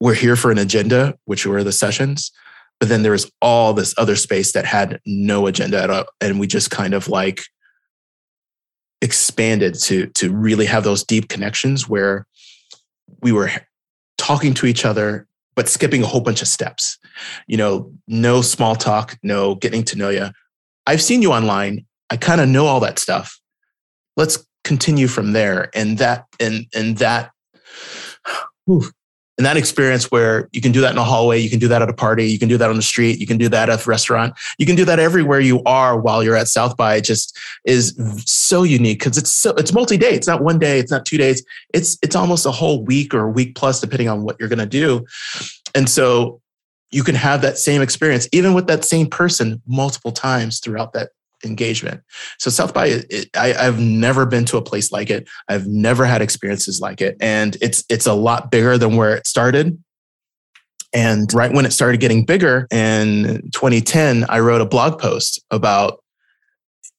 [0.00, 2.30] we're here for an agenda, which were the sessions,
[2.80, 6.38] but then there was all this other space that had no agenda at all, and
[6.38, 7.42] we just kind of like
[9.02, 12.26] expanded to to really have those deep connections where
[13.22, 13.50] we were
[14.18, 16.98] talking to each other but skipping a whole bunch of steps.
[17.46, 20.28] You know no small talk no getting to know you
[20.86, 21.86] i've seen you online.
[22.10, 23.40] I kind of know all that stuff.
[24.16, 25.70] Let's continue from there.
[25.74, 27.30] And that and and that
[28.66, 28.90] whew,
[29.38, 31.82] and that experience where you can do that in a hallway, you can do that
[31.82, 33.84] at a party, you can do that on the street, you can do that at
[33.84, 36.96] a restaurant, you can do that everywhere you are while you're at South by.
[36.96, 37.94] It just is
[38.24, 40.14] so unique because it's so it's multi-day.
[40.14, 41.44] It's not one day, it's not two days.
[41.74, 44.66] It's it's almost a whole week or a week plus, depending on what you're gonna
[44.66, 45.04] do.
[45.74, 46.40] And so
[46.90, 51.10] you can have that same experience, even with that same person multiple times throughout that
[51.44, 52.02] engagement.
[52.38, 55.28] So South by, it, I, I've never been to a place like it.
[55.48, 59.26] I've never had experiences like it, and it's it's a lot bigger than where it
[59.26, 59.82] started.
[60.92, 66.02] And right when it started getting bigger in 2010, I wrote a blog post about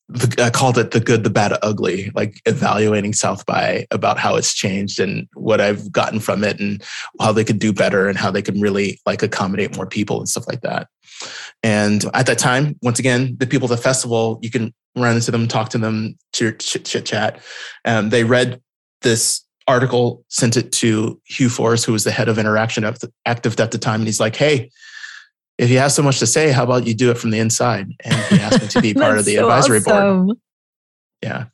[0.10, 4.36] the, I called it the good, the bad, ugly, like evaluating South by about how
[4.36, 6.84] it's changed and what I've gotten from it and
[7.20, 10.30] how they could do better and how they can really like accommodate more people and
[10.30, 10.88] stuff like that.
[11.62, 15.32] And at that time, once again, the people at the festival, you can run into
[15.32, 17.42] them, talk to them, chit, chat.
[17.84, 18.62] Um, they read
[19.02, 23.60] this article, sent it to Hugh Forrest, who was the head of interaction at active
[23.60, 24.02] at the time.
[24.02, 24.72] And he's like, hey,
[25.58, 27.92] if you have so much to say, how about you do it from the inside?
[28.04, 30.26] And he asked me to be part of the so advisory awesome.
[30.28, 30.38] board.
[31.24, 31.46] Yeah.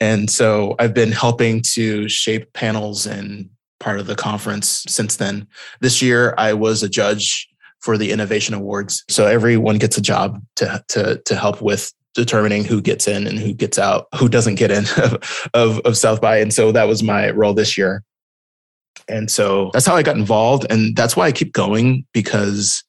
[0.00, 5.46] And so I've been helping to shape panels and part of the conference since then.
[5.80, 7.48] This year, I was a judge
[7.80, 9.04] for the innovation awards.
[9.08, 13.38] So everyone gets a job to to to help with determining who gets in and
[13.38, 16.38] who gets out, who doesn't get in of, of, of South by.
[16.38, 18.02] And so that was my role this year.
[19.08, 20.66] And so that's how I got involved.
[20.70, 22.84] And that's why I keep going because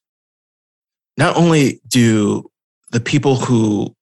[1.17, 2.49] not only do
[2.91, 3.95] the people who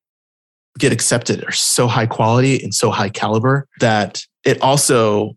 [0.78, 5.36] get accepted are so high quality and so high caliber that it also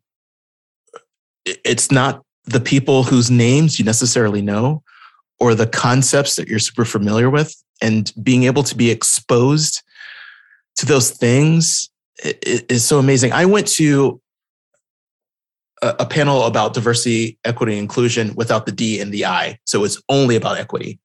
[1.45, 4.83] it's not the people whose names you necessarily know
[5.41, 9.83] or the concepts that you're super familiar with and being able to be exposed
[10.77, 11.91] to those things
[12.23, 13.33] is so amazing.
[13.33, 14.21] I went to
[15.83, 19.59] a, panel about diversity, equity, inclusion without the D and the I.
[19.67, 20.99] So it's only about equity.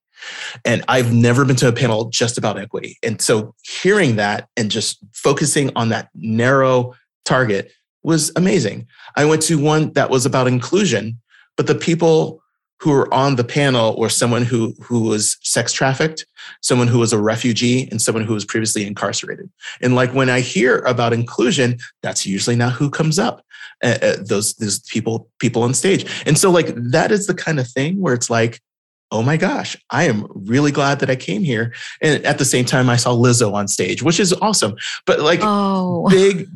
[0.65, 2.97] And I've never been to a panel just about equity.
[3.03, 6.93] And so hearing that and just focusing on that narrow
[7.25, 7.71] target
[8.03, 8.87] was amazing.
[9.15, 11.19] I went to one that was about inclusion,
[11.57, 12.41] but the people
[12.79, 16.25] who were on the panel were someone who who was sex trafficked,
[16.61, 19.49] someone who was a refugee, and someone who was previously incarcerated.
[19.81, 23.43] And like when I hear about inclusion, that's usually not who comes up.
[23.83, 27.59] Uh, uh, those those people people on stage, and so like that is the kind
[27.59, 28.61] of thing where it's like.
[29.11, 31.73] Oh my gosh, I am really glad that I came here.
[32.01, 34.75] And at the same time, I saw Lizzo on stage, which is awesome.
[35.05, 36.07] But like oh.
[36.09, 36.47] big,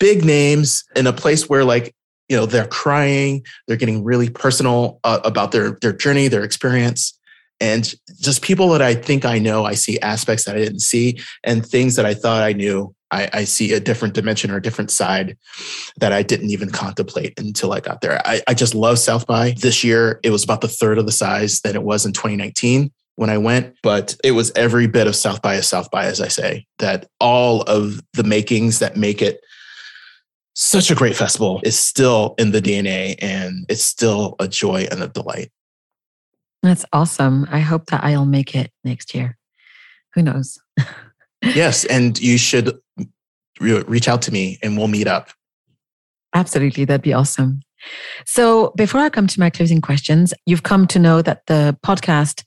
[0.00, 1.94] big names in a place where like
[2.28, 7.18] you know they're crying they're getting really personal uh, about their their journey their experience
[7.60, 11.20] and just people that i think i know i see aspects that i didn't see
[11.44, 14.62] and things that i thought i knew I, I, see a different dimension or a
[14.62, 15.36] different side
[15.98, 18.20] that I didn't even contemplate until I got there.
[18.26, 19.54] I, I just love South by.
[19.60, 22.90] This year, it was about the third of the size that it was in 2019
[23.16, 26.20] when I went, but it was every bit of South by as South by, as
[26.20, 29.40] I say, that all of the makings that make it
[30.54, 35.02] such a great festival is still in the DNA and it's still a joy and
[35.02, 35.50] a delight.
[36.62, 37.46] That's awesome.
[37.50, 39.36] I hope that I'll make it next year.
[40.14, 40.58] Who knows?
[41.42, 41.84] yes.
[41.86, 42.78] And you should
[43.60, 45.30] reach out to me and we'll meet up.
[46.34, 46.84] Absolutely.
[46.84, 47.60] That'd be awesome.
[48.24, 52.44] So, before I come to my closing questions, you've come to know that the podcast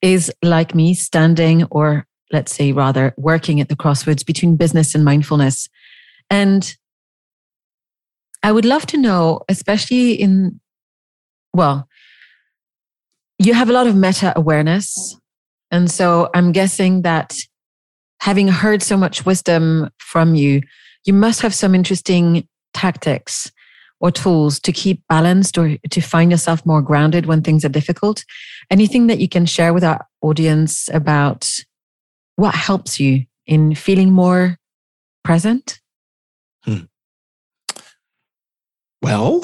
[0.00, 5.04] is like me standing, or let's say rather, working at the crossroads between business and
[5.04, 5.68] mindfulness.
[6.30, 6.74] And
[8.42, 10.60] I would love to know, especially in,
[11.52, 11.88] well,
[13.38, 15.16] you have a lot of meta awareness.
[15.70, 17.36] And so I'm guessing that
[18.20, 20.62] having heard so much wisdom from you,
[21.04, 23.50] you must have some interesting tactics
[24.00, 28.24] or tools to keep balanced or to find yourself more grounded when things are difficult.
[28.70, 31.50] Anything that you can share with our audience about
[32.36, 34.56] what helps you in feeling more
[35.24, 35.80] present?
[36.62, 36.84] Hmm.
[39.02, 39.42] Well,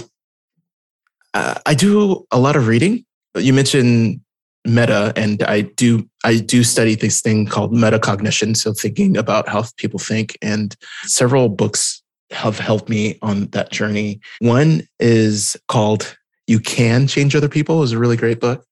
[1.32, 3.04] uh, I do a lot of reading.
[3.36, 4.20] You mentioned
[4.66, 9.62] meta and i do i do study this thing called metacognition so thinking about how
[9.76, 10.74] people think and
[11.04, 12.02] several books
[12.34, 14.20] have helped me on that journey.
[14.40, 16.16] One is called
[16.46, 18.66] you can change other people is a really great book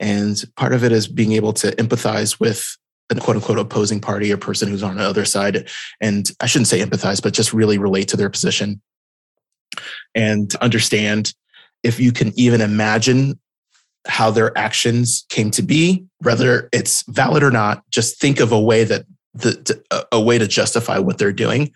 [0.00, 2.76] and part of it is being able to empathize with
[3.10, 5.68] a quote unquote opposing party or person who's on the other side
[6.00, 8.80] and i shouldn't say empathize but just really relate to their position
[10.16, 11.32] and understand
[11.84, 13.38] if you can even imagine
[14.06, 18.60] how their actions came to be, whether it's valid or not, just think of a
[18.60, 19.04] way that
[19.34, 19.82] the,
[20.12, 21.72] a way to justify what they're doing.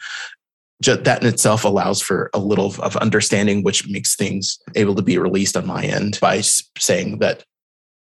[0.81, 5.03] Just that in itself allows for a little of understanding, which makes things able to
[5.03, 7.43] be released on my end by saying that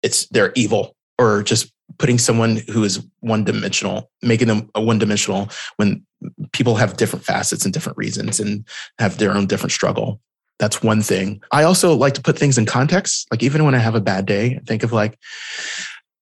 [0.02, 5.48] it's they're evil or just putting someone who is one dimensional, making them one dimensional
[5.76, 6.04] when
[6.52, 8.66] people have different facets and different reasons and
[8.98, 10.20] have their own different struggle.
[10.58, 11.42] That's one thing.
[11.52, 13.26] I also like to put things in context.
[13.30, 15.18] Like even when I have a bad day, I think of like,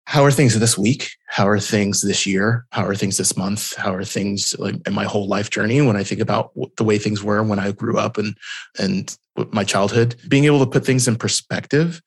[0.06, 1.10] how are things this week?
[1.28, 2.66] How are things this year?
[2.70, 3.74] How are things this month?
[3.76, 5.80] How are things like in my whole life journey?
[5.80, 8.36] When I think about the way things were when I grew up and
[8.78, 9.16] and
[9.50, 12.02] my childhood, being able to put things in perspective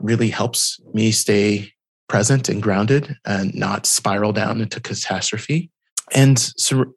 [0.00, 1.72] really helps me stay
[2.08, 5.70] present and grounded and not spiral down into catastrophe.
[6.14, 6.94] And so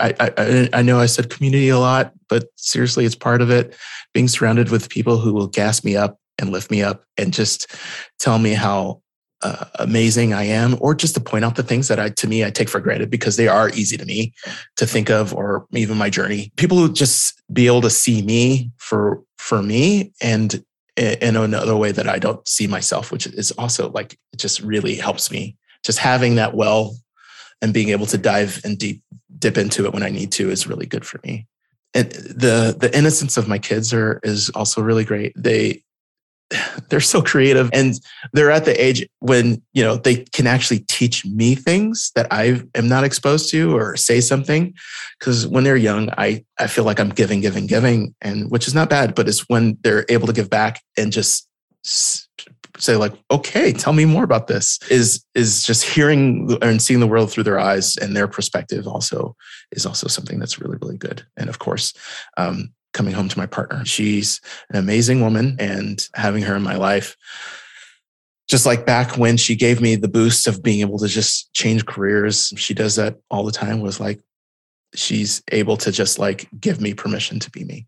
[0.00, 3.76] I, I, I know I said community a lot, but seriously, it's part of it.
[4.14, 7.74] Being surrounded with people who will gas me up and lift me up and just
[8.18, 9.02] tell me how
[9.42, 12.44] uh, amazing I am, or just to point out the things that I, to me,
[12.44, 14.34] I take for granted because they are easy to me
[14.76, 16.52] to think of, or even my journey.
[16.56, 20.64] People who just be able to see me for for me and
[20.96, 24.96] in another way that I don't see myself, which is also like it just really
[24.96, 25.56] helps me.
[25.84, 26.96] Just having that well
[27.62, 29.02] and being able to dive and deep
[29.38, 31.46] dip into it when I need to is really good for me.
[31.94, 35.32] And the the innocence of my kids are is also really great.
[35.36, 35.82] They
[36.88, 37.94] they're so creative and
[38.32, 42.60] they're at the age when you know they can actually teach me things that i
[42.74, 44.74] am not exposed to or say something
[45.18, 48.74] because when they're young i i feel like i'm giving giving giving and which is
[48.74, 51.48] not bad but it's when they're able to give back and just
[52.78, 57.06] say like okay tell me more about this is is just hearing and seeing the
[57.06, 59.36] world through their eyes and their perspective also
[59.72, 61.92] is also something that's really really good and of course
[62.36, 64.40] um, coming home to my partner she's
[64.70, 67.16] an amazing woman and having her in my life
[68.48, 71.84] just like back when she gave me the boost of being able to just change
[71.86, 74.20] careers she does that all the time was like
[74.94, 77.86] she's able to just like give me permission to be me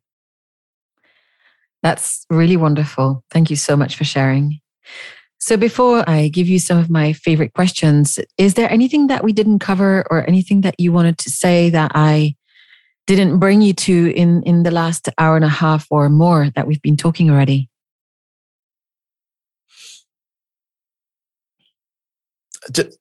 [1.83, 3.25] that's really wonderful.
[3.31, 4.60] Thank you so much for sharing.
[5.43, 9.33] So, before I give you some of my favorite questions, is there anything that we
[9.33, 12.37] didn't cover or anything that you wanted to say that I
[13.07, 16.67] didn't bring you to in, in the last hour and a half or more that
[16.67, 17.69] we've been talking already?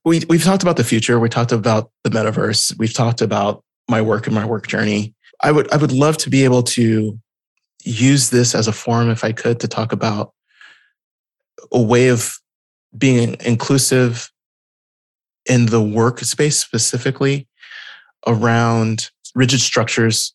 [0.06, 1.20] We, we've talked about the future.
[1.20, 2.76] We talked about the metaverse.
[2.80, 5.14] We've talked about my work and my work journey.
[5.44, 7.20] I would, I would love to be able to
[7.84, 10.34] use this as a forum, if I could, to talk about
[11.72, 12.38] a way of
[12.98, 14.32] being inclusive
[15.46, 17.48] in the workspace specifically
[18.28, 20.34] around rigid structures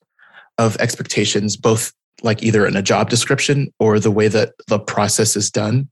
[0.59, 1.93] of expectations, both
[2.23, 5.89] like either in a job description or the way that the process is done.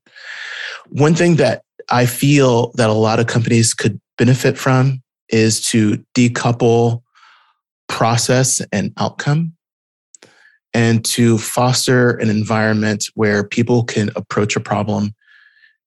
[0.89, 6.03] One thing that I feel that a lot of companies could benefit from is to
[6.15, 7.03] decouple
[7.89, 9.55] process and outcome
[10.75, 15.15] and to foster an environment where people can approach a problem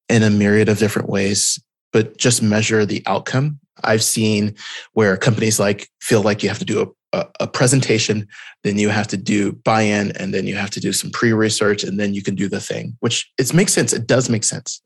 [0.10, 1.60] in a myriad of different ways,
[1.92, 3.60] but just measure the outcome.
[3.84, 4.56] I've seen
[4.94, 8.28] where companies like feel like you have to do a, a, presentation,
[8.64, 12.00] then you have to do buy-in, and then you have to do some pre-research, and
[12.00, 13.94] then you can do the thing, which it makes sense.
[13.94, 14.82] It does make sense.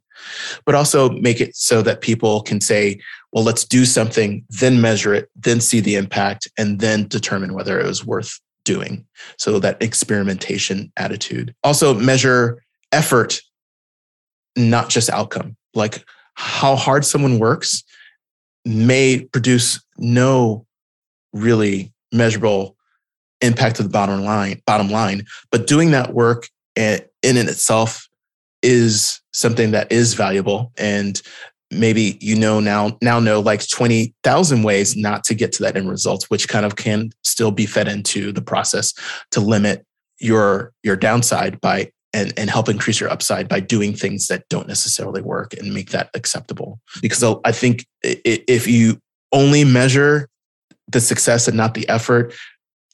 [0.65, 2.99] But also make it so that people can say,
[3.31, 7.79] well, let's do something, then measure it, then see the impact, and then determine whether
[7.79, 9.05] it was worth doing.
[9.37, 11.55] So that experimentation attitude.
[11.63, 13.41] Also measure effort,
[14.55, 15.55] not just outcome.
[15.73, 16.03] Like
[16.33, 17.83] how hard someone works
[18.65, 20.65] may produce no
[21.33, 22.75] really measurable
[23.41, 25.23] impact to the bottom line, bottom line.
[25.51, 28.07] But doing that work in and itself
[28.61, 31.21] is something that is valuable and
[31.71, 35.89] maybe you know now now know like 20,000 ways not to get to that end
[35.89, 38.93] result which kind of can still be fed into the process
[39.31, 39.85] to limit
[40.19, 44.67] your your downside by and and help increase your upside by doing things that don't
[44.67, 46.79] necessarily work and make that acceptable.
[47.01, 48.99] Because I think if you
[49.31, 50.27] only measure
[50.87, 52.33] the success and not the effort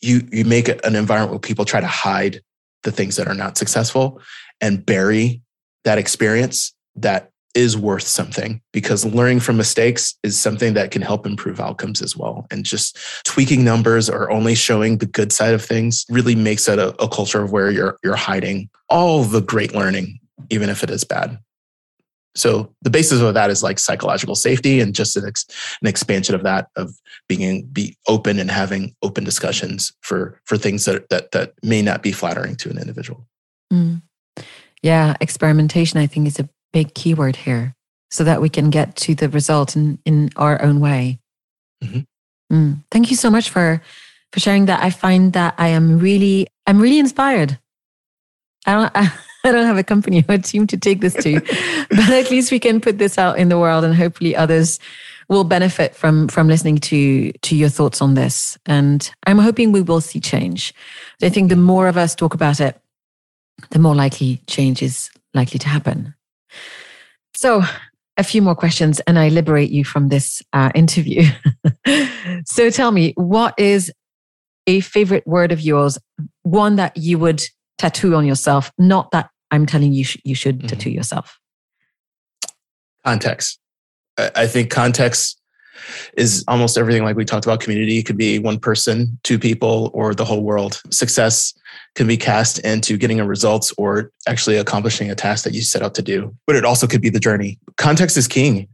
[0.01, 2.41] you you make an environment where people try to hide
[2.83, 4.21] the things that are not successful
[4.61, 5.41] and bury
[5.83, 11.25] that experience that is worth something because learning from mistakes is something that can help
[11.25, 12.45] improve outcomes as well.
[12.51, 16.77] And just tweaking numbers or only showing the good side of things really makes it
[16.77, 20.19] a, a culture of where you're you're hiding all the great learning,
[20.49, 21.39] even if it is bad.
[22.35, 25.45] So the basis of that is like psychological safety and just an, ex,
[25.81, 26.93] an expansion of that of
[27.29, 32.03] being be open and having open discussions for for things that that that may not
[32.03, 33.25] be flattering to an individual.
[33.71, 34.01] Mm.
[34.83, 37.73] Yeah, experimentation I think is a big keyword here
[38.11, 41.19] so that we can get to the result in, in our own way.
[41.81, 42.01] Mm-hmm.
[42.53, 42.83] Mm.
[42.91, 43.81] Thank you so much for
[44.33, 44.83] for sharing that.
[44.83, 47.57] I find that I am really I'm really inspired.
[48.65, 49.13] I don't I,
[49.45, 51.39] I don't have a company or a team to take this to,
[51.89, 54.79] but at least we can put this out in the world and hopefully others
[55.29, 58.57] will benefit from from listening to to your thoughts on this.
[58.65, 60.73] And I'm hoping we will see change.
[61.23, 62.75] I think the more of us talk about it,
[63.69, 66.14] the more likely change is likely to happen.
[67.35, 67.63] So,
[68.17, 71.23] a few more questions, and I liberate you from this uh, interview.
[72.45, 73.91] so, tell me, what is
[74.67, 75.97] a favorite word of yours?
[76.43, 77.43] One that you would
[77.77, 80.67] tattoo on yourself, not that I'm telling you sh- you should mm-hmm.
[80.67, 81.37] tattoo yourself.
[83.03, 83.59] Context.
[84.17, 85.39] I think context
[86.15, 89.91] is almost everything like we talked about community it could be one person two people
[89.93, 91.53] or the whole world success
[91.95, 95.81] can be cast into getting a results or actually accomplishing a task that you set
[95.81, 98.67] out to do but it also could be the journey context is king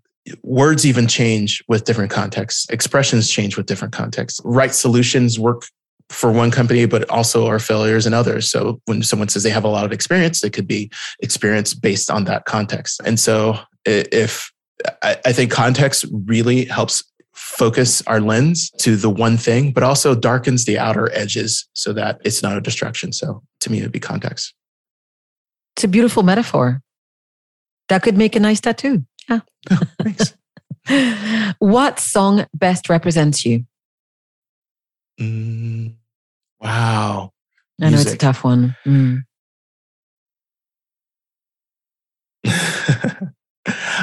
[0.44, 5.64] words even change with different contexts expressions change with different contexts right solutions work
[6.12, 8.50] for one company, but also are failures in others.
[8.50, 10.92] So when someone says they have a lot of experience, it could be
[11.22, 13.02] experience based on that context.
[13.06, 14.52] And so if
[15.02, 17.04] I, I think context really helps
[17.52, 22.20] focus our lens to the one thing, but also darkens the outer edges so that
[22.24, 23.12] it's not a distraction.
[23.12, 24.54] So to me, it would be context.
[25.76, 26.82] It's a beautiful metaphor.
[27.90, 29.06] That could make a nice tattoo.
[29.30, 29.42] Yeah.
[29.70, 30.34] Oh, thanks.
[31.60, 33.66] what song best represents you?
[35.20, 35.96] Mm,
[36.60, 37.32] wow.
[37.82, 38.76] I know it's a tough one.
[38.86, 39.24] Mm.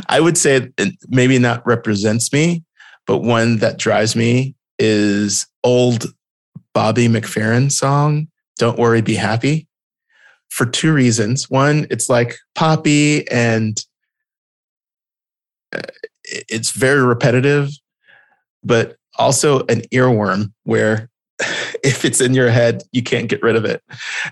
[0.09, 0.71] I would say
[1.09, 2.65] maybe not represents me,
[3.09, 6.07] but one that drives me is old
[6.75, 8.29] Bobby McFerrin song,
[8.59, 9.67] Don't Worry, Be Happy,
[10.51, 11.49] for two reasons.
[11.51, 13.83] One, it's like poppy and
[15.75, 15.81] uh,
[16.23, 17.71] it's very repetitive,
[18.63, 21.09] but also an earworm where
[21.83, 23.83] if it's in your head, you can't get rid of it.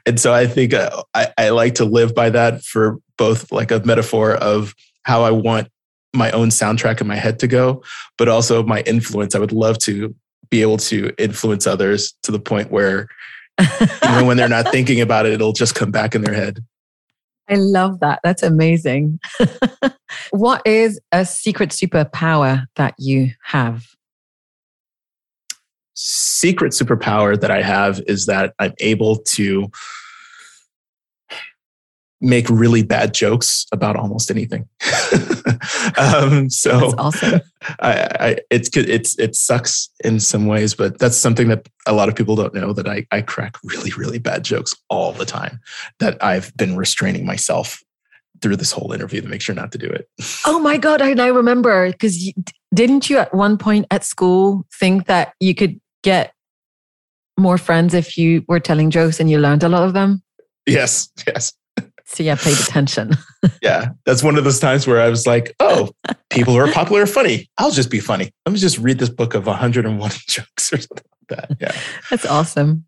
[0.05, 3.71] And so I think uh, I, I like to live by that for both like
[3.71, 5.69] a metaphor of how I want
[6.17, 7.83] my own soundtrack in my head to go,
[8.19, 9.35] but also my influence.
[9.35, 10.15] I would love to
[10.51, 13.09] be able to influence others to the point where
[13.61, 16.61] even when they're not thinking about it, it'll just come back in their head.
[17.49, 18.21] I love that.
[18.25, 19.21] That's amazing.
[20.31, 23.85] what is a secret superpower that you have?
[25.95, 29.71] Secret superpower that I have is that I'm able to
[32.21, 34.69] make really bad jokes about almost anything.
[35.99, 37.41] um, so that's awesome.
[37.81, 42.09] I, I, it's it's it sucks in some ways, but that's something that a lot
[42.09, 45.61] of people don't know that I, I crack really really bad jokes all the time.
[45.99, 47.83] That I've been restraining myself
[48.43, 50.09] through this whole interview to make sure not to do it.
[50.47, 51.01] Oh my god!
[51.01, 52.33] And I remember because
[52.75, 56.33] didn't you at one point at school think that you could get
[57.39, 60.23] more friends if you were telling jokes and you learned a lot of them?
[60.67, 61.53] Yes, yes.
[62.07, 63.13] So yeah, paid attention.
[63.63, 65.91] yeah, that's one of those times where I was like, "Oh,
[66.31, 67.51] people who are popular are funny.
[67.59, 68.31] I'll just be funny.
[68.47, 71.73] Let me just read this book of 101 jokes or something like that." Yeah,
[72.09, 72.87] that's awesome.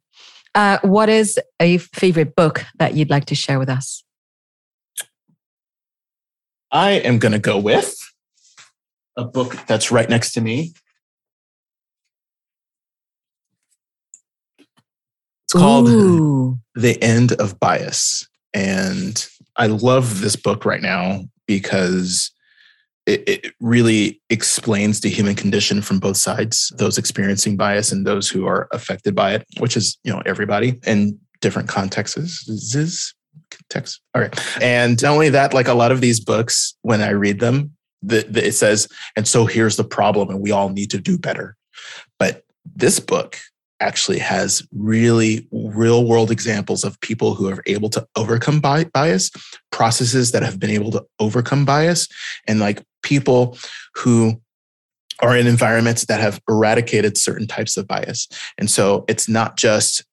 [0.54, 4.04] Uh, what is a favorite book that you'd like to share with us?
[6.70, 7.96] I am going to go with
[9.16, 10.72] a book that's right next to me.
[15.44, 16.58] It's called Ooh.
[16.74, 18.27] The End of Bias.
[18.54, 19.26] And
[19.56, 22.30] I love this book right now because
[23.06, 28.28] it, it, really explains the human condition from both sides, those experiencing bias and those
[28.28, 32.44] who are affected by it, which is, you know, everybody in different contexts.
[33.70, 34.00] Text.
[34.14, 34.62] All right.
[34.62, 37.72] And not only that, like a lot of these books, when I read them,
[38.02, 41.18] the, the, it says, and so here's the problem, and we all need to do
[41.18, 41.56] better.
[42.18, 42.44] But
[42.76, 43.38] this book
[43.80, 49.30] actually has really real world examples of people who are able to overcome bias,
[49.70, 52.08] processes that have been able to overcome bias,
[52.46, 53.56] and like people
[53.94, 54.40] who
[55.20, 58.28] are in environments that have eradicated certain types of bias.
[58.56, 60.04] And so it's not just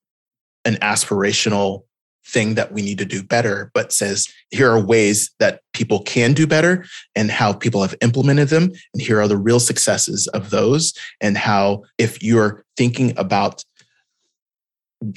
[0.64, 1.84] an aspirational
[2.28, 6.34] thing that we need to do better, but says here are ways that people can
[6.34, 6.86] do better
[7.16, 8.72] and how people have implemented them.
[8.94, 13.64] And here are the real successes of those, and how if you're thinking about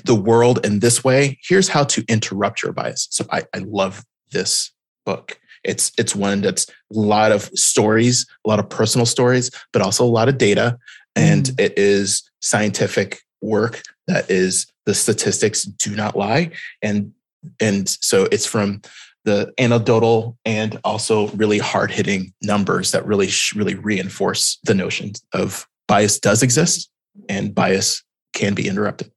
[0.05, 3.09] the world in this way, here's how to interrupt your bias.
[3.11, 4.73] So I, I love this
[5.07, 5.39] book.
[5.65, 10.05] It's it's one that's a lot of stories, a lot of personal stories, but also
[10.05, 10.79] a lot of data.
[11.17, 11.61] And mm.
[11.61, 16.51] it is scientific work that is the statistics do not lie.
[16.83, 17.13] And
[17.61, 18.83] and so it's from
[19.25, 25.67] the anecdotal and also really hard hitting numbers that really really reinforce the notion of
[25.87, 26.91] bias does exist
[27.29, 28.03] and bias
[28.33, 29.13] can be interrupted.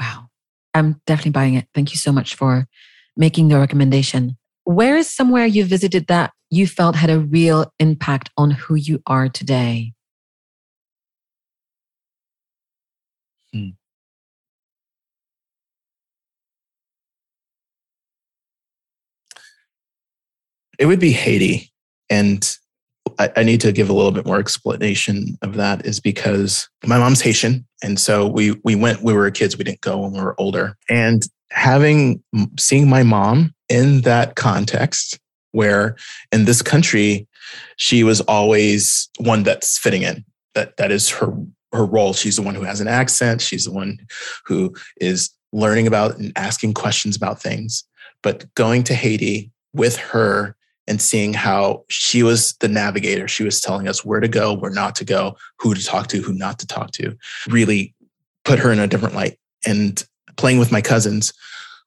[0.00, 0.28] Wow.
[0.74, 1.66] I'm definitely buying it.
[1.74, 2.66] Thank you so much for
[3.16, 4.38] making the recommendation.
[4.64, 9.02] Where is somewhere you visited that you felt had a real impact on who you
[9.06, 9.92] are today?
[13.52, 13.70] Hmm.
[20.82, 21.70] It would be Haiti.
[22.10, 22.58] And
[23.20, 26.98] I, I, need to give a little bit more explanation of that is because my
[26.98, 27.64] mom's Haitian.
[27.84, 30.76] And so we we went, we were kids, we didn't go when we were older.
[30.90, 31.22] And
[31.52, 32.20] having
[32.58, 35.20] seeing my mom in that context
[35.52, 35.94] where
[36.32, 37.28] in this country,
[37.76, 40.24] she was always one that's fitting in.
[40.56, 41.32] That that is her
[41.72, 42.12] her role.
[42.12, 43.40] She's the one who has an accent.
[43.40, 43.98] She's the one
[44.46, 47.84] who is learning about and asking questions about things.
[48.20, 50.56] But going to Haiti with her
[50.86, 53.28] and seeing how she was the navigator.
[53.28, 56.20] She was telling us where to go, where not to go, who to talk to,
[56.20, 57.16] who not to talk to,
[57.48, 57.94] really
[58.44, 59.38] put her in a different light.
[59.64, 60.04] And
[60.36, 61.32] playing with my cousins,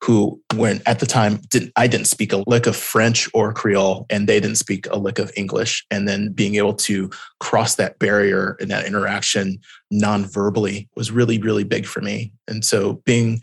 [0.02, 4.06] who when at the time didn't I didn't speak a lick of French or Creole
[4.10, 5.86] and they didn't speak a lick of English.
[5.90, 7.10] And then being able to
[7.40, 9.58] cross that barrier in that interaction
[9.92, 12.34] non-verbally was really, really big for me.
[12.48, 13.42] And so being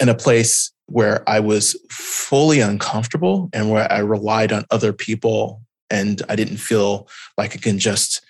[0.00, 5.62] in a place where I was fully uncomfortable and where I relied on other people
[5.90, 7.08] and I didn't feel
[7.38, 8.24] like I can just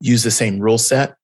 [0.00, 1.16] use the same rule set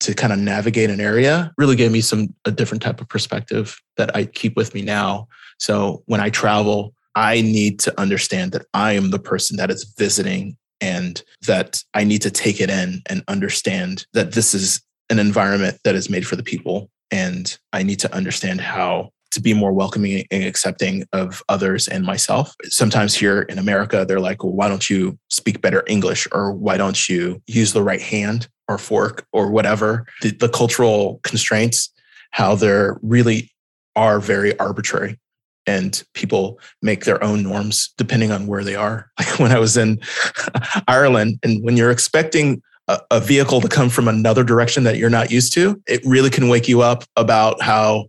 [0.00, 3.80] to kind of navigate an area really gave me some a different type of perspective
[3.96, 5.28] that I keep with me now.
[5.58, 9.84] So when I travel, I need to understand that I am the person that is
[9.96, 15.18] visiting and that I need to take it in and understand that this is an
[15.18, 19.54] environment that is made for the people and I need to understand how to be
[19.54, 22.54] more welcoming and accepting of others and myself.
[22.64, 26.26] Sometimes here in America, they're like, well, why don't you speak better English?
[26.32, 30.06] Or why don't you use the right hand or fork or whatever?
[30.22, 31.92] The, the cultural constraints,
[32.30, 33.50] how they're really
[33.96, 35.18] are very arbitrary
[35.66, 39.10] and people make their own norms depending on where they are.
[39.18, 40.00] Like when I was in
[40.88, 45.10] Ireland, and when you're expecting a, a, vehicle to come from another direction that you're
[45.10, 48.06] not used to, it really can wake you up about how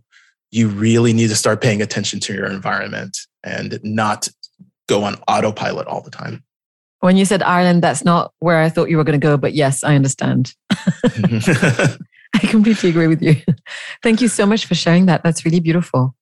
[0.56, 4.26] you really need to start paying attention to your environment and not
[4.88, 6.42] go on autopilot all the time.
[7.00, 9.52] When you said Ireland, that's not where I thought you were going to go, but
[9.52, 10.54] yes, I understand.
[10.70, 11.98] I
[12.48, 13.36] completely agree with you.
[14.02, 15.22] Thank you so much for sharing that.
[15.22, 16.14] That's really beautiful.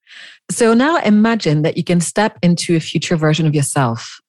[0.51, 4.19] So now imagine that you can step into a future version of yourself.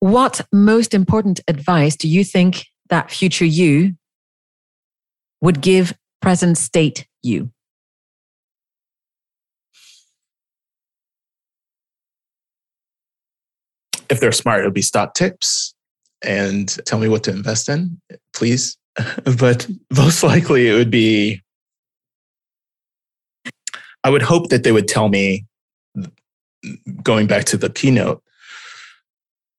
[0.00, 3.94] What most important advice do you think that future you
[5.42, 5.92] would give
[6.22, 7.50] present state you?
[14.10, 15.74] If they're smart, it'll be stock tips
[16.22, 18.00] and tell me what to invest in,
[18.34, 18.76] please.
[19.38, 21.42] but most likely it would be
[24.06, 25.46] I would hope that they would tell me,
[27.02, 28.22] going back to the keynote,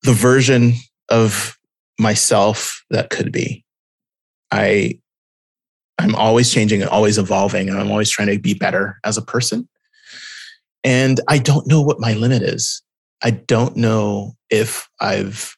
[0.03, 0.71] the version
[1.09, 1.57] of
[1.99, 3.65] myself that could be.
[4.49, 4.99] I
[5.99, 9.21] I'm always changing and always evolving, and I'm always trying to be better as a
[9.21, 9.67] person.
[10.81, 12.81] And I don't know what my limit is.
[13.23, 15.55] I don't know if I've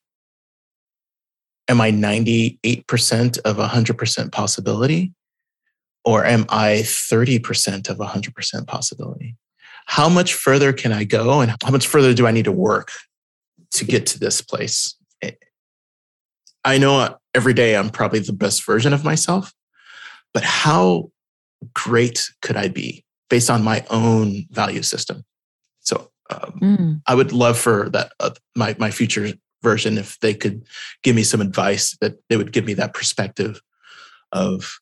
[1.68, 5.14] am I 98% of 100% possibility
[6.04, 9.38] or am I 30% of 100% possibility?
[9.86, 12.92] How much further can I go and how much further do I need to work
[13.74, 14.96] to get to this place?
[15.22, 15.32] Eh,
[16.64, 19.54] I know every day I'm probably the best version of myself,
[20.34, 21.12] but how
[21.74, 25.24] great could I be based on my own value system?
[25.82, 27.02] So um, mm.
[27.08, 30.64] I would love for that uh, my my future version if they could
[31.04, 33.62] give me some advice that they would give me that perspective
[34.32, 34.80] of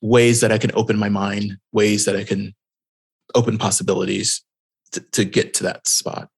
[0.00, 2.54] ways that I can open my mind, ways that I can
[3.34, 4.42] open possibilities
[4.92, 6.28] to, to get to that spot.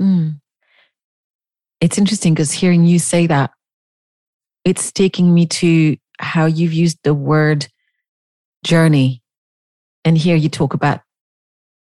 [0.00, 0.40] Mm.
[1.80, 3.50] It's interesting because hearing you say that,
[4.64, 7.68] it's taking me to how you've used the word
[8.64, 9.22] journey.
[10.04, 11.00] And here you talk about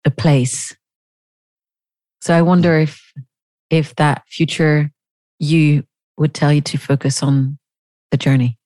[0.05, 0.75] a place.
[2.21, 3.01] So I wonder if
[3.69, 4.91] if that future
[5.39, 5.83] you
[6.17, 7.59] would tell you to focus on
[8.11, 8.57] the journey.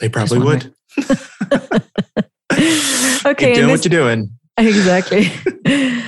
[0.00, 0.74] They probably would.
[3.24, 3.34] okay.
[3.36, 4.30] Keep doing what you're doing.
[4.56, 5.30] Exactly.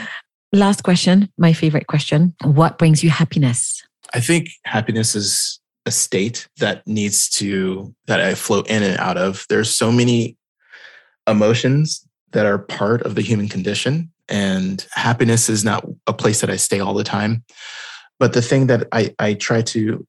[0.53, 2.35] Last question, my favorite question.
[2.45, 3.83] What brings you happiness?
[4.15, 9.17] I think happiness is a state that needs to, that I flow in and out
[9.17, 9.47] of.
[9.49, 10.37] There's so many
[11.27, 14.13] emotions that are part of the human condition.
[14.29, 17.45] And happiness is not a place that I stay all the time.
[18.19, 20.07] But the thing that I, I try to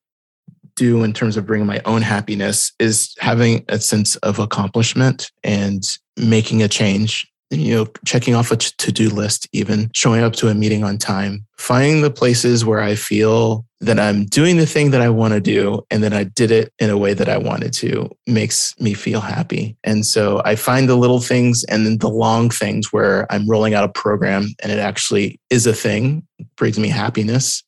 [0.75, 5.83] do in terms of bringing my own happiness is having a sense of accomplishment and
[6.15, 10.53] making a change you know checking off a to-do list even showing up to a
[10.53, 15.01] meeting on time finding the places where i feel that i'm doing the thing that
[15.01, 17.71] i want to do and that i did it in a way that i wanted
[17.71, 19.77] to makes me feel happy.
[19.83, 23.73] And so i find the little things and then the long things where i'm rolling
[23.73, 27.63] out a program and it actually is a thing brings me happiness.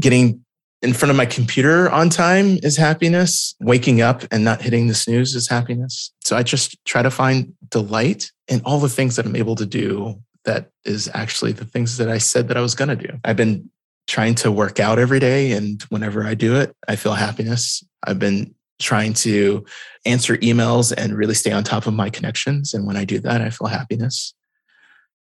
[0.00, 0.44] Getting
[0.82, 3.54] in front of my computer on time is happiness.
[3.60, 6.12] Waking up and not hitting the snooze is happiness.
[6.24, 9.66] So I just try to find delight in all the things that I'm able to
[9.66, 13.18] do that is actually the things that I said that I was going to do.
[13.24, 13.68] I've been
[14.06, 15.52] trying to work out every day.
[15.52, 17.84] And whenever I do it, I feel happiness.
[18.04, 19.64] I've been trying to
[20.06, 22.72] answer emails and really stay on top of my connections.
[22.72, 24.34] And when I do that, I feel happiness.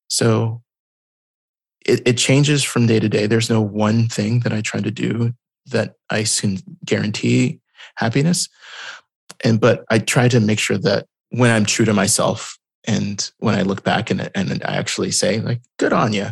[0.06, 0.62] So
[1.85, 3.26] it, it changes from day to day.
[3.26, 5.35] There's no one thing that I try to do
[5.70, 7.61] that I can guarantee
[7.97, 8.49] happiness.
[9.45, 13.55] And but I try to make sure that when I'm true to myself and when
[13.55, 16.28] I look back and and I actually say like good on you,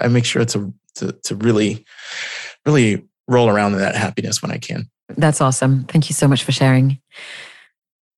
[0.00, 1.84] I make sure to to, to really
[2.66, 4.88] really roll around in that happiness when I can.
[5.16, 5.84] That's awesome.
[5.84, 6.98] Thank you so much for sharing.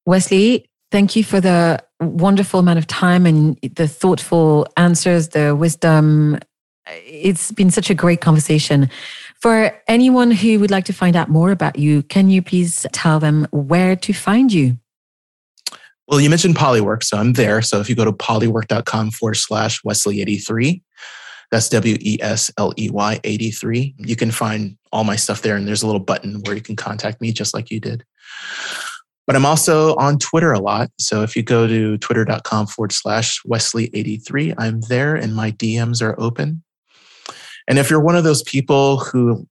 [0.06, 6.38] Wesley, thank you for the wonderful amount of time and the thoughtful answers, the wisdom.
[6.86, 8.90] It's been such a great conversation.
[9.40, 13.18] For anyone who would like to find out more about you, can you please tell
[13.18, 14.78] them where to find you?
[16.06, 17.62] Well, you mentioned Polywork, so I'm there.
[17.62, 20.82] So if you go to polywork.com forward slash Wesley83,
[21.50, 25.56] that's W E S L E Y 83, you can find all my stuff there.
[25.56, 28.04] And there's a little button where you can contact me just like you did.
[29.26, 30.90] But I'm also on Twitter a lot.
[30.98, 36.18] So if you go to twitter.com forward slash Wesley83, I'm there and my DMs are
[36.20, 36.62] open.
[37.70, 39.46] And if you're one of those people who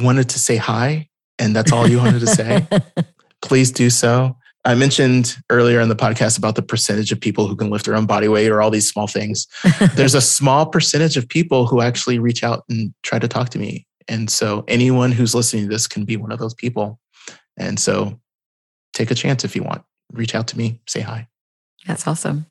[0.00, 1.08] wanted to say hi
[1.40, 2.64] and that's all you wanted to say,
[3.42, 4.36] please do so.
[4.64, 7.96] I mentioned earlier in the podcast about the percentage of people who can lift their
[7.96, 9.48] own body weight or all these small things.
[9.96, 13.58] There's a small percentage of people who actually reach out and try to talk to
[13.58, 13.84] me.
[14.06, 17.00] And so anyone who's listening to this can be one of those people.
[17.56, 18.20] And so
[18.92, 19.82] take a chance if you want.
[20.12, 21.26] Reach out to me, say hi.
[21.84, 22.46] That's awesome.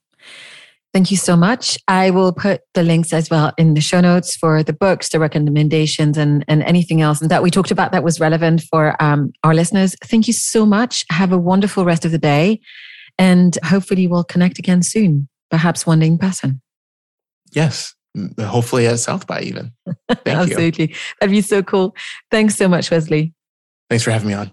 [0.91, 1.77] Thank you so much.
[1.87, 5.19] I will put the links as well in the show notes for the books, the
[5.19, 9.53] recommendations, and, and anything else that we talked about that was relevant for um, our
[9.53, 9.95] listeners.
[10.03, 11.05] Thank you so much.
[11.11, 12.59] Have a wonderful rest of the day.
[13.19, 16.61] And hopefully, we'll connect again soon, perhaps one day in person.
[17.51, 17.93] Yes.
[18.39, 19.71] Hopefully at South by even.
[20.09, 20.89] Thank Absolutely.
[20.89, 20.95] You.
[21.19, 21.95] That'd be so cool.
[22.31, 23.33] Thanks so much, Wesley.
[23.89, 24.49] Thanks for having me on.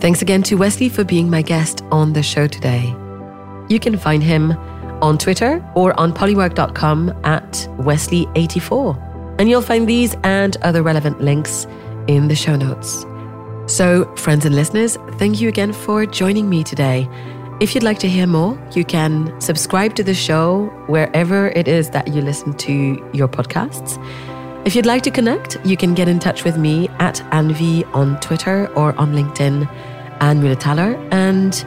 [0.00, 2.94] Thanks again to Wesley for being my guest on the show today.
[3.70, 4.52] You can find him
[5.00, 9.38] on Twitter or on polywork.com at Wesley84.
[9.38, 11.66] And you'll find these and other relevant links
[12.06, 13.06] in the show notes.
[13.66, 17.08] So, friends and listeners, thank you again for joining me today.
[17.60, 21.90] If you'd like to hear more, you can subscribe to the show wherever it is
[21.90, 24.02] that you listen to your podcasts.
[24.66, 28.18] If you'd like to connect, you can get in touch with me at Anvi on
[28.20, 29.68] Twitter or on LinkedIn,
[30.20, 31.64] Anne Muller and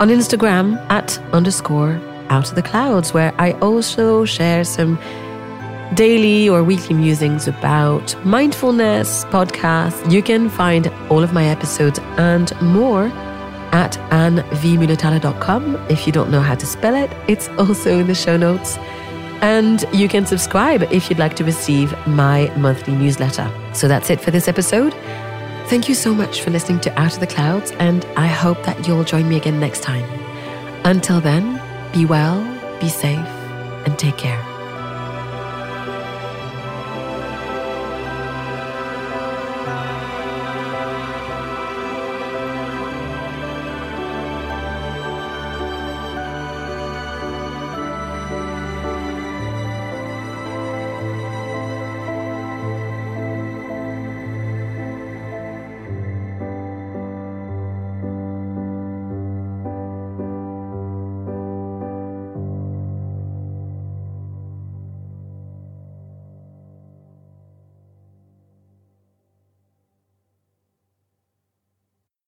[0.00, 2.00] on Instagram at underscore
[2.30, 4.98] out of the clouds, where I also share some
[5.94, 10.10] daily or weekly musings about mindfulness podcasts.
[10.10, 13.06] You can find all of my episodes and more
[13.72, 15.76] at annvmulatala.com.
[15.90, 18.78] If you don't know how to spell it, it's also in the show notes.
[19.42, 23.50] And you can subscribe if you'd like to receive my monthly newsletter.
[23.74, 24.94] So that's it for this episode.
[25.70, 28.88] Thank you so much for listening to Out of the Clouds, and I hope that
[28.88, 30.02] you'll join me again next time.
[30.84, 32.42] Until then, be well,
[32.80, 33.24] be safe,
[33.86, 34.49] and take care.